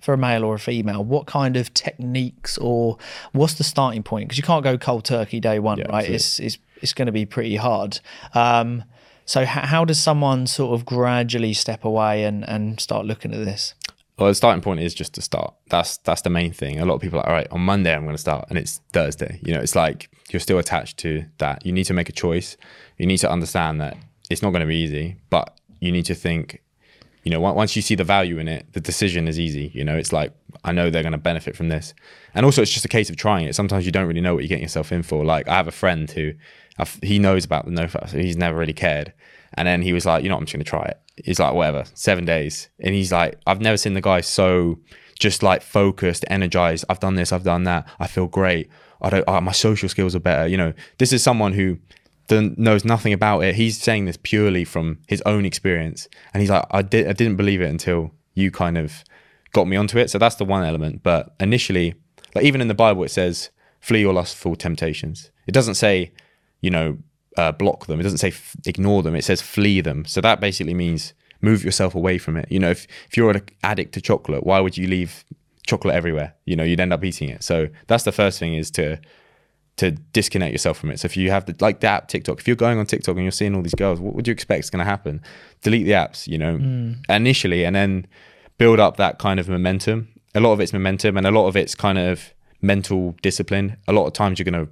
for 0.04 0.14
a 0.14 0.18
male 0.18 0.44
or 0.44 0.56
a 0.56 0.60
female, 0.60 1.04
what 1.04 1.26
kind 1.28 1.56
of 1.56 1.74
techniques 1.74 2.58
or 2.58 2.98
what's 3.32 3.54
the 3.54 3.64
starting 3.64 4.04
point? 4.04 4.28
Because 4.28 4.38
you 4.38 4.44
can't 4.44 4.64
go 4.64 4.78
cold 4.78 5.06
turkey 5.06 5.40
day 5.40 5.60
one, 5.60 5.82
right? 5.90 6.10
It's 6.10 6.40
it's 6.40 6.58
it's 6.82 6.94
going 6.94 7.06
to 7.06 7.14
be 7.14 7.26
pretty 7.26 7.56
hard. 7.56 8.02
Um, 8.34 8.84
so, 9.26 9.42
h- 9.42 9.48
how 9.48 9.86
does 9.86 10.04
someone 10.04 10.46
sort 10.48 10.74
of 10.78 10.86
gradually 10.86 11.54
step 11.54 11.86
away 11.86 12.26
and 12.26 12.48
and 12.48 12.82
start 12.82 13.06
looking 13.06 13.34
at 13.34 13.46
this? 13.46 13.76
Well, 14.20 14.28
the 14.28 14.36
starting 14.36 14.62
point 14.62 14.82
is 14.82 14.94
just 14.94 15.14
to 15.16 15.22
start. 15.22 15.54
That's 15.70 15.96
that's 15.98 16.22
the 16.22 16.30
main 16.30 16.52
thing. 16.52 16.80
A 16.80 16.86
lot 16.86 16.96
of 16.96 17.02
people 17.02 17.20
are 17.20 17.22
like, 17.22 17.28
all 17.30 17.34
right, 17.34 17.48
on 17.52 17.62
Monday 17.62 17.96
I'm 17.96 18.04
going 18.04 18.16
to 18.16 18.22
start, 18.22 18.46
and 18.50 18.58
it's 18.58 18.82
Thursday. 18.92 19.40
You 19.42 19.54
know, 19.54 19.62
it's 19.62 19.76
like 19.76 20.10
you're 20.32 20.42
still 20.42 20.60
attached 20.60 20.98
to 21.00 21.26
that. 21.38 21.66
You 21.66 21.72
need 21.72 21.86
to 21.86 21.94
make 21.94 22.10
a 22.10 22.14
choice. 22.14 22.58
You 22.98 23.06
need 23.06 23.20
to 23.20 23.32
understand 23.32 23.80
that 23.80 23.96
it's 24.30 24.42
not 24.42 24.50
going 24.50 24.60
to 24.60 24.68
be 24.68 24.76
easy, 24.76 25.16
but 25.30 25.58
you 25.80 25.94
need 25.94 26.06
to 26.06 26.16
think. 26.16 26.62
You 27.24 27.32
know, 27.32 27.40
once 27.40 27.76
you 27.76 27.82
see 27.82 27.96
the 27.96 28.04
value 28.04 28.38
in 28.38 28.48
it, 28.48 28.72
the 28.74 28.82
decision 28.82 29.28
is 29.28 29.40
easy. 29.40 29.72
You 29.74 29.84
know, 29.84 29.96
it's 29.96 30.12
like 30.12 30.34
I 30.64 30.72
know 30.72 30.90
they're 30.90 31.04
going 31.04 31.14
to 31.14 31.18
benefit 31.18 31.56
from 31.56 31.70
this, 31.70 31.94
and 32.34 32.46
also 32.46 32.62
it's 32.62 32.72
just 32.72 32.86
a 32.86 32.90
case 32.90 33.10
of 33.10 33.16
trying 33.16 33.46
it. 33.48 33.56
Sometimes 33.56 33.86
you 33.86 33.92
don't 33.92 34.08
really 34.08 34.22
know 34.22 34.34
what 34.34 34.44
you're 34.44 34.50
getting 34.50 34.64
yourself 34.64 34.92
in 34.92 35.04
for. 35.04 35.24
Like 35.24 35.48
I 35.48 35.56
have 35.56 35.68
a 35.68 35.72
friend 35.72 36.10
who, 36.12 36.34
he 37.02 37.20
knows 37.20 37.46
about 37.46 37.66
the 37.66 37.72
nofap, 37.72 38.10
so 38.10 38.18
he's 38.18 38.38
never 38.38 38.58
really 38.58 38.74
cared. 38.74 39.14
And 39.56 39.68
then 39.68 39.82
he 39.82 39.94
was 39.94 40.06
like, 40.06 40.24
you 40.24 40.30
know, 40.30 40.36
I'm 40.36 40.46
just 40.46 40.54
going 40.54 40.64
to 40.64 40.70
try 40.70 40.84
it. 40.84 41.00
He's 41.24 41.40
like, 41.40 41.54
whatever, 41.54 41.86
seven 41.94 42.26
days. 42.26 42.70
And 42.80 42.96
he's 42.96 43.12
like, 43.12 43.40
I've 43.46 43.62
never 43.62 43.78
seen 43.78 43.94
the 43.94 44.02
guy 44.02 44.22
so 44.22 44.80
just 45.20 45.44
like 45.44 45.62
focused, 45.62 46.26
energized. 46.28 46.86
I've 46.90 47.00
done 47.00 47.16
this, 47.16 47.32
I've 47.32 47.44
done 47.44 47.64
that. 47.66 47.88
I 48.00 48.08
feel 48.08 48.28
great. 48.28 48.70
I 49.02 49.10
don't, 49.10 49.24
oh, 49.28 49.40
my 49.42 49.52
social 49.52 49.90
skills 49.90 50.16
are 50.16 50.20
better. 50.20 50.48
You 50.48 50.58
know, 50.58 50.74
this 50.98 51.14
is 51.14 51.22
someone 51.22 51.54
who 51.54 51.78
knows 52.30 52.86
nothing 52.86 53.14
about 53.14 53.42
it. 53.42 53.56
He's 53.56 53.82
saying 53.82 54.06
this 54.06 54.18
purely 54.22 54.66
from 54.66 55.00
his 55.08 55.22
own 55.26 55.46
experience. 55.46 56.08
And 56.34 56.42
he's 56.42 56.50
like, 56.50 56.66
I, 56.72 56.82
did, 56.82 57.08
I 57.08 57.14
didn't 57.14 57.36
believe 57.36 57.62
it 57.62 57.70
until 57.70 58.12
you 58.34 58.52
kind 58.52 58.78
of 58.78 59.04
got 59.52 59.68
me 59.68 59.76
onto 59.76 59.98
it. 59.98 60.10
So 60.10 60.18
that's 60.18 60.36
the 60.36 60.46
one 60.46 60.64
element. 60.64 61.04
But 61.04 61.36
initially, 61.40 61.96
like 62.34 62.46
even 62.46 62.62
in 62.62 62.68
the 62.68 62.74
Bible, 62.74 63.04
it 63.04 63.12
says, 63.12 63.50
flee 63.80 64.02
your 64.02 64.14
lustful 64.14 64.56
temptations. 64.56 65.32
It 65.48 65.54
doesn't 65.54 65.76
say, 65.76 66.14
you 66.62 66.70
know, 66.70 66.98
uh, 67.38 67.52
block 67.52 67.88
them. 67.88 68.00
It 68.00 68.04
doesn't 68.04 68.20
say 68.20 68.30
f- 68.30 68.56
ignore 68.66 69.04
them. 69.04 69.16
It 69.16 69.24
says 69.24 69.42
flee 69.42 69.82
them. 69.82 70.06
So 70.06 70.22
that 70.22 70.40
basically 70.40 70.74
means 70.74 71.14
move 71.42 71.64
yourself 71.64 71.94
away 71.94 72.18
from 72.18 72.38
it. 72.38 72.50
You 72.50 72.60
know, 72.60 72.70
if, 72.70 72.88
if 73.10 73.18
you're 73.18 73.32
an 73.32 73.42
addict 73.64 73.94
to 73.96 74.02
chocolate, 74.02 74.46
why 74.46 74.60
would 74.60 74.78
you 74.78 74.88
leave 74.88 75.26
chocolate 75.68 75.96
everywhere? 75.96 76.36
You 76.46 76.56
know, 76.56 76.64
you'd 76.64 76.80
end 76.80 76.94
up 76.94 77.04
eating 77.04 77.30
it. 77.30 77.44
So 77.44 77.68
that's 77.88 78.04
the 78.04 78.12
first 78.12 78.40
thing 78.40 78.54
is 78.54 78.72
to 78.72 79.00
to 79.78 79.92
disconnect 79.92 80.52
yourself 80.52 80.78
from 80.78 80.92
it. 80.92 81.00
So 81.00 81.08
if 81.08 81.18
you 81.18 81.32
have 81.32 81.46
the 81.46 81.56
like 81.60 81.80
the 81.80 81.88
app 81.88 82.08
TikTok, 82.08 82.40
if 82.40 82.48
you're 82.48 82.56
going 82.56 82.78
on 82.78 82.86
TikTok 82.86 83.16
and 83.16 83.24
you're 83.24 83.32
seeing 83.32 83.56
all 83.56 83.62
these 83.62 83.74
girls, 83.76 84.00
what 84.00 84.14
would 84.14 84.28
you 84.28 84.32
expect 84.32 84.66
is 84.66 84.70
going 84.70 84.80
to 84.80 84.90
happen? 84.90 85.22
Delete 85.62 85.86
the 85.86 85.94
apps, 85.94 86.28
you 86.28 86.38
know, 86.38 86.58
mm. 86.58 86.98
initially, 87.10 87.66
and 87.66 87.76
then 87.76 88.06
build 88.58 88.80
up 88.80 88.98
that 88.98 89.20
kind 89.20 89.40
of 89.40 89.50
momentum. 89.50 90.10
A 90.36 90.40
lot 90.40 90.54
of 90.54 90.60
it's 90.60 90.74
momentum, 90.74 91.18
and 91.18 91.26
a 91.26 91.32
lot 91.32 91.48
of 91.48 91.56
it's 91.56 91.76
kind 91.76 91.98
of 91.98 92.34
mental 92.62 93.16
discipline. 93.22 93.78
A 93.88 93.94
lot 93.94 94.06
of 94.06 94.14
times 94.14 94.40
you're 94.40 94.46
gonna 94.46 94.68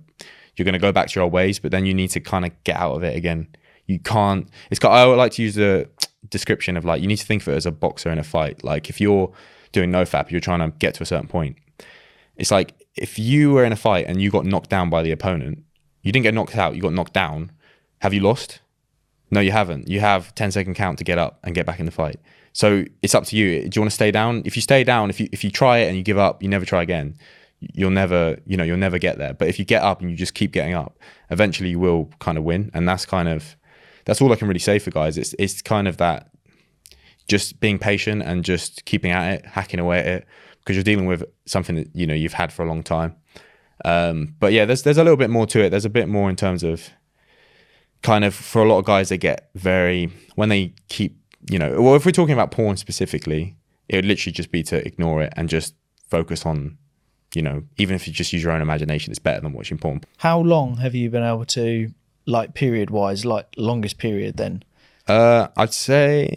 you're 0.55 0.65
gonna 0.65 0.79
go 0.79 0.91
back 0.91 1.07
to 1.07 1.15
your 1.15 1.23
old 1.23 1.33
ways, 1.33 1.59
but 1.59 1.71
then 1.71 1.85
you 1.85 1.93
need 1.93 2.09
to 2.09 2.19
kind 2.19 2.45
of 2.45 2.63
get 2.63 2.77
out 2.77 2.93
of 2.93 3.03
it 3.03 3.15
again. 3.15 3.47
You 3.87 3.99
can't. 3.99 4.47
It's 4.69 4.79
got. 4.79 4.91
I 4.91 5.07
would 5.07 5.17
like 5.17 5.33
to 5.33 5.41
use 5.41 5.55
the 5.55 5.89
description 6.29 6.77
of 6.77 6.85
like 6.85 7.01
you 7.01 7.07
need 7.07 7.17
to 7.17 7.25
think 7.25 7.41
of 7.41 7.49
it 7.49 7.55
as 7.55 7.65
a 7.65 7.71
boxer 7.71 8.11
in 8.11 8.19
a 8.19 8.23
fight. 8.23 8.63
Like 8.63 8.89
if 8.89 9.01
you're 9.01 9.31
doing 9.71 9.89
no 9.89 10.03
fap, 10.03 10.29
you're 10.29 10.39
trying 10.41 10.59
to 10.59 10.77
get 10.77 10.93
to 10.95 11.03
a 11.03 11.05
certain 11.05 11.27
point 11.27 11.57
it's 12.41 12.51
like 12.51 12.73
if 12.95 13.17
you 13.17 13.51
were 13.51 13.63
in 13.63 13.71
a 13.71 13.77
fight 13.77 14.05
and 14.07 14.21
you 14.21 14.29
got 14.29 14.45
knocked 14.45 14.69
down 14.69 14.89
by 14.89 15.01
the 15.01 15.11
opponent, 15.11 15.63
you 16.01 16.11
didn't 16.11 16.23
get 16.23 16.33
knocked 16.33 16.55
out, 16.55 16.75
you 16.75 16.81
got 16.81 16.93
knocked 16.93 17.13
down. 17.13 17.51
Have 17.99 18.13
you 18.13 18.21
lost? 18.21 18.61
No, 19.29 19.39
you 19.39 19.51
haven't. 19.51 19.87
You 19.87 19.99
have 20.01 20.35
10 20.35 20.51
second 20.51 20.75
count 20.75 20.97
to 20.97 21.03
get 21.03 21.17
up 21.17 21.39
and 21.43 21.55
get 21.55 21.65
back 21.65 21.79
in 21.79 21.85
the 21.85 21.91
fight. 21.91 22.19
So 22.53 22.83
it's 23.01 23.15
up 23.15 23.23
to 23.25 23.37
you. 23.37 23.67
Do 23.69 23.77
you 23.77 23.81
want 23.81 23.91
to 23.91 23.95
stay 23.95 24.11
down? 24.11 24.41
If 24.43 24.55
you 24.55 24.61
stay 24.61 24.83
down, 24.83 25.09
if 25.09 25.19
you 25.21 25.29
if 25.31 25.43
you 25.43 25.51
try 25.51 25.79
it 25.79 25.87
and 25.87 25.95
you 25.95 26.03
give 26.03 26.17
up, 26.17 26.43
you 26.43 26.49
never 26.49 26.65
try 26.65 26.81
again. 26.81 27.15
You'll 27.59 27.91
never, 27.91 28.37
you 28.45 28.57
know, 28.57 28.63
you'll 28.63 28.77
never 28.77 28.97
get 28.97 29.17
there. 29.19 29.33
But 29.33 29.47
if 29.47 29.57
you 29.59 29.63
get 29.63 29.83
up 29.83 30.01
and 30.01 30.09
you 30.09 30.17
just 30.17 30.33
keep 30.33 30.51
getting 30.51 30.73
up, 30.73 30.97
eventually 31.29 31.69
you 31.69 31.79
will 31.79 32.09
kind 32.19 32.37
of 32.37 32.43
win. 32.43 32.71
And 32.73 32.89
that's 32.89 33.05
kind 33.05 33.29
of 33.29 33.55
that's 34.03 34.21
all 34.21 34.33
I 34.33 34.35
can 34.35 34.47
really 34.47 34.59
say 34.59 34.79
for 34.79 34.91
guys. 34.91 35.17
It's 35.17 35.33
it's 35.39 35.61
kind 35.61 35.87
of 35.87 35.97
that 35.97 36.31
just 37.27 37.61
being 37.61 37.79
patient 37.79 38.23
and 38.23 38.43
just 38.43 38.83
keeping 38.83 39.11
at 39.11 39.35
it, 39.35 39.45
hacking 39.45 39.79
away 39.79 39.99
at 39.99 40.07
it, 40.07 40.27
because 40.61 40.75
you're 40.75 40.83
dealing 40.83 41.05
with 41.05 41.23
something 41.45 41.75
that 41.75 41.89
you 41.93 42.07
know 42.07 42.13
you've 42.13 42.33
had 42.33 42.53
for 42.53 42.63
a 42.63 42.67
long 42.67 42.83
time. 42.83 43.15
Um, 43.83 44.35
but 44.39 44.53
yeah, 44.53 44.65
there's 44.65 44.83
there's 44.83 44.97
a 44.97 45.03
little 45.03 45.17
bit 45.17 45.29
more 45.29 45.45
to 45.47 45.61
it. 45.63 45.69
There's 45.69 45.85
a 45.85 45.89
bit 45.89 46.07
more 46.07 46.29
in 46.29 46.35
terms 46.35 46.63
of 46.63 46.89
kind 48.01 48.23
of 48.23 48.33
for 48.33 48.63
a 48.63 48.67
lot 48.67 48.79
of 48.79 48.85
guys 48.85 49.09
they 49.09 49.17
get 49.17 49.49
very 49.55 50.11
when 50.35 50.49
they 50.49 50.73
keep 50.87 51.17
you 51.49 51.59
know 51.59 51.79
well 51.81 51.95
if 51.95 52.05
we're 52.05 52.11
talking 52.11 52.33
about 52.33 52.51
porn 52.51 52.77
specifically, 52.77 53.55
it 53.89 53.95
would 53.97 54.05
literally 54.05 54.33
just 54.33 54.51
be 54.51 54.63
to 54.63 54.85
ignore 54.85 55.21
it 55.21 55.33
and 55.35 55.49
just 55.49 55.75
focus 56.09 56.45
on 56.45 56.77
you 57.33 57.41
know 57.41 57.63
even 57.77 57.95
if 57.95 58.07
you 58.07 58.13
just 58.13 58.33
use 58.33 58.43
your 58.43 58.51
own 58.51 58.61
imagination, 58.61 59.11
it's 59.11 59.19
better 59.19 59.41
than 59.41 59.53
watching 59.53 59.77
porn. 59.77 60.01
How 60.17 60.39
long 60.39 60.77
have 60.77 60.93
you 60.93 61.09
been 61.09 61.23
able 61.23 61.45
to, 61.45 61.91
like 62.25 62.53
period 62.53 62.89
wise, 62.89 63.25
like 63.25 63.47
longest 63.57 63.97
period 63.97 64.37
then? 64.37 64.63
Uh, 65.07 65.47
I'd 65.57 65.73
say, 65.73 66.33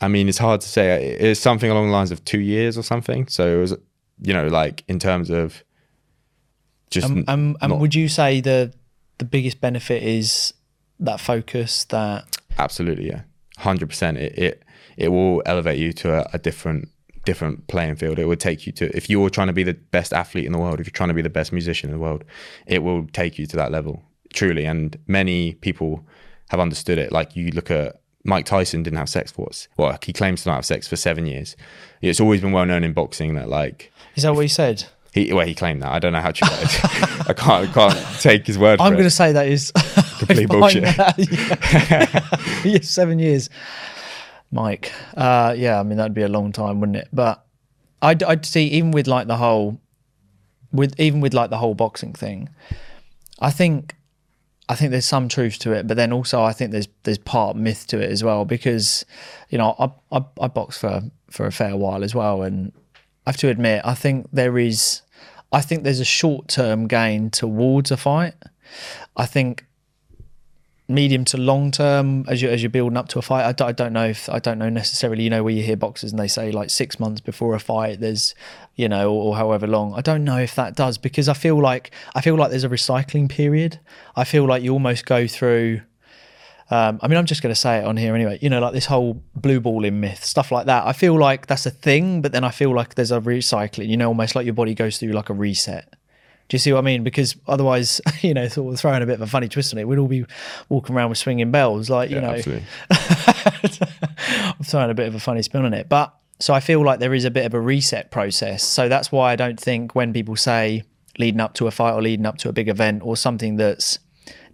I 0.00 0.08
mean, 0.08 0.28
it's 0.28 0.38
hard 0.38 0.60
to 0.60 0.68
say. 0.68 1.16
It's 1.18 1.40
something 1.40 1.70
along 1.70 1.86
the 1.86 1.92
lines 1.92 2.10
of 2.10 2.24
two 2.24 2.40
years 2.40 2.76
or 2.76 2.82
something. 2.82 3.28
So 3.28 3.56
it 3.56 3.60
was, 3.60 3.72
you 4.20 4.34
know, 4.34 4.46
like 4.46 4.84
in 4.88 4.98
terms 4.98 5.30
of 5.30 5.64
just 6.90 7.06
Um, 7.06 7.24
um, 7.28 7.56
and 7.60 7.80
would 7.80 7.94
you 7.94 8.08
say 8.08 8.40
the 8.40 8.72
the 9.18 9.24
biggest 9.24 9.60
benefit 9.60 10.02
is 10.02 10.52
that 11.00 11.20
focus 11.20 11.84
that 11.84 12.24
absolutely, 12.58 13.08
yeah, 13.08 13.22
hundred 13.58 13.88
percent. 13.88 14.18
It 14.18 14.38
it 14.38 14.62
it 14.96 15.08
will 15.08 15.42
elevate 15.46 15.78
you 15.78 15.92
to 15.92 16.20
a, 16.20 16.30
a 16.34 16.38
different 16.38 16.88
different 17.24 17.66
playing 17.66 17.96
field. 17.96 18.18
It 18.18 18.26
would 18.26 18.40
take 18.40 18.66
you 18.66 18.72
to 18.72 18.96
if 18.96 19.10
you're 19.10 19.30
trying 19.30 19.48
to 19.48 19.52
be 19.52 19.64
the 19.64 19.74
best 19.74 20.12
athlete 20.12 20.44
in 20.44 20.52
the 20.52 20.58
world, 20.58 20.80
if 20.80 20.86
you're 20.86 20.92
trying 20.92 21.08
to 21.08 21.14
be 21.14 21.22
the 21.22 21.30
best 21.30 21.52
musician 21.52 21.90
in 21.90 21.96
the 21.96 22.02
world, 22.02 22.24
it 22.66 22.82
will 22.82 23.06
take 23.12 23.38
you 23.38 23.46
to 23.46 23.56
that 23.56 23.72
level 23.72 24.02
truly. 24.32 24.64
And 24.64 24.96
many 25.06 25.54
people 25.54 26.06
have 26.50 26.60
understood 26.60 26.98
it. 26.98 27.10
Like 27.12 27.34
you 27.34 27.50
look 27.50 27.70
at 27.70 28.00
Mike 28.26 28.44
Tyson 28.44 28.82
didn't 28.82 28.98
have 28.98 29.08
sex 29.08 29.30
for 29.32 29.42
what's 29.42 29.68
well, 29.76 29.96
he 30.02 30.12
claims 30.12 30.42
to 30.42 30.48
not 30.50 30.56
have 30.56 30.66
sex 30.66 30.86
for 30.88 30.96
seven 30.96 31.26
years. 31.26 31.56
It's 32.02 32.20
always 32.20 32.40
been 32.40 32.52
well 32.52 32.66
known 32.66 32.84
in 32.84 32.92
boxing 32.92 33.34
that 33.34 33.48
like 33.48 33.92
is 34.16 34.22
that 34.24 34.34
what 34.34 34.40
he 34.42 34.48
said? 34.48 34.84
he 35.12 35.32
well 35.32 35.46
he 35.46 35.54
claimed 35.54 35.80
that. 35.82 35.92
I 35.92 35.98
don't 35.98 36.12
know 36.12 36.20
how 36.20 36.30
true 36.32 36.48
that 36.48 36.62
is. 36.62 37.26
I 37.28 37.32
can't 37.32 37.70
I 37.70 37.72
can't 37.72 38.20
take 38.20 38.46
his 38.46 38.58
word 38.58 38.80
I'm 38.80 38.92
going 38.92 39.04
to 39.04 39.10
say 39.10 39.32
that 39.32 39.46
is 39.48 39.72
Complete 40.18 40.48
bullshit. 40.48 40.84
that- 40.96 41.18
yeah. 41.18 42.38
Yeah, 42.72 42.80
seven 42.80 43.18
years, 43.18 43.48
Mike. 44.50 44.92
Uh, 45.16 45.54
yeah, 45.56 45.78
I 45.78 45.82
mean 45.84 45.96
that'd 45.98 46.14
be 46.14 46.22
a 46.22 46.28
long 46.28 46.50
time, 46.52 46.80
wouldn't 46.80 46.96
it? 46.96 47.08
But 47.12 47.44
I'd, 48.02 48.22
I'd 48.24 48.44
see 48.44 48.64
even 48.68 48.90
with 48.90 49.06
like 49.06 49.26
the 49.28 49.36
whole 49.36 49.80
with 50.72 50.98
even 50.98 51.20
with 51.20 51.32
like 51.32 51.50
the 51.50 51.58
whole 51.58 51.74
boxing 51.74 52.12
thing, 52.12 52.48
I 53.38 53.50
think 53.50 53.94
I 54.68 54.74
think 54.74 54.90
there's 54.90 55.06
some 55.06 55.28
truth 55.28 55.58
to 55.60 55.72
it, 55.72 55.86
but 55.86 55.96
then 55.96 56.12
also 56.12 56.42
I 56.42 56.52
think 56.52 56.72
there's 56.72 56.88
there's 57.04 57.18
part 57.18 57.56
myth 57.56 57.86
to 57.88 58.00
it 58.00 58.10
as 58.10 58.24
well 58.24 58.44
because 58.44 59.04
you 59.48 59.58
know 59.58 59.74
I 59.78 60.16
I, 60.16 60.24
I 60.40 60.48
boxed 60.48 60.80
for 60.80 61.02
for 61.30 61.46
a 61.46 61.52
fair 61.52 61.76
while 61.76 62.02
as 62.02 62.14
well, 62.14 62.42
and 62.42 62.72
I 63.26 63.30
have 63.30 63.36
to 63.38 63.48
admit 63.48 63.82
I 63.84 63.94
think 63.94 64.28
there 64.32 64.58
is 64.58 65.02
I 65.52 65.60
think 65.60 65.84
there's 65.84 66.00
a 66.00 66.04
short 66.04 66.48
term 66.48 66.88
gain 66.88 67.30
towards 67.30 67.90
a 67.90 67.96
fight. 67.96 68.34
I 69.16 69.26
think 69.26 69.65
medium 70.88 71.24
to 71.24 71.36
long 71.36 71.70
term 71.70 72.24
as 72.28 72.40
you 72.40 72.48
as 72.48 72.62
you're 72.62 72.70
building 72.70 72.96
up 72.96 73.08
to 73.08 73.18
a 73.18 73.22
fight. 73.22 73.44
I, 73.44 73.52
d- 73.52 73.64
I 73.64 73.72
don't 73.72 73.92
know 73.92 74.06
if 74.06 74.28
I 74.28 74.38
don't 74.38 74.58
know 74.58 74.68
necessarily. 74.68 75.24
You 75.24 75.30
know 75.30 75.42
where 75.42 75.52
you 75.52 75.62
hear 75.62 75.76
boxers 75.76 76.12
and 76.12 76.18
they 76.18 76.28
say 76.28 76.52
like 76.52 76.70
six 76.70 77.00
months 77.00 77.20
before 77.20 77.54
a 77.54 77.60
fight, 77.60 78.00
there's 78.00 78.34
you 78.74 78.88
know 78.88 79.10
or, 79.12 79.30
or 79.30 79.36
however 79.36 79.66
long. 79.66 79.94
I 79.94 80.00
don't 80.00 80.24
know 80.24 80.38
if 80.38 80.54
that 80.54 80.76
does 80.76 80.98
because 80.98 81.28
I 81.28 81.34
feel 81.34 81.60
like 81.60 81.90
I 82.14 82.20
feel 82.20 82.36
like 82.36 82.50
there's 82.50 82.64
a 82.64 82.68
recycling 82.68 83.28
period. 83.28 83.80
I 84.14 84.24
feel 84.24 84.44
like 84.44 84.62
you 84.62 84.72
almost 84.72 85.06
go 85.06 85.26
through. 85.26 85.82
Um, 86.68 86.98
I 87.00 87.06
mean, 87.06 87.16
I'm 87.16 87.26
just 87.26 87.42
going 87.42 87.54
to 87.54 87.60
say 87.60 87.78
it 87.78 87.84
on 87.84 87.96
here 87.96 88.12
anyway. 88.12 88.40
You 88.42 88.50
know, 88.50 88.58
like 88.58 88.72
this 88.72 88.86
whole 88.86 89.22
blue 89.36 89.60
balling 89.60 90.00
myth, 90.00 90.24
stuff 90.24 90.50
like 90.50 90.66
that. 90.66 90.84
I 90.84 90.92
feel 90.92 91.16
like 91.16 91.46
that's 91.46 91.64
a 91.64 91.70
thing, 91.70 92.22
but 92.22 92.32
then 92.32 92.42
I 92.42 92.50
feel 92.50 92.74
like 92.74 92.96
there's 92.96 93.12
a 93.12 93.20
recycling. 93.20 93.88
You 93.88 93.96
know, 93.96 94.08
almost 94.08 94.34
like 94.34 94.46
your 94.46 94.54
body 94.54 94.74
goes 94.74 94.98
through 94.98 95.12
like 95.12 95.30
a 95.30 95.34
reset. 95.34 95.94
Do 96.48 96.54
you 96.54 96.58
see 96.60 96.72
what 96.72 96.78
I 96.78 96.82
mean? 96.82 97.02
Because 97.02 97.34
otherwise, 97.48 98.00
you 98.20 98.32
know, 98.34 98.46
sort 98.48 98.72
of 98.72 98.78
throwing 98.80 99.02
a 99.02 99.06
bit 99.06 99.14
of 99.14 99.20
a 99.22 99.26
funny 99.26 99.48
twist 99.48 99.72
on 99.74 99.78
it, 99.78 99.88
we'd 99.88 99.98
all 99.98 100.06
be 100.08 100.24
walking 100.68 100.94
around 100.94 101.08
with 101.10 101.18
swinging 101.18 101.50
bells, 101.50 101.90
like 101.90 102.10
you 102.10 102.16
Yeah, 102.16 102.36
know. 102.36 102.60
I'm 102.90 104.64
throwing 104.64 104.90
a 104.90 104.94
bit 104.94 105.08
of 105.08 105.14
a 105.14 105.20
funny 105.20 105.42
spin 105.42 105.64
on 105.64 105.74
it, 105.74 105.88
but 105.88 106.14
so 106.38 106.52
I 106.54 106.60
feel 106.60 106.84
like 106.84 107.00
there 107.00 107.14
is 107.14 107.24
a 107.24 107.30
bit 107.30 107.46
of 107.46 107.54
a 107.54 107.60
reset 107.60 108.10
process. 108.10 108.62
So 108.62 108.88
that's 108.88 109.10
why 109.10 109.32
I 109.32 109.36
don't 109.36 109.58
think 109.58 109.94
when 109.94 110.12
people 110.12 110.36
say 110.36 110.82
leading 111.18 111.40
up 111.40 111.54
to 111.54 111.66
a 111.66 111.70
fight 111.70 111.92
or 111.92 112.02
leading 112.02 112.26
up 112.26 112.36
to 112.38 112.48
a 112.48 112.52
big 112.52 112.68
event 112.68 113.02
or 113.02 113.16
something 113.16 113.56
that's 113.56 113.98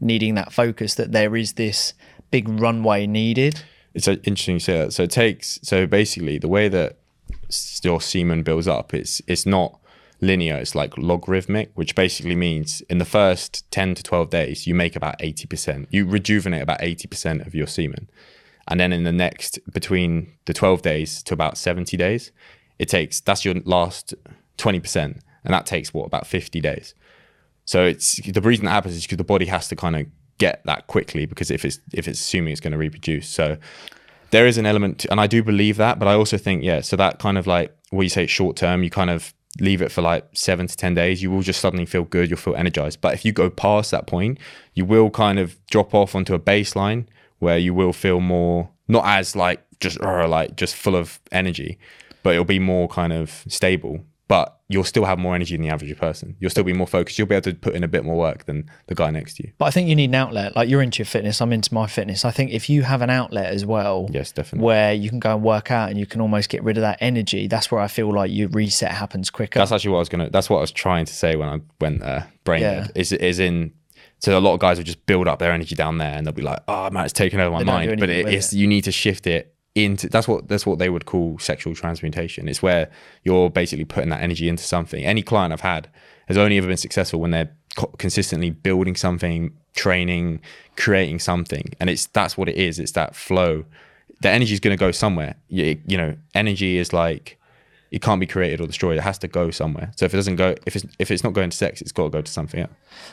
needing 0.01 0.35
that 0.37 0.53
focus, 0.53 0.95
that 0.95 1.13
there 1.13 1.35
is 1.37 1.55
this 1.55 1.93
big 2.31 2.49
runway 2.49 3.07
needed. 3.07 3.63
it's 3.95 4.07
uh, 4.09 4.13
interesting 4.25 4.55
you 4.55 4.61
say 4.61 4.79
that. 4.79 4.93
So 4.93 5.03
it 5.03 5.11
takes 5.11 5.59
so 5.63 5.87
basically 5.87 6.39
the 6.39 6.49
way 6.49 6.69
that 6.69 6.99
your 7.83 8.01
semen 8.01 8.43
builds 8.43 8.69
up, 8.69 8.95
it's 8.95 9.21
it's 9.27 9.45
not 9.45 9.79
linear. 10.23 10.57
It's 10.57 10.75
like 10.75 10.97
logarithmic, 10.97 11.73
which 11.75 11.95
basically 11.95 12.37
means 12.37 12.81
in 12.89 12.97
the 12.97 13.05
first 13.05 13.71
ten 13.71 13.95
to 13.95 14.03
twelve 14.03 14.31
days 14.31 14.67
you 14.67 14.75
make 14.75 14.97
about 14.97 15.17
eighty 15.21 15.47
percent. 15.47 15.89
You 15.91 16.07
rejuvenate 16.07 16.63
about 16.63 16.83
eighty 16.83 17.07
percent 17.07 17.43
of 17.43 17.55
your 17.55 17.67
semen, 17.67 18.09
and 18.69 18.81
then 18.81 18.93
in 18.93 19.05
the 19.05 19.13
next 19.13 19.59
between 19.71 20.33
the 20.47 20.55
twelve 20.55 20.81
days 20.81 21.23
to 21.25 21.35
about 21.35 21.59
seventy 21.59 21.99
days, 21.99 22.33
it 22.79 22.89
takes 22.89 23.21
that's 23.21 23.45
your 23.45 23.57
last 23.65 24.15
twenty 24.57 24.81
percent, 24.81 25.21
and 25.45 25.53
that 25.53 25.67
takes 25.67 25.93
what 25.93 26.07
about 26.07 26.27
fifty 26.27 26.61
days. 26.61 26.95
So 27.65 27.85
it's 27.85 28.21
the 28.23 28.41
reason 28.41 28.65
that 28.65 28.73
happens 28.73 28.97
is 28.97 29.03
because 29.03 29.19
the 29.19 29.25
body 29.25 29.47
has 29.47 29.69
to 29.69 29.77
kind 29.77 29.97
of 29.97 30.07
get 30.39 30.63
that 30.65 30.87
quickly 30.87 31.27
because 31.27 31.51
if 31.51 31.65
it's 31.65 31.79
if 31.93 32.09
it's 32.09 32.21
assuming 32.21 32.53
it's 32.53 32.61
going 32.61 32.73
to 32.73 32.79
reproduce. 32.79 33.29
So 33.29 33.59
there 34.31 34.47
is 34.47 34.57
an 34.57 34.67
element, 34.67 35.05
and 35.11 35.21
I 35.21 35.27
do 35.27 35.43
believe 35.43 35.77
that, 35.77 35.99
but 35.99 36.09
I 36.09 36.15
also 36.15 36.39
think 36.39 36.63
yeah. 36.63 36.81
So 36.81 36.97
that 36.97 37.19
kind 37.19 37.37
of 37.37 37.47
like 37.47 37.77
what 37.91 38.03
you 38.03 38.09
say 38.09 38.27
short 38.27 38.57
term, 38.57 38.83
you 38.83 38.91
kind 38.91 39.11
of 39.11 39.35
leave 39.61 39.83
it 39.83 39.93
for 39.93 40.03
like 40.03 40.27
seven 40.33 40.67
to 40.67 40.77
ten 40.77 40.95
days. 40.95 41.23
You 41.23 41.31
will 41.31 41.43
just 41.43 41.61
suddenly 41.61 41.87
feel 41.87 42.05
good. 42.05 42.31
You'll 42.31 42.39
feel 42.39 42.57
energized. 42.57 43.01
But 43.01 43.15
if 43.15 43.25
you 43.25 43.33
go 43.33 43.51
past 43.51 43.91
that 43.91 44.07
point, 44.07 44.39
you 44.75 44.85
will 44.85 45.11
kind 45.11 45.39
of 45.39 45.59
drop 45.67 45.95
off 45.95 46.15
onto 46.15 46.35
a 46.35 46.41
baseline 46.41 47.07
where 47.39 47.59
you 47.59 47.75
will 47.75 47.93
feel 47.93 48.21
more 48.21 48.71
not 48.89 49.05
as 49.07 49.35
like 49.35 49.65
just 49.81 50.01
uh, 50.01 50.29
like 50.29 50.57
just 50.57 50.77
full 50.77 50.97
of 50.97 51.21
energy, 51.33 51.79
but 52.23 52.35
it'll 52.35 52.45
be 52.45 52.59
more 52.59 52.89
kind 52.89 53.13
of 53.13 53.45
stable. 53.49 54.05
But 54.29 54.57
you'll 54.73 54.85
still 54.85 55.05
have 55.05 55.19
more 55.19 55.35
energy 55.35 55.55
than 55.57 55.63
the 55.67 55.73
average 55.73 55.97
person. 55.99 56.37
You'll 56.41 56.51
still 56.51 56.65
be 56.65 56.73
more 56.73 56.87
focused. 56.87 57.19
You'll 57.19 57.29
be 57.29 57.35
able 57.35 57.51
to 57.51 57.55
put 57.55 57.75
in 57.75 57.85
a 57.85 57.89
bit 57.89 58.05
more 58.05 58.17
work 58.17 58.47
than 58.47 58.69
the 58.87 58.95
guy 58.95 59.11
next 59.11 59.35
to 59.37 59.45
you. 59.45 59.53
But 59.59 59.67
I 59.67 59.71
think 59.71 59.89
you 59.89 59.95
need 59.95 60.11
an 60.11 60.15
outlet. 60.15 60.57
Like 60.57 60.69
you're 60.69 60.83
into 60.83 60.99
your 61.01 61.07
fitness, 61.07 61.41
I'm 61.41 61.53
into 61.53 61.73
my 61.75 61.87
fitness. 61.87 62.25
I 62.25 62.31
think 62.31 62.51
if 62.53 62.69
you 62.71 62.83
have 62.83 63.03
an 63.03 63.11
outlet 63.11 63.47
as 63.53 63.65
well, 63.67 64.09
Yes, 64.11 64.33
definitely. 64.33 64.65
where 64.67 64.93
you 64.93 65.09
can 65.11 65.19
go 65.21 65.35
and 65.35 65.43
work 65.43 65.71
out 65.71 65.91
and 65.91 65.99
you 65.99 66.07
can 66.07 66.21
almost 66.21 66.49
get 66.49 66.63
rid 66.65 66.77
of 66.79 66.83
that 66.83 66.99
energy, 67.01 67.47
that's 67.47 67.71
where 67.71 67.81
I 67.81 67.89
feel 67.89 68.13
like 68.13 68.31
your 68.33 68.49
reset 68.49 68.93
happens 68.93 69.31
quicker. 69.31 69.59
That's 69.59 69.73
actually 69.73 69.91
what 69.91 69.99
I 69.99 70.01
was 70.01 70.09
gonna. 70.09 70.31
That's 70.31 70.49
what 70.51 70.59
I 70.59 70.61
was 70.63 70.73
trying 70.73 71.05
to 71.05 71.13
say 71.15 71.37
when 71.37 71.49
I 71.49 71.61
went 71.81 72.03
uh, 72.03 72.23
brain 72.45 72.63
Yeah. 72.63 72.89
Is 72.95 73.13
is 73.13 73.39
in. 73.39 73.73
So 74.19 74.39
a 74.39 74.41
lot 74.41 74.55
of 74.55 74.61
guys 74.61 74.77
will 74.79 74.85
just 74.85 75.05
build 75.07 75.27
up 75.27 75.41
their 75.41 75.51
energy 75.51 75.75
down 75.75 75.99
there, 75.99 76.13
and 76.15 76.25
they'll 76.25 76.33
be 76.33 76.43
like, 76.43 76.61
"Oh 76.69 76.89
man, 76.91 77.05
it's 77.05 77.13
taken 77.13 77.41
over 77.41 77.51
my 77.51 77.59
They 77.59 77.65
don't 77.65 77.81
do 77.83 77.89
mind." 77.89 78.01
But 78.01 78.09
it, 78.11 78.29
it's 78.29 78.53
it. 78.53 78.57
you 78.57 78.69
need 78.69 78.85
to 78.85 78.93
shift 78.93 79.27
it 79.27 79.53
into. 79.75 80.09
That's 80.09 80.29
what 80.29 80.49
that's 80.49 80.67
what 80.67 80.79
they 80.79 80.91
would 80.91 81.07
call 81.07 81.39
sexual 81.39 81.75
transmutation. 81.75 82.49
It's 82.49 82.63
where 82.63 82.91
you're 83.25 83.51
basically 83.51 83.85
putting 83.85 84.11
that 84.11 84.23
energy 84.23 84.49
into 84.49 84.65
something. 84.65 85.05
Any 85.05 85.23
client 85.23 85.53
I've 85.53 85.61
had 85.61 85.89
has 86.29 86.37
only 86.37 86.59
ever 86.59 86.67
been 86.67 86.77
successful 86.77 87.21
when 87.21 87.31
they're 87.31 87.51
co- 87.77 87.93
consistently 87.99 88.51
building 88.51 88.97
something, 88.97 89.57
training, 89.75 90.41
creating 90.77 91.19
something, 91.21 91.73
and 91.81 91.89
it's 91.91 92.07
that's 92.07 92.37
what 92.37 92.49
it 92.49 92.57
is. 92.57 92.79
It's 92.79 92.93
that 92.93 93.15
flow. 93.17 93.65
The 94.21 94.31
energy 94.31 94.55
is 94.55 94.61
going 94.61 94.77
to 94.77 94.81
go 94.81 94.93
somewhere. 94.93 95.35
You, 95.49 95.81
you 95.87 95.97
know, 95.97 96.17
energy 96.35 96.79
is 96.79 96.93
like 96.93 97.39
it 97.91 98.01
can't 98.01 98.21
be 98.21 98.27
created 98.27 98.61
or 98.61 98.67
destroyed. 98.67 98.97
It 98.97 99.03
has 99.03 99.19
to 99.19 99.29
go 99.29 99.51
somewhere. 99.51 99.93
So 99.97 100.07
if 100.07 100.15
it 100.15 100.17
doesn't 100.17 100.37
go, 100.37 100.55
if 100.67 100.77
it's 100.77 100.87
if 100.99 101.11
it's 101.11 101.25
not 101.25 101.33
going 101.33 101.51
to 101.51 101.57
sex, 101.57 101.81
it's 101.81 101.93
got 101.93 102.05
to 102.05 102.11
go 102.11 102.23
to 102.23 102.31
something 102.31 102.61
else. 102.61 102.73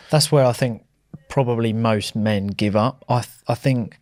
that's 0.09 0.31
where 0.31 0.45
I 0.45 0.53
think 0.53 0.85
probably 1.27 1.73
most 1.73 2.15
men 2.15 2.47
give 2.47 2.75
up. 2.75 3.05
I 3.09 3.21
th- 3.21 3.43
I 3.47 3.55
think 3.55 3.97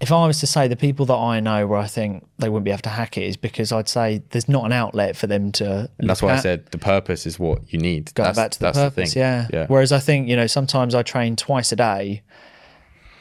if 0.00 0.12
I 0.12 0.26
was 0.26 0.40
to 0.40 0.46
say 0.46 0.68
the 0.68 0.76
people 0.76 1.06
that 1.06 1.14
I 1.14 1.40
know 1.40 1.66
where 1.66 1.78
I 1.78 1.86
think 1.86 2.26
they 2.38 2.48
wouldn't 2.48 2.64
be 2.64 2.70
able 2.70 2.82
to 2.82 2.88
hack 2.90 3.16
it 3.16 3.22
is 3.22 3.36
because 3.36 3.72
I'd 3.72 3.88
say 3.88 4.22
there's 4.30 4.48
not 4.48 4.64
an 4.64 4.72
outlet 4.72 5.16
for 5.16 5.26
them 5.26 5.52
to. 5.52 5.88
And 5.98 6.10
that's 6.10 6.20
why 6.20 6.34
I 6.34 6.36
said 6.36 6.66
the 6.66 6.78
purpose 6.78 7.26
is 7.26 7.38
what 7.38 7.72
you 7.72 7.78
need. 7.78 8.12
going 8.14 8.26
that's, 8.26 8.36
back 8.36 8.50
to 8.52 8.58
the 8.60 8.72
purpose. 8.72 9.14
thing. 9.14 9.20
yeah. 9.20 9.48
yeah. 9.52 9.66
Whereas 9.68 9.92
I 9.92 10.00
think 10.00 10.28
you 10.28 10.36
know 10.36 10.46
sometimes 10.46 10.94
I 10.94 11.02
train 11.02 11.36
twice 11.36 11.72
a 11.72 11.76
day, 11.76 12.22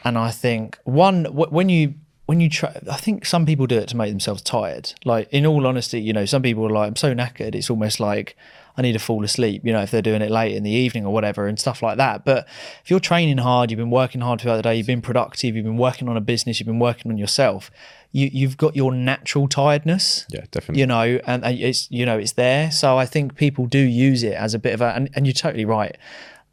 and 0.04 0.18
I 0.18 0.32
think 0.32 0.78
one 0.84 1.26
when 1.26 1.70
you 1.70 1.94
when 2.26 2.40
you 2.40 2.50
try, 2.50 2.76
I 2.90 2.98
think 2.98 3.26
some 3.26 3.46
people 3.46 3.68
do 3.68 3.78
it 3.78 3.88
to 3.90 3.98
make 3.98 4.10
themselves 4.10 4.42
tired. 4.42 4.94
Like 5.06 5.28
in 5.32 5.46
all 5.46 5.68
honesty, 5.68 6.02
you 6.02 6.14
know, 6.14 6.26
some 6.26 6.42
people 6.42 6.66
are 6.66 6.70
like, 6.70 6.88
I'm 6.88 6.96
so 6.96 7.14
knackered. 7.14 7.54
It's 7.54 7.70
almost 7.70 8.00
like 8.00 8.36
I 8.78 8.82
need 8.82 8.94
to 8.94 9.00
fall 9.00 9.24
asleep. 9.24 9.62
You 9.66 9.72
know, 9.74 9.82
if 9.82 9.92
they're 9.92 10.02
doing 10.02 10.22
it 10.22 10.32
late 10.32 10.56
in 10.56 10.64
the 10.64 10.72
evening 10.72 11.06
or 11.06 11.14
whatever 11.14 11.48
and 11.48 11.60
stuff 11.60 11.82
like 11.84 11.98
that. 11.98 12.26
But 12.26 12.48
if 12.84 12.90
you're 12.90 13.00
training 13.00 13.38
hard, 13.38 13.70
you've 13.70 13.78
been 13.78 13.90
working 13.92 14.22
hard 14.22 14.42
throughout 14.42 14.56
the 14.58 14.64
day, 14.64 14.76
you've 14.76 14.88
been 14.88 15.02
productive, 15.02 15.56
you've 15.56 15.66
been 15.66 15.78
working 15.78 16.10
on 16.10 16.18
a 16.18 16.22
business, 16.22 16.60
you've 16.60 16.68
been 16.68 16.80
working 16.80 17.12
on 17.12 17.18
yourself. 17.18 17.70
You 18.12 18.30
you've 18.32 18.58
got 18.58 18.76
your 18.76 18.92
natural 18.94 19.48
tiredness 19.48 20.26
Yeah, 20.30 20.46
definitely. 20.52 20.82
you 20.82 20.86
know 20.86 21.20
and, 21.26 21.44
and 21.44 21.60
it's 21.60 21.90
you 21.90 22.06
know 22.06 22.20
it's 22.20 22.34
there 22.34 22.70
so 22.70 22.96
i 22.96 23.08
think 23.08 23.34
people 23.36 23.66
do 23.66 23.80
use 23.80 24.22
it 24.22 24.34
as 24.36 24.54
a 24.54 24.60
bit 24.60 24.76
of 24.76 24.82
a 24.82 24.94
and, 24.94 25.10
and 25.16 25.26
you're 25.26 25.34
totally 25.34 25.66
right 25.66 25.98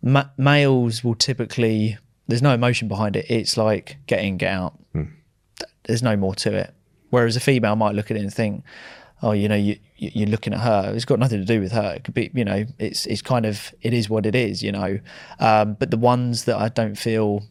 Ma- 0.01 0.31
males 0.39 1.05
will 1.05 1.15
typically 1.15 1.99
there's 2.29 2.41
no 2.41 2.55
emotion 2.55 2.89
behind 2.89 3.15
it 3.15 3.27
it's 3.29 3.59
like 3.59 3.99
get 4.07 4.21
in 4.25 4.39
get 4.39 4.51
out 4.55 4.73
hmm. 4.95 5.03
Th- 5.59 5.71
there's 5.85 6.03
no 6.03 6.17
more 6.17 6.35
to 6.37 6.55
it 6.55 6.73
whereas 7.11 7.37
a 7.37 7.41
female 7.41 7.77
might 7.77 7.95
look 7.95 8.11
at 8.11 8.17
it 8.17 8.21
and 8.21 8.33
think 8.33 8.65
oh 9.23 9.33
you 9.33 9.49
know 9.49 9.55
you 9.57 9.77
you- 9.97 10.11
you're 10.15 10.29
looking 10.29 10.53
at 10.55 10.61
her 10.61 10.93
it's 10.95 11.05
got 11.05 11.19
nothing 11.19 11.39
to 11.39 11.45
do 11.45 11.61
with 11.61 11.73
her 11.73 11.93
it 11.95 12.05
could 12.05 12.15
be 12.15 12.31
you 12.35 12.45
know 12.45 12.65
it's 12.79 13.07
it's 13.07 13.23
kind 13.23 13.45
of 13.47 13.75
it 13.83 13.93
is 13.93 14.09
what 14.09 14.25
it 14.27 14.35
is 14.35 14.63
you 14.63 14.73
know 14.73 14.99
um, 15.39 15.75
but 15.79 15.91
the 15.91 15.97
ones 15.99 16.45
that 16.45 16.57
i 16.57 16.69
don't 16.69 16.97
feel 16.97 17.43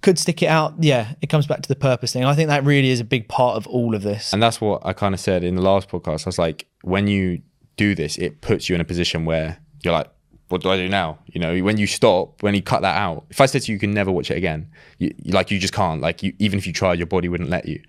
could 0.00 0.18
stick 0.18 0.42
it 0.42 0.46
out 0.46 0.74
yeah 0.80 1.14
it 1.22 1.28
comes 1.28 1.46
back 1.46 1.62
to 1.62 1.68
the 1.68 1.76
purpose 1.76 2.12
thing 2.12 2.24
i 2.24 2.34
think 2.34 2.48
that 2.48 2.64
really 2.64 2.88
is 2.90 3.00
a 3.00 3.04
big 3.04 3.28
part 3.28 3.56
of 3.56 3.66
all 3.66 3.94
of 3.94 4.02
this 4.02 4.32
And 4.32 4.42
that's 4.42 4.60
what 4.60 4.84
I 4.84 4.92
kind 4.92 5.14
of 5.14 5.20
said 5.20 5.44
in 5.44 5.54
the 5.56 5.62
last 5.62 5.88
podcast. 5.88 6.26
I 6.26 6.28
was 6.28 6.38
like, 6.38 6.66
when 6.82 7.06
you 7.08 7.40
do 7.76 7.94
this, 7.94 8.16
it 8.18 8.40
puts 8.40 8.68
you 8.68 8.74
in 8.74 8.80
a 8.80 8.84
position 8.84 9.24
where 9.24 9.58
you're 9.82 9.92
like, 9.94 10.08
what 10.48 10.60
do 10.62 10.68
I 10.70 10.76
do 10.76 10.88
now? 10.88 11.18
You 11.26 11.40
know, 11.40 11.58
when 11.62 11.78
you 11.78 11.86
stop, 11.86 12.42
when 12.42 12.54
you 12.54 12.62
cut 12.62 12.82
that 12.82 12.96
out. 12.96 13.24
If 13.30 13.40
I 13.40 13.46
said 13.46 13.62
to 13.62 13.72
you, 13.72 13.76
you 13.76 13.80
can 13.80 13.92
never 13.94 14.12
watch 14.12 14.30
it 14.30 14.36
again, 14.36 14.68
you- 14.98 15.14
like 15.26 15.50
you 15.50 15.58
just 15.58 15.72
can't. 15.72 16.00
Like 16.02 16.22
you, 16.22 16.32
even 16.38 16.58
if 16.58 16.66
you 16.66 16.72
tried, 16.72 16.98
your 16.98 17.06
body 17.06 17.28
wouldn't 17.28 17.48
let 17.50 17.66
you. 17.66 17.80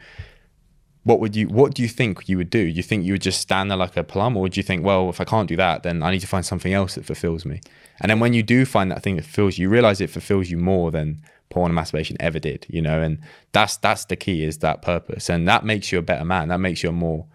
What 1.05 1.19
would 1.19 1.35
you? 1.35 1.47
What 1.47 1.75
do 1.75 1.83
you 1.83 1.87
think 1.87 2.27
you 2.27 2.35
would 2.37 2.49
do? 2.49 2.57
You 2.59 2.81
think 2.81 3.05
you 3.05 3.13
would 3.13 3.21
just 3.21 3.39
stand 3.39 3.69
there 3.69 3.77
like 3.77 3.95
a 3.95 4.03
plum, 4.03 4.35
or 4.35 4.41
would 4.41 4.57
you 4.57 4.63
think, 4.63 4.83
well, 4.83 5.07
if 5.07 5.21
I 5.21 5.23
can't 5.23 5.47
do 5.47 5.55
that, 5.55 5.83
then 5.83 6.01
I 6.01 6.09
need 6.09 6.21
to 6.21 6.27
find 6.27 6.43
something 6.43 6.73
else 6.73 6.95
that 6.95 7.05
fulfills 7.05 7.45
me? 7.45 7.61
And 8.01 8.09
then 8.09 8.19
when 8.19 8.33
you 8.33 8.41
do 8.41 8.65
find 8.65 8.89
that 8.89 9.03
thing 9.03 9.15
that 9.17 9.21
fulfills 9.21 9.59
you, 9.59 9.63
you 9.63 9.69
realize 9.69 10.01
it 10.01 10.09
fulfills 10.09 10.49
you 10.49 10.57
more 10.57 10.89
than 10.89 11.21
porn 11.49 11.69
and 11.69 11.75
masturbation 11.75 12.17
ever 12.19 12.39
did. 12.39 12.65
You 12.69 12.81
know, 12.81 13.03
and 13.03 13.19
that's 13.51 13.77
that's 13.77 14.05
the 14.05 14.15
key 14.15 14.43
is 14.43 14.57
that 14.57 14.81
purpose, 14.81 15.29
and 15.29 15.47
that 15.47 15.63
makes 15.63 15.91
you 15.91 15.99
a 15.99 16.01
better 16.01 16.25
man. 16.25 16.47
That 16.47 16.59
makes 16.59 16.81
you 16.81 16.89
a 16.89 16.91
more 16.91 17.27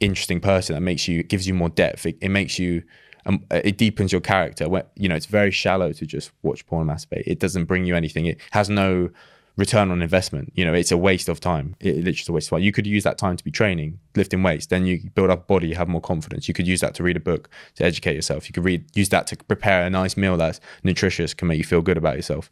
interesting 0.00 0.40
person. 0.40 0.74
That 0.74 0.80
makes 0.80 1.06
you 1.06 1.22
gives 1.22 1.46
you 1.46 1.52
more 1.52 1.68
depth. 1.68 2.06
It, 2.06 2.16
it 2.22 2.30
makes 2.30 2.58
you 2.58 2.82
um, 3.26 3.44
it 3.50 3.76
deepens 3.76 4.12
your 4.12 4.22
character. 4.22 4.66
When, 4.66 4.84
you 4.96 5.10
know, 5.10 5.14
it's 5.14 5.26
very 5.26 5.50
shallow 5.50 5.92
to 5.92 6.06
just 6.06 6.32
watch 6.42 6.66
porn 6.66 6.88
and 6.88 6.98
masturbate. 6.98 7.24
It 7.26 7.38
doesn't 7.38 7.66
bring 7.66 7.84
you 7.84 7.94
anything. 7.94 8.24
It 8.24 8.40
has 8.52 8.70
no 8.70 9.10
return 9.56 9.90
on 9.90 10.02
investment. 10.02 10.52
You 10.54 10.64
know, 10.64 10.74
it's 10.74 10.92
a 10.92 10.96
waste 10.96 11.28
of 11.28 11.40
time. 11.40 11.76
It, 11.80 11.88
it 11.88 11.96
literally 11.96 12.20
is 12.20 12.28
a 12.28 12.32
waste 12.32 12.48
of 12.48 12.58
time. 12.58 12.62
You 12.62 12.72
could 12.72 12.86
use 12.86 13.04
that 13.04 13.18
time 13.18 13.36
to 13.36 13.44
be 13.44 13.50
training, 13.50 13.98
lifting 14.16 14.42
weights. 14.42 14.66
Then 14.66 14.86
you 14.86 15.10
build 15.14 15.30
up 15.30 15.46
body, 15.46 15.68
you 15.68 15.74
have 15.74 15.88
more 15.88 16.00
confidence. 16.00 16.48
You 16.48 16.54
could 16.54 16.66
use 16.66 16.80
that 16.80 16.94
to 16.94 17.02
read 17.02 17.16
a 17.16 17.20
book, 17.20 17.48
to 17.76 17.84
educate 17.84 18.14
yourself. 18.14 18.48
You 18.48 18.52
could 18.52 18.64
read 18.64 18.84
use 18.94 19.08
that 19.10 19.26
to 19.28 19.36
prepare 19.36 19.84
a 19.84 19.90
nice 19.90 20.16
meal 20.16 20.36
that's 20.36 20.60
nutritious, 20.82 21.34
can 21.34 21.48
make 21.48 21.58
you 21.58 21.64
feel 21.64 21.82
good 21.82 21.96
about 21.96 22.16
yourself. 22.16 22.50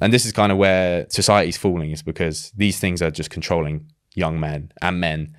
And 0.00 0.12
this 0.12 0.26
is 0.26 0.32
kind 0.32 0.52
of 0.52 0.58
where 0.58 1.06
society's 1.08 1.56
falling, 1.56 1.90
is 1.90 2.02
because 2.02 2.52
these 2.56 2.78
things 2.78 3.02
are 3.02 3.10
just 3.10 3.30
controlling 3.30 3.86
young 4.14 4.38
men 4.40 4.72
and 4.82 5.00
men 5.00 5.36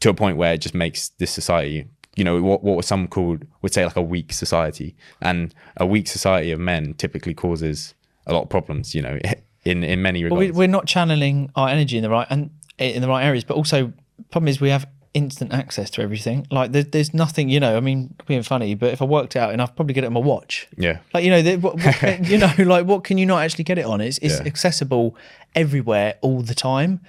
to 0.00 0.08
a 0.08 0.14
point 0.14 0.36
where 0.36 0.54
it 0.54 0.58
just 0.58 0.74
makes 0.74 1.10
this 1.10 1.30
society 1.30 1.86
you 2.16 2.24
know 2.24 2.40
what 2.40 2.62
what 2.62 2.84
some 2.84 3.08
called 3.08 3.44
would 3.62 3.72
say 3.72 3.84
like 3.84 3.96
a 3.96 4.02
weak 4.02 4.32
society, 4.32 4.94
and 5.20 5.54
a 5.76 5.86
weak 5.86 6.06
society 6.06 6.50
of 6.52 6.60
men 6.60 6.94
typically 6.94 7.34
causes 7.34 7.94
a 8.26 8.32
lot 8.32 8.42
of 8.42 8.48
problems. 8.48 8.94
You 8.94 9.02
know, 9.02 9.18
in 9.64 9.82
in 9.84 10.02
many 10.02 10.24
regards. 10.24 10.38
But 10.38 10.40
we, 10.40 10.50
we're 10.50 10.68
not 10.72 10.86
channeling 10.86 11.50
our 11.56 11.68
energy 11.68 11.96
in 11.96 12.02
the 12.02 12.10
right 12.10 12.26
and 12.30 12.50
eh, 12.78 12.90
in 12.90 13.02
the 13.02 13.08
right 13.08 13.24
areas. 13.24 13.44
But 13.44 13.56
also, 13.56 13.92
problem 14.30 14.48
is 14.48 14.60
we 14.60 14.70
have 14.70 14.86
instant 15.14 15.52
access 15.52 15.90
to 15.90 16.02
everything. 16.02 16.44
Like 16.50 16.72
there, 16.72 16.82
there's 16.82 17.14
nothing, 17.14 17.48
you 17.48 17.60
know. 17.60 17.76
I 17.76 17.80
mean, 17.80 18.14
being 18.26 18.42
funny, 18.42 18.74
but 18.74 18.92
if 18.92 19.00
I 19.00 19.04
worked 19.04 19.36
out 19.36 19.54
enough, 19.54 19.70
I'd 19.70 19.76
probably 19.76 19.94
get 19.94 20.02
it 20.04 20.08
on 20.08 20.12
my 20.14 20.20
watch. 20.20 20.66
yeah, 20.76 20.98
Like 21.12 21.24
you 21.24 21.30
know, 21.30 21.40
the, 21.42 21.56
what, 21.56 21.76
what 21.76 22.20
you 22.28 22.38
know, 22.38 22.52
like 22.58 22.84
what 22.86 23.04
can 23.04 23.16
you 23.18 23.26
not 23.26 23.42
actually 23.42 23.64
get 23.64 23.78
it 23.78 23.84
on? 23.84 24.00
It's 24.00 24.18
it's 24.18 24.40
Yeah. 24.40 24.46
accessible 24.46 25.16
everywhere 25.54 26.14
all 26.20 26.40
the 26.42 26.54
time. 26.54 27.00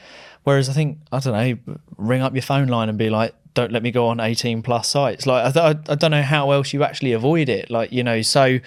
Whereas 0.44 0.70
I 0.70 0.74
think 0.74 1.00
I 1.12 1.20
don't 1.20 1.34
know, 1.34 1.76
ring 1.98 2.22
up 2.22 2.34
your 2.34 2.44
phone 2.44 2.68
line 2.68 2.90
and 2.90 2.98
be 2.98 3.10
like, 3.10 3.34
don't 3.56 3.72
let 3.72 3.82
me 3.82 3.90
go 3.90 4.08
on 4.08 4.20
18 4.20 4.62
plus 4.62 4.88
sites. 4.90 5.26
Like 5.26 5.56
I, 5.56 5.72
th- 5.74 5.78
I 5.90 5.96
don't 5.96 6.12
know 6.12 6.22
how 6.22 6.52
else 6.52 6.74
you 6.74 6.84
actually 6.84 7.14
avoid 7.14 7.50
it. 7.50 7.72
Like 7.72 7.92
you 7.92 8.04
know, 8.04 8.22
so 8.22 8.60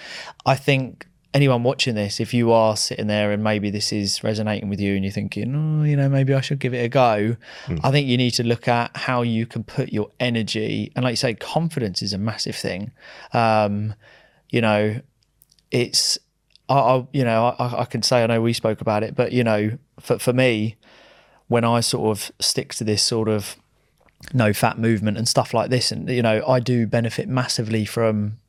I 0.45 0.55
think 0.55 1.05
anyone 1.33 1.63
watching 1.63 1.95
this, 1.95 2.19
if 2.19 2.33
you 2.33 2.51
are 2.51 2.75
sitting 2.75 3.07
there 3.07 3.31
and 3.31 3.43
maybe 3.43 3.69
this 3.69 3.91
is 3.93 4.23
resonating 4.23 4.69
with 4.69 4.79
you 4.79 4.95
and 4.95 5.03
you're 5.03 5.11
thinking, 5.11 5.55
oh, 5.55 5.83
you 5.83 5.95
know, 5.95 6.09
maybe 6.09 6.33
I 6.33 6.41
should 6.41 6.59
give 6.59 6.73
it 6.73 6.83
a 6.83 6.89
go, 6.89 7.35
I 7.83 7.91
think 7.91 8.07
you 8.07 8.17
need 8.17 8.31
to 8.31 8.43
look 8.43 8.67
at 8.67 8.95
how 8.95 9.21
you 9.21 9.45
can 9.45 9.63
put 9.63 9.93
your 9.93 10.09
energy 10.19 10.91
and, 10.95 11.03
like 11.03 11.13
you 11.13 11.17
say, 11.17 11.35
confidence 11.35 12.01
is 12.01 12.13
a 12.13 12.17
massive 12.17 12.55
thing. 12.55 12.91
Um, 13.31 13.93
you 14.49 14.61
know, 14.61 15.01
it's 15.71 16.17
I, 16.67 16.79
I 16.79 17.07
you 17.11 17.23
know 17.23 17.55
I, 17.59 17.81
I 17.81 17.85
can 17.85 18.01
say 18.01 18.23
I 18.23 18.27
know 18.27 18.41
we 18.41 18.53
spoke 18.53 18.81
about 18.81 19.03
it, 19.03 19.15
but 19.15 19.31
you 19.31 19.43
know 19.43 19.77
for 19.99 20.19
for 20.19 20.33
me, 20.33 20.77
when 21.47 21.63
I 21.63 21.81
sort 21.81 22.17
of 22.17 22.31
stick 22.39 22.73
to 22.75 22.83
this 22.83 23.03
sort 23.03 23.27
of 23.27 23.55
no 24.33 24.49
fap 24.49 24.77
movement 24.77 25.17
and 25.17 25.27
stuff 25.27 25.53
like 25.53 25.69
this, 25.69 25.91
and 25.91 26.09
you 26.09 26.21
know 26.21 26.43
I 26.47 26.59
do 26.59 26.87
benefit 26.87 27.27
massively 27.27 27.85
from 27.85 28.39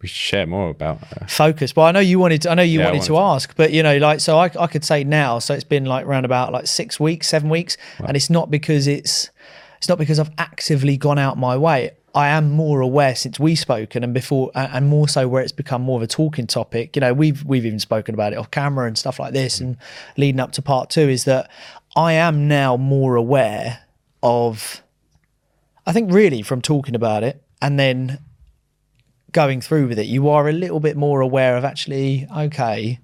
we 0.00 0.08
should 0.08 0.16
share 0.16 0.46
more 0.46 0.70
about. 0.70 1.02
Uh, 1.02 1.26
focus. 1.26 1.76
Well, 1.76 1.86
I 1.86 1.92
know 1.92 2.00
you 2.00 2.18
wanted. 2.18 2.42
To, 2.42 2.50
I 2.50 2.54
know 2.54 2.62
you 2.62 2.80
Yeah, 2.80 2.88
I 2.88 2.90
wanted 2.92 3.06
to 3.06 3.12
wanted 3.14 3.34
ask, 3.34 3.56
but 3.56 3.72
you 3.72 3.82
know, 3.82 3.98
like, 3.98 4.20
so 4.20 4.38
I, 4.38 4.50
I 4.58 4.66
could 4.66 4.84
say 4.84 5.04
now. 5.04 5.38
So 5.38 5.54
it's 5.54 5.64
been 5.64 5.84
like 5.84 6.06
around 6.06 6.24
about 6.24 6.52
like 6.52 6.66
six 6.66 6.98
weeks, 6.98 7.28
seven 7.28 7.50
weeks, 7.50 7.76
and 7.98 8.16
it's 8.16 8.30
not 8.30 8.50
because 8.50 8.86
it's 8.86 9.30
it's 9.76 9.88
not 9.88 9.98
because 9.98 10.18
I've 10.18 10.30
actively 10.38 10.96
gone 10.96 11.18
out 11.18 11.38
my 11.38 11.56
way. 11.56 11.92
I 12.14 12.28
am 12.28 12.50
more 12.50 12.80
aware 12.80 13.14
since 13.14 13.38
we've 13.38 13.58
spoken 13.58 14.02
and 14.02 14.14
before, 14.14 14.50
and 14.54 14.72
and 14.72 14.88
more 14.88 15.08
so 15.08 15.28
where 15.28 15.42
it's 15.42 15.52
become 15.52 15.82
more 15.82 15.98
of 15.98 16.02
a 16.02 16.06
talking 16.06 16.46
topic. 16.46 16.96
You 16.96 17.00
know, 17.00 17.12
we've 17.12 17.44
we've 17.44 17.66
even 17.66 17.78
spoken 17.78 18.14
about 18.14 18.32
it 18.32 18.36
off 18.36 18.50
camera 18.50 18.86
and 18.86 18.96
stuff 18.96 19.18
like 19.18 19.32
this, 19.32 19.60
and 19.60 19.76
leading 20.16 20.40
up 20.40 20.52
to 20.52 20.62
part 20.62 20.90
two 20.90 21.08
is 21.08 21.24
that 21.24 21.50
I 21.94 22.14
am 22.14 22.48
now 22.48 22.76
more 22.76 23.16
aware 23.16 23.80
of. 24.22 24.82
I 25.86 25.92
think 25.92 26.12
really 26.12 26.42
from 26.42 26.62
talking 26.62 26.94
about 26.94 27.24
it 27.24 27.42
and 27.60 27.78
then 27.78 28.18
going 29.32 29.60
through 29.60 29.88
with 29.88 29.98
it, 29.98 30.06
you 30.06 30.28
are 30.28 30.48
a 30.48 30.52
little 30.52 30.80
bit 30.80 30.96
more 30.96 31.20
aware 31.20 31.56
of 31.56 31.64
actually, 31.64 32.26
okay, 32.36 32.98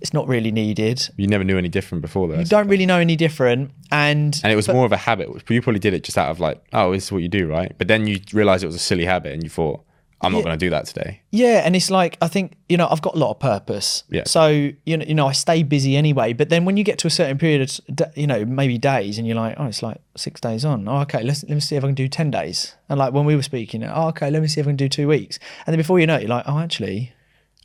it's 0.00 0.12
not 0.12 0.28
really 0.28 0.52
needed. 0.52 1.08
you 1.16 1.26
never 1.26 1.44
knew 1.44 1.58
any 1.58 1.68
different 1.68 2.02
before 2.02 2.28
that. 2.28 2.38
You 2.38 2.44
don't 2.44 2.68
really 2.68 2.86
know 2.86 2.98
any 2.98 3.16
different, 3.16 3.72
and 3.90 4.38
and 4.42 4.52
it 4.52 4.56
was 4.56 4.68
more 4.68 4.86
of 4.86 4.92
a 4.92 4.96
habit. 4.96 5.28
You 5.48 5.62
probably 5.62 5.80
did 5.80 5.94
it 5.94 6.04
just 6.04 6.16
out 6.16 6.30
of 6.30 6.40
like, 6.40 6.62
oh, 6.72 6.92
this 6.92 7.04
is 7.06 7.12
what 7.12 7.22
you 7.22 7.28
do, 7.28 7.48
right? 7.48 7.72
But 7.78 7.88
then 7.88 8.06
you 8.06 8.20
realized 8.32 8.62
it 8.62 8.66
was 8.66 8.76
a 8.76 8.80
silly 8.80 9.04
habit, 9.04 9.32
and 9.32 9.42
you 9.42 9.48
thought, 9.48 9.84
I'm 10.20 10.32
not 10.32 10.38
Yeah. 10.38 10.44
going 10.46 10.58
to 10.58 10.66
do 10.66 10.70
that 10.70 10.86
today. 10.86 11.20
yeah, 11.30 11.62
and 11.64 11.76
it's 11.76 11.90
like 11.90 12.18
I 12.20 12.26
think 12.28 12.54
you 12.68 12.76
know 12.76 12.88
I've 12.90 13.02
got 13.02 13.14
a 13.14 13.18
lot 13.18 13.30
of 13.30 13.38
purpose. 13.38 14.02
Yeah. 14.10 14.24
So 14.26 14.48
you 14.84 14.96
know, 14.96 15.04
you 15.06 15.14
know, 15.14 15.28
I 15.28 15.32
stay 15.32 15.62
busy 15.62 15.96
anyway. 15.96 16.32
But 16.32 16.48
then 16.48 16.64
when 16.64 16.76
you 16.76 16.82
get 16.84 16.98
to 16.98 17.06
a 17.06 17.10
certain 17.10 17.38
period, 17.38 17.62
of, 17.62 18.06
you 18.16 18.26
know, 18.26 18.44
maybe 18.44 18.78
days, 18.78 19.18
and 19.18 19.26
you're 19.26 19.36
like, 19.36 19.54
oh, 19.58 19.66
it's 19.66 19.82
like 19.82 19.98
six 20.16 20.40
days 20.40 20.64
on. 20.64 20.88
Oh, 20.88 20.98
okay, 21.02 21.22
let's 21.22 21.42
let 21.44 21.54
me 21.54 21.60
see 21.60 21.76
if 21.76 21.84
I 21.84 21.86
can 21.88 21.94
do 21.94 22.08
ten 22.08 22.30
days. 22.32 22.74
And 22.88 22.98
like 22.98 23.12
when 23.12 23.26
we 23.26 23.36
were 23.36 23.42
speaking, 23.42 23.84
oh, 23.84 24.08
okay, 24.08 24.30
let 24.30 24.42
me 24.42 24.48
see 24.48 24.60
if 24.60 24.66
I 24.66 24.70
can 24.70 24.76
do 24.76 24.88
two 24.88 25.06
weeks. 25.06 25.38
And 25.66 25.72
then 25.72 25.78
before 25.78 26.00
you 26.00 26.06
know 26.06 26.16
it, 26.16 26.22
you're 26.22 26.30
like, 26.30 26.44
oh, 26.48 26.58
actually. 26.58 27.12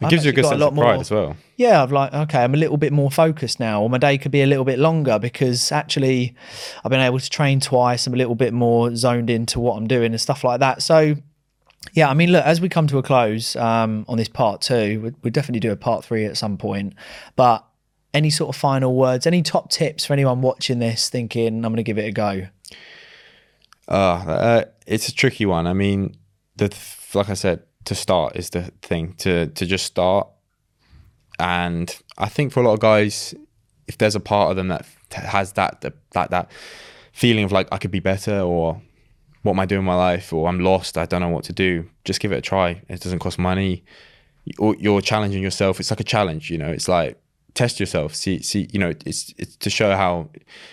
It 0.02 0.06
I've 0.06 0.10
gives 0.10 0.26
you 0.26 0.32
a 0.32 0.34
good 0.34 0.46
sense 0.46 0.60
lot 0.60 0.70
of 0.70 0.74
pride 0.78 0.94
more- 0.94 1.02
as 1.02 1.12
well. 1.12 1.38
yeah, 1.56 1.82
I've 1.82 1.92
like, 1.92 2.14
okay, 2.14 2.44
I'm 2.44 2.54
a 2.56 2.58
little 2.58 2.78
bit 2.78 2.92
more 2.92 3.10
focused 3.12 3.60
now, 3.60 3.82
or 3.84 3.90
my 3.90 4.00
day 4.00 4.18
could 4.18 4.32
be 4.32 4.42
a 4.42 4.48
little 4.48 4.66
bit 4.66 4.80
longer 4.80 5.18
because 5.20 5.72
actually 5.72 6.36
I've 6.84 6.90
been 6.90 7.00
able 7.00 7.20
to 7.20 7.30
train 7.30 7.60
twice. 7.60 8.06
I'm 8.08 8.14
a 8.14 8.18
little 8.18 8.36
bit 8.36 8.54
more 8.54 8.96
zoned 8.96 9.30
into 9.30 9.60
what 9.60 9.78
I'm 9.78 9.88
doing 9.88 10.12
and 10.12 10.20
stuff 10.20 10.44
like 10.44 10.60
that. 10.62 10.82
So, 10.82 11.16
yeah, 11.92 12.10
I 12.10 12.14
mean, 12.14 12.32
look, 12.32 12.46
as 12.46 12.62
we 12.62 12.70
come 12.70 12.88
to 12.88 12.98
a 12.98 13.04
close 13.04 13.56
um, 13.56 14.06
on 14.08 14.18
this 14.18 14.30
part 14.30 14.62
two, 14.62 15.02
we'll, 15.02 15.12
we'll 15.22 15.32
definitely 15.32 15.60
do 15.60 15.72
a 15.72 15.76
part 15.76 16.06
three 16.06 16.26
at 16.26 16.38
some 16.38 16.58
point. 16.58 16.94
But 17.36 17.66
any 18.14 18.30
sort 18.30 18.56
of 18.56 18.60
final 18.60 18.96
words, 18.96 19.28
any 19.28 19.42
top 19.42 19.70
tips 19.70 20.06
for 20.06 20.14
anyone 20.14 20.42
watching 20.42 20.80
this 20.80 21.10
thinking, 21.10 21.48
I'm 21.48 21.62
going 21.62 21.78
to 21.78 21.84
give 21.84 21.98
it 21.98 22.06
a 22.06 22.12
go? 22.12 22.48
Uh, 23.88 23.92
uh, 23.94 24.66
it's 24.88 25.08
a 25.10 25.14
tricky 25.14 25.46
one. 25.46 25.68
I 25.68 25.74
mean, 25.74 26.16
the 26.56 26.70
th- 26.70 27.16
like 27.16 27.30
I 27.30 27.34
said, 27.34 27.64
to 27.86 27.96
start 27.96 28.38
is 28.38 28.50
the 28.52 28.72
thing 28.82 29.14
to 29.18 29.48
to 29.48 29.66
just 29.66 29.86
start. 29.86 30.28
And 31.38 31.94
I 32.18 32.30
think 32.30 32.54
for 32.54 32.62
a 32.62 32.64
lot 32.64 32.74
of 32.74 32.80
guys, 32.80 33.36
if 33.88 33.98
there's 33.98 34.16
a 34.16 34.22
part 34.22 34.52
of 34.52 34.56
them 34.56 34.70
that 34.70 34.86
has 35.12 35.54
that 35.54 35.82
that, 36.14 36.32
that 36.32 36.52
feeling 37.12 37.44
of 37.44 37.52
like 37.52 37.68
I 37.72 37.78
could 37.78 37.92
be 37.92 38.00
better 38.00 38.40
or 38.40 38.82
what 39.44 39.54
am 39.54 39.60
I 39.60 39.66
doing 39.66 39.80
in 39.80 39.86
my 39.86 39.96
life 39.96 40.34
or 40.34 40.50
I'm 40.50 40.60
lost, 40.60 40.98
I 40.98 41.06
don't 41.06 41.22
know 41.22 41.30
what 41.30 41.44
to 41.46 41.54
do, 41.54 41.90
just 42.06 42.20
give 42.20 42.32
it 42.32 42.38
a 42.38 42.42
try. 42.42 42.82
It 42.90 43.02
doesn't 43.02 43.20
cost 43.20 43.38
money. 43.38 43.84
You're, 44.46 45.02
challenging 45.02 45.42
yourself. 45.42 45.80
It's 45.80 45.90
like 45.90 46.02
a 46.02 46.06
challenge, 46.06 46.50
you 46.50 46.58
know. 46.58 46.70
It's 46.70 46.90
like 46.90 47.18
test 47.54 47.80
yourself. 47.80 48.16
See, 48.16 48.42
see, 48.42 48.68
you 48.72 48.80
know, 48.80 48.94
it's 49.06 49.34
it's 49.38 49.56
to 49.58 49.70
show 49.70 49.96
how 49.96 50.30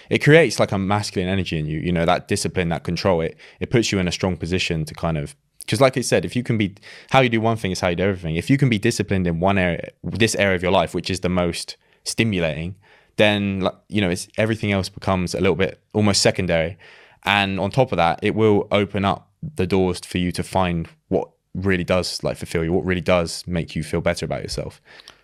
it 0.09 0.19
creates 0.19 0.59
like 0.59 0.73
a 0.73 0.79
masculine 0.79 1.29
energy 1.29 1.59
in 1.59 1.67
you. 1.67 1.79
You 1.79 1.93
know, 1.93 2.05
that 2.05 2.27
discipline, 2.27 2.69
that 2.71 2.83
control. 2.83 3.21
It 3.21 3.37
it 3.61 3.71
puts 3.71 3.93
you 3.93 3.99
in 3.99 4.09
a 4.09 4.13
strong 4.13 4.37
position 4.37 4.85
to 4.87 4.95
kind 4.95 5.19
of 5.19 5.37
because, 5.61 5.81
like 5.81 5.97
I 5.97 6.01
said, 6.01 6.25
if 6.25 6.35
you 6.35 6.43
can 6.43 6.59
be 6.59 6.75
how 7.11 7.21
you 7.21 7.29
do 7.29 7.41
one 7.41 7.57
thing 7.57 7.71
is 7.71 7.81
how 7.81 7.89
you 7.89 7.97
do 7.97 8.03
everything. 8.03 8.37
If 8.37 8.51
you 8.51 8.59
can 8.59 8.69
be 8.69 8.79
disciplined 8.79 9.27
in 9.27 9.39
one 9.41 9.59
area, 9.59 9.91
this 10.03 10.35
area 10.35 10.57
of 10.57 10.63
your 10.63 10.73
life, 10.73 10.95
which 10.95 11.11
is 11.11 11.21
the 11.21 11.29
most 11.29 11.77
stimulating, 12.05 12.75
then 13.17 13.69
you 13.89 14.01
know, 14.01 14.11
it's 14.11 14.27
everything 14.37 14.73
else 14.73 14.89
becomes 14.89 15.35
a 15.35 15.41
little 15.41 15.55
bit 15.55 15.81
almost 15.93 16.23
secondary. 16.23 16.77
And 17.25 17.61
on 17.61 17.71
top 17.71 17.93
of 17.93 17.97
that, 17.97 18.21
it 18.23 18.35
will 18.35 18.67
open 18.71 19.05
up 19.05 19.31
the 19.57 19.67
doors 19.67 20.01
for 20.01 20.19
you 20.19 20.33
to 20.33 20.43
find 20.43 20.89
what 21.09 21.29
really 21.55 21.85
does 21.85 22.23
like 22.23 22.37
fulfill 22.37 22.65
you, 22.65 22.73
what 22.73 22.85
really 22.85 23.01
does 23.01 23.47
make 23.47 23.75
you 23.75 23.83
feel 23.83 24.01
better 24.01 24.25
about 24.25 24.43
yourself. 24.43 24.81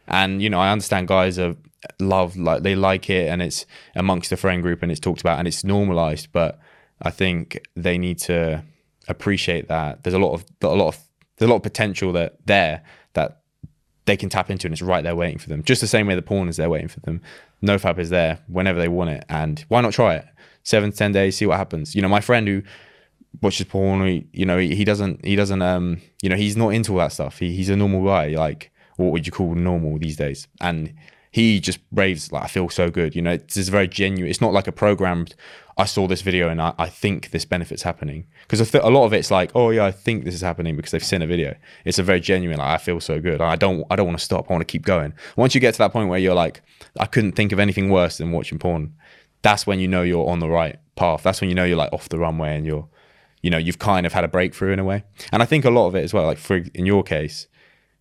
And 0.09 0.42
you 0.42 0.51
know, 0.51 0.61
I 0.61 0.70
understand 0.70 1.09
guys 1.09 1.38
are 1.38 1.57
love 2.01 2.36
like 2.36 2.62
they 2.62 2.74
like 2.74 3.11
it, 3.11 3.28
and 3.28 3.42
it's 3.42 3.66
amongst 3.94 4.30
the 4.30 4.36
friend 4.36 4.62
group, 4.62 4.82
and 4.82 4.90
it's 4.90 5.01
talked 5.01 5.20
about, 5.20 5.38
and 5.38 5.49
it's 5.49 5.64
normalized. 5.64 6.28
But 6.32 6.59
I 7.03 7.11
think 7.11 7.61
they 7.74 7.99
need 7.99 8.18
to 8.20 8.62
appreciate 9.09 9.68
that 9.68 10.03
there's 10.03 10.14
a 10.14 10.18
lot 10.18 10.32
of 10.32 10.44
a 10.62 10.68
lot 10.68 10.88
of 10.88 10.99
there's 11.36 11.49
a 11.49 11.51
lot 11.51 11.57
of 11.57 11.62
potential 11.62 12.12
that 12.12 12.36
there 12.47 12.82
that 13.14 13.40
they 14.07 14.16
can 14.16 14.28
tap 14.28 14.51
into 14.51 14.66
and 14.66 14.72
it's 14.72 14.82
right 14.82 15.03
there 15.03 15.16
waiting 15.16 15.38
for 15.38 15.49
them. 15.49 15.62
Just 15.64 15.80
the 15.80 15.86
same 15.86 16.07
way 16.07 16.14
the 16.14 16.22
porn 16.22 16.49
is 16.49 16.57
there 16.57 16.70
waiting 16.70 16.88
for 16.88 17.01
them. 17.01 17.20
NoFap 17.62 17.99
is 17.99 18.11
there 18.11 18.38
whenever 18.47 18.78
they 18.78 18.88
want 18.88 19.11
it. 19.11 19.24
And 19.28 19.64
why 19.68 19.80
not 19.80 19.92
try 19.92 20.14
it? 20.14 20.26
Seven 20.66 20.90
to 20.90 20.96
ten 20.96 21.12
days, 21.12 21.36
see 21.36 21.46
what 21.46 21.58
happens. 21.58 21.94
You 21.94 22.02
know, 22.02 22.08
my 22.08 22.20
friend 22.20 22.48
who 22.48 22.60
watches 23.40 23.66
porn, 23.66 24.28
you 24.32 24.44
know, 24.44 24.58
he, 24.58 24.74
he 24.74 24.84
doesn't 24.84 25.24
he 25.24 25.36
doesn't 25.36 25.62
um 25.62 26.00
you 26.22 26.28
know, 26.28 26.34
he's 26.34 26.56
not 26.56 26.70
into 26.70 26.90
all 26.90 26.98
that 26.98 27.12
stuff. 27.12 27.38
He, 27.38 27.54
he's 27.54 27.68
a 27.68 27.76
normal 27.76 28.04
guy, 28.04 28.30
like 28.30 28.72
what 28.96 29.12
would 29.12 29.26
you 29.26 29.32
call 29.32 29.54
normal 29.54 29.96
these 30.00 30.16
days? 30.16 30.48
And 30.60 30.92
he 31.30 31.60
just 31.60 31.78
raves 31.92 32.32
like 32.32 32.42
I 32.42 32.48
feel 32.48 32.68
so 32.68 32.90
good. 32.90 33.14
You 33.14 33.22
know, 33.22 33.34
it's 33.34 33.56
very 33.68 33.86
genuine. 33.86 34.28
It's 34.28 34.40
not 34.40 34.52
like 34.52 34.66
a 34.66 34.72
programmed. 34.72 35.36
I 35.78 35.84
saw 35.84 36.08
this 36.08 36.22
video 36.22 36.48
and 36.48 36.60
I, 36.60 36.74
I 36.78 36.88
think 36.88 37.30
this 37.30 37.44
benefit's 37.44 37.82
happening 37.82 38.26
because 38.48 38.74
a 38.74 38.90
lot 38.90 39.04
of 39.04 39.12
it's 39.12 39.30
like, 39.30 39.52
oh 39.54 39.70
yeah, 39.70 39.84
I 39.84 39.92
think 39.92 40.24
this 40.24 40.34
is 40.34 40.40
happening 40.40 40.74
because 40.74 40.90
they've 40.90 41.04
seen 41.04 41.22
a 41.22 41.28
video. 41.28 41.54
It's 41.84 42.00
a 42.00 42.02
very 42.02 42.18
genuine. 42.18 42.58
Like 42.58 42.70
I 42.70 42.78
feel 42.78 42.98
so 42.98 43.20
good. 43.20 43.40
I 43.40 43.54
don't 43.54 43.84
I 43.88 43.94
don't 43.94 44.06
want 44.06 44.18
to 44.18 44.24
stop. 44.24 44.50
I 44.50 44.54
want 44.54 44.62
to 44.62 44.72
keep 44.72 44.84
going. 44.84 45.12
Once 45.36 45.54
you 45.54 45.60
get 45.60 45.74
to 45.74 45.78
that 45.78 45.92
point 45.92 46.08
where 46.08 46.18
you're 46.18 46.34
like, 46.34 46.60
I 46.98 47.06
couldn't 47.06 47.32
think 47.32 47.52
of 47.52 47.60
anything 47.60 47.88
worse 47.88 48.18
than 48.18 48.32
watching 48.32 48.58
porn. 48.58 48.94
That's 49.47 49.66
when 49.66 49.78
you 49.78 49.88
know 49.88 50.03
you're 50.03 50.28
on 50.28 50.40
the 50.40 50.49
right 50.49 50.76
path. 50.97 51.22
That's 51.22 51.40
when 51.40 51.49
you 51.51 51.55
know 51.55 51.64
you're 51.64 51.76
like 51.76 51.92
off 51.92 52.09
the 52.09 52.18
runway 52.18 52.57
and 52.57 52.66
you're, 52.66 52.88
you 53.42 53.51
know, 53.51 53.59
you've 53.59 53.78
kind 53.78 54.05
of 54.07 54.12
had 54.12 54.24
a 54.24 54.28
breakthrough 54.28 54.72
in 54.72 54.78
a 54.78 54.84
way. 54.84 55.05
And 55.32 55.42
I 55.42 55.47
think 55.47 55.64
a 55.64 55.70
lot 55.70 55.86
of 55.86 55.94
it 55.94 56.05
as 56.05 56.12
well. 56.12 56.24
Like 56.24 56.38
for 56.38 56.57
in 56.74 56.86
your 56.86 57.03
case, 57.03 57.47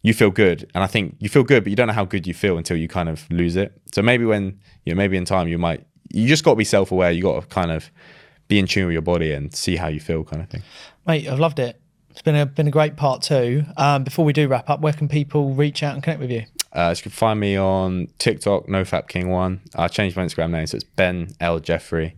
you 0.01 0.13
feel 0.13 0.29
good 0.29 0.69
and 0.75 0.83
i 0.83 0.87
think 0.87 1.15
you 1.19 1.27
feel 1.27 1.43
good 1.43 1.63
but 1.63 1.71
you 1.71 1.75
don't 1.75 1.87
know 1.87 1.93
how 2.01 2.05
good 2.05 2.27
you 2.27 2.33
feel 2.35 2.59
until 2.59 2.77
you 2.77 2.87
kind 2.87 3.09
of 3.09 3.27
lose 3.31 3.55
it 3.55 3.81
so 3.91 4.03
maybe 4.03 4.23
when 4.23 4.59
you 4.85 4.93
know 4.93 4.95
maybe 4.95 5.17
in 5.17 5.25
time 5.25 5.47
you 5.47 5.57
might 5.57 5.83
you 6.13 6.27
just 6.27 6.43
got 6.43 6.51
to 6.51 6.55
be 6.55 6.63
self-aware 6.63 7.09
you 7.09 7.23
got 7.23 7.41
to 7.41 7.47
kind 7.47 7.71
of 7.71 7.89
be 8.47 8.59
in 8.59 8.67
tune 8.67 8.85
with 8.85 8.93
your 8.93 9.01
body 9.01 9.31
and 9.31 9.51
see 9.55 9.75
how 9.75 9.87
you 9.87 9.99
feel 9.99 10.23
kind 10.23 10.43
of 10.43 10.47
thing 10.47 10.61
Mate, 11.07 11.27
I've 11.27 11.39
loved 11.39 11.59
it. 11.59 11.79
It's 12.09 12.21
been 12.21 12.35
a 12.35 12.45
been 12.45 12.67
a 12.67 12.71
great 12.71 12.95
part 12.95 13.21
too. 13.21 13.65
Um, 13.77 14.03
before 14.03 14.25
we 14.25 14.33
do 14.33 14.47
wrap 14.47 14.69
up, 14.69 14.81
where 14.81 14.93
can 14.93 15.07
people 15.07 15.53
reach 15.53 15.83
out 15.83 15.93
and 15.93 16.01
connect 16.01 16.19
with 16.19 16.31
you? 16.31 16.43
Uh, 16.75 16.93
you 16.95 17.01
can 17.01 17.11
find 17.11 17.39
me 17.39 17.55
on 17.57 18.07
tiktok 18.19 18.67
nofap 18.67 19.07
king 19.07 19.29
one 19.29 19.61
i 19.75 19.87
changed 19.87 20.17
my 20.17 20.23
instagram 20.25 20.51
name 20.51 20.67
so 20.67 20.75
it's 20.75 20.83
ben 20.83 21.29
l 21.39 21.57
jeffery 21.59 22.15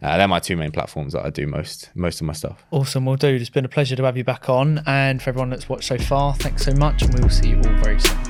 uh, 0.00 0.16
they're 0.16 0.28
my 0.28 0.38
two 0.38 0.56
main 0.56 0.70
platforms 0.70 1.12
that 1.12 1.24
i 1.26 1.30
do 1.30 1.44
most 1.46 1.90
most 1.94 2.20
of 2.20 2.26
my 2.26 2.32
stuff 2.32 2.64
Awesome, 2.70 3.04
well, 3.04 3.16
dude, 3.16 3.40
it's 3.40 3.50
been 3.50 3.64
a 3.64 3.68
pleasure 3.68 3.96
to 3.96 4.04
have 4.04 4.16
you 4.16 4.24
back 4.24 4.48
on. 4.48 4.82
And 4.86 5.20
for 5.20 5.30
everyone 5.30 5.50
that's 5.50 5.68
watched 5.68 5.88
so 5.88 5.98
far, 5.98 6.34
thanks 6.34 6.64
so 6.64 6.72
much, 6.72 7.02
and 7.02 7.12
we 7.14 7.20
will 7.20 7.30
see 7.30 7.48
you 7.50 7.56
all 7.56 7.82
very 7.82 7.98
soon. 7.98 8.25